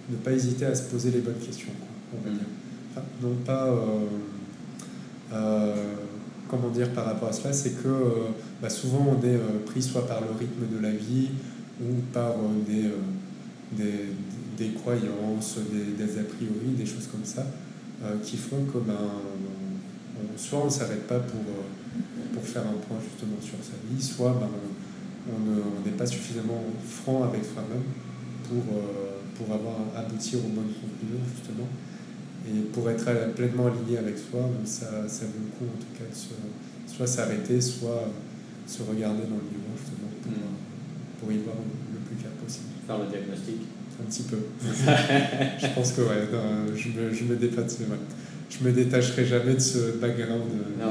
ne 0.10 0.16
pas 0.18 0.32
hésiter 0.32 0.66
à 0.66 0.76
se 0.76 0.84
poser 0.84 1.12
les 1.12 1.20
bonnes 1.20 1.36
questions, 1.36 1.72
on 2.14 2.24
va 2.24 2.32
mm. 2.32 2.38
dire. 2.38 3.04
non 3.22 3.36
pas, 3.46 3.76
comment 6.50 6.70
dire, 6.70 6.90
par 6.90 7.06
rapport 7.06 7.30
à 7.30 7.34
cela, 7.34 7.54
c'est 7.54 7.82
que 7.84 7.90
bah, 8.62 8.70
souvent 8.70 9.16
on 9.18 9.26
est 9.26 9.38
pris 9.66 9.82
soit 9.82 10.08
par 10.08 10.22
le 10.22 10.28
rythme 10.38 10.76
de 10.76 10.82
la 10.82 10.92
vie 10.92 11.30
ou 11.82 11.94
par 12.12 12.34
des, 12.68 12.90
des, 13.72 14.08
des, 14.58 14.74
croyances, 14.74 15.60
des, 15.72 16.04
des, 16.04 16.20
a 16.20 16.24
priori, 16.24 16.74
des 16.78 16.86
choses 16.86 17.08
comme 17.12 17.24
ça, 17.24 17.46
qui 18.24 18.36
font 18.38 18.64
que 18.74 18.80
ben, 18.80 18.96
soit 20.38 20.60
on 20.60 20.66
ne 20.66 20.70
s'arrête 20.70 21.08
pas 21.08 21.20
pour, 21.20 21.42
pour 22.34 22.44
faire 22.44 22.64
un 22.64 22.78
point 22.88 22.98
justement 23.04 23.38
sur 23.42 23.58
sa 23.64 23.78
vie, 23.90 24.02
soit 24.02 24.38
ben, 24.40 24.50
on 25.30 25.88
n'est 25.88 25.96
pas 25.96 26.06
suffisamment 26.06 26.64
franc 26.88 27.24
avec 27.24 27.44
soi-même 27.46 27.84
pour, 28.48 28.64
pour 29.36 29.54
avoir 29.54 29.76
aboutir 29.96 30.40
aux 30.40 30.50
bonnes 30.50 30.74
conclusions 30.74 31.24
justement. 31.36 31.68
Et 32.48 32.62
pour 32.74 32.90
être 32.90 33.06
pleinement 33.36 33.68
aligné 33.68 33.98
avec 33.98 34.18
soi, 34.18 34.50
ça, 34.66 35.08
ça 35.08 35.26
vaut 35.26 35.44
le 35.44 35.52
coup 35.58 35.66
en 35.66 35.78
tout 35.78 35.94
cas 35.98 36.10
de 36.10 36.92
soit 36.92 37.08
s'arrêter, 37.08 37.62
soit 37.62 38.10
se 38.70 38.84
regarder 38.84 39.24
dans 39.24 39.42
le 39.42 39.50
miroir 39.50 39.74
justement 39.78 40.10
pour, 40.22 40.32
mm. 40.32 41.20
pour, 41.20 41.32
y 41.32 41.38
voir 41.44 41.56
le 41.58 42.00
plus 42.06 42.16
clair 42.16 42.32
possible. 42.34 42.68
Faire 42.86 43.00
le 43.00 43.08
diagnostic 43.08 43.62
Un 44.00 44.06
petit 44.06 44.24
peu. 44.24 44.38
je 44.62 45.74
pense 45.74 45.92
que 45.94 46.02
ouais, 46.02 46.28
je, 46.76 46.90
me, 46.90 47.14
je, 47.14 47.24
me 47.26 47.36
dépasse, 47.36 47.80
ouais. 47.80 47.98
Je 48.50 48.64
me 48.64 48.72
détacherai 48.72 49.26
jamais 49.26 49.54
de 49.54 49.60
ce 49.60 49.98
background 50.00 50.44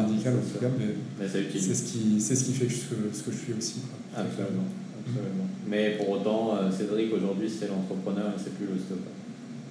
médical 0.09 0.35
en 0.35 0.41
tout 0.41 0.61
cas, 0.61 0.71
mais, 0.79 1.27
c'est 1.27 1.75
ce, 1.75 1.83
qui, 1.83 2.21
ce 2.21 2.45
qui 2.45 2.53
fait 2.53 2.67
que 2.67 2.73
je, 2.73 3.17
ce 3.19 3.23
que 3.23 3.33
je 3.33 3.37
suis 3.37 3.53
aussi. 3.59 3.81
Quoi. 3.81 4.23
Absolument. 4.23 4.69
Absolument. 5.07 5.49
Mais 5.69 5.97
pour 5.97 6.11
autant, 6.11 6.57
euh, 6.57 6.71
Cédric, 6.71 7.13
aujourd'hui, 7.13 7.49
c'est 7.51 7.69
l'entrepreneur 7.69 8.29
et 8.29 8.41
c'est 8.43 8.55
plus 8.55 8.67
le 8.67 8.79
stop. 8.79 8.99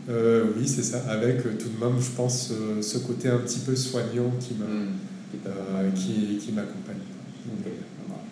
Euh, 0.09 0.45
oui, 0.57 0.67
c'est 0.67 0.83
ça, 0.83 0.99
avec 1.09 1.45
euh, 1.45 1.57
tout 1.59 1.69
de 1.69 1.83
même, 1.83 1.99
je 1.99 2.11
pense, 2.11 2.51
euh, 2.51 2.81
ce 2.81 2.97
côté 2.99 3.27
un 3.27 3.39
petit 3.39 3.59
peu 3.59 3.75
soignant 3.75 4.31
qui 4.39 4.53
m'accompagne. 4.53 5.93
Qui, 5.95 6.37
qui 6.37 6.51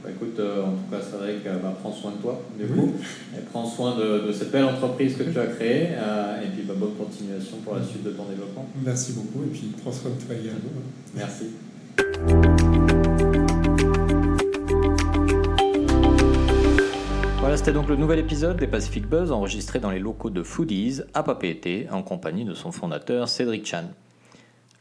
bah, 0.05 0.11
écoute, 0.11 0.39
en 0.39 0.71
tout 0.71 0.91
cas, 0.91 1.01
Cédric, 1.01 1.43
bah, 1.43 1.73
prends 1.81 1.91
soin 1.91 2.11
de 2.11 2.17
toi, 2.17 2.41
du 2.57 2.67
coup, 2.67 2.93
et 3.35 3.41
prends 3.51 3.65
soin 3.65 3.97
de, 3.97 4.27
de, 4.27 4.31
cette 4.31 4.51
belle 4.51 4.65
entreprise 4.65 5.17
que 5.17 5.23
tu 5.23 5.39
as 5.39 5.47
créée, 5.47 5.89
et 6.43 6.47
puis 6.53 6.63
bah, 6.63 6.75
bonne 6.77 6.95
continuation 6.95 7.57
pour 7.63 7.75
la 7.75 7.83
suite 7.83 8.03
de 8.03 8.11
ton 8.11 8.25
développement. 8.25 8.67
Merci 8.83 9.13
beaucoup, 9.13 9.43
et 9.43 9.51
puis 9.51 9.71
prends 9.81 9.91
soin 9.91 10.11
de 10.11 10.23
toi 10.23 10.35
également. 10.35 10.69
Merci. 11.15 11.45
c'était 17.65 17.73
donc 17.73 17.87
le 17.87 17.95
nouvel 17.95 18.19
épisode 18.19 18.57
des 18.57 18.67
Pacific 18.67 19.07
Buzz 19.07 19.31
enregistré 19.31 19.79
dans 19.79 19.89
les 19.89 19.97
locaux 19.97 20.29
de 20.29 20.43
Foodies 20.43 21.01
à 21.15 21.23
Papeete 21.23 21.87
en 21.91 22.03
compagnie 22.03 22.45
de 22.45 22.53
son 22.53 22.71
fondateur 22.71 23.27
Cédric 23.27 23.65
Chan. 23.65 23.85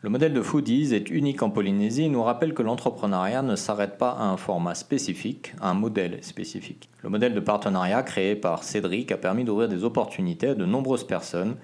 Le 0.04 0.10
modèle 0.10 0.34
de 0.34 0.42
Foodies 0.42 0.94
est 0.94 1.08
unique 1.08 1.42
en 1.42 1.48
Polynésie 1.48 2.04
et 2.04 2.08
nous 2.10 2.22
rappelle 2.22 2.52
que 2.52 2.62
l'entrepreneuriat 2.62 3.40
ne 3.40 3.56
s'arrête 3.56 3.96
pas 3.96 4.10
à 4.10 4.24
un 4.24 4.36
format 4.36 4.74
spécifique, 4.74 5.54
à 5.62 5.70
un 5.70 5.74
modèle 5.74 6.22
spécifique. 6.22 6.90
Le 7.02 7.08
modèle 7.08 7.32
de 7.32 7.40
partenariat 7.40 8.02
créé 8.02 8.36
par 8.36 8.64
Cédric 8.64 9.12
a 9.12 9.16
permis 9.16 9.44
d'ouvrir 9.44 9.66
des 9.66 9.82
opportunités 9.82 10.48
à 10.48 10.54
de 10.54 10.66
nombreuses 10.66 11.06
personnes 11.06 11.56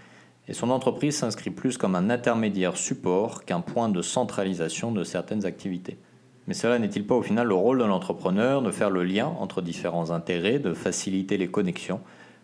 et 0.49 0.55
son 0.55 0.71
entreprise 0.71 1.17
s'inscrit 1.17 1.51
plus 1.51 1.77
comme 1.77 1.95
un 1.95 2.09
intermédiaire 2.09 2.79
support 2.79 3.45
qu'un 3.45 3.61
point 3.61 3.91
de 3.91 4.01
centralisation 4.01 4.91
de 4.91 5.05
certaines 5.05 5.45
activités. 5.45 5.99
Mais 6.47 6.55
cela 6.55 6.79
n'est-il 6.79 7.07
pas 7.07 7.17
au 7.17 7.23
final 7.23 7.47
le 7.47 7.55
rôle 7.55 7.81
de 7.81 7.85
l'entrepreneur 7.85 8.63
de 8.63 8.71
faire 8.71 8.89
le 8.89 9.05
lien 9.05 9.27
entre 9.39 9.61
différents 9.61 10.13
intérêts, 10.13 10.59
de 10.59 10.73
faciliter 10.73 11.37
les 11.37 11.49
connexions 11.49 12.01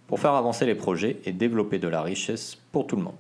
pour 0.09 0.21
faire 0.21 0.35
avancer 0.35 0.67
les 0.67 0.75
projets 0.75 1.21
et 1.25 1.33
développer 1.33 1.79
de 1.79 1.89
la 1.89 2.03
richesse 2.03 2.59
pour 2.71 2.87
tout 2.87 2.97
le 2.97 3.03
monde? 3.03 3.15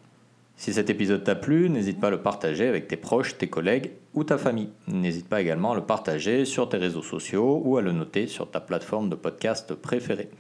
Si 0.56 0.72
cet 0.72 0.88
épisode 0.88 1.22
t'a 1.22 1.34
plu, 1.34 1.68
n'hésite 1.68 2.00
pas 2.00 2.06
à 2.06 2.10
le 2.10 2.22
partager 2.22 2.66
avec 2.66 2.88
tes 2.88 2.96
proches, 2.96 3.36
tes 3.36 3.48
collègues 3.48 3.92
ou 4.14 4.24
ta 4.24 4.38
famille. 4.38 4.70
N'hésite 4.88 5.28
pas 5.28 5.42
également 5.42 5.72
à 5.72 5.74
le 5.74 5.82
partager 5.82 6.46
sur 6.46 6.68
tes 6.68 6.78
réseaux 6.78 7.02
sociaux 7.02 7.60
ou 7.62 7.76
à 7.76 7.82
le 7.82 7.92
noter 7.92 8.26
sur 8.26 8.50
ta 8.50 8.60
plateforme 8.60 9.10
de 9.10 9.16
podcast 9.16 9.74
préférée. 9.74 10.30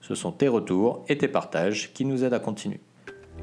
Ce 0.00 0.14
sont 0.14 0.30
tes 0.30 0.46
retours 0.46 1.04
et 1.08 1.18
tes 1.18 1.26
partages 1.26 1.92
qui 1.92 2.04
nous 2.04 2.22
aident 2.22 2.34
à 2.34 2.38
continuer. 2.38 2.80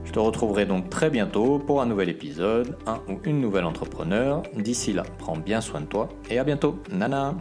Je 0.06 0.12
te 0.12 0.20
retrouverai 0.20 0.66
donc 0.66 0.90
très 0.90 1.10
bientôt 1.10 1.60
pour 1.60 1.82
un 1.82 1.86
nouvel 1.86 2.10
épisode, 2.10 2.78
un 2.88 3.02
ou 3.10 3.20
une 3.26 3.42
nouvelle 3.42 3.66
entrepreneur. 3.66 4.44
D'ici 4.56 4.94
là, 4.94 5.04
prends 5.18 5.38
bien 5.38 5.60
soin 5.60 5.82
de 5.82 5.88
toi 5.88 6.10
et 6.30 6.40
à 6.40 6.44
bientôt. 6.46 6.80
Nana 6.90 7.36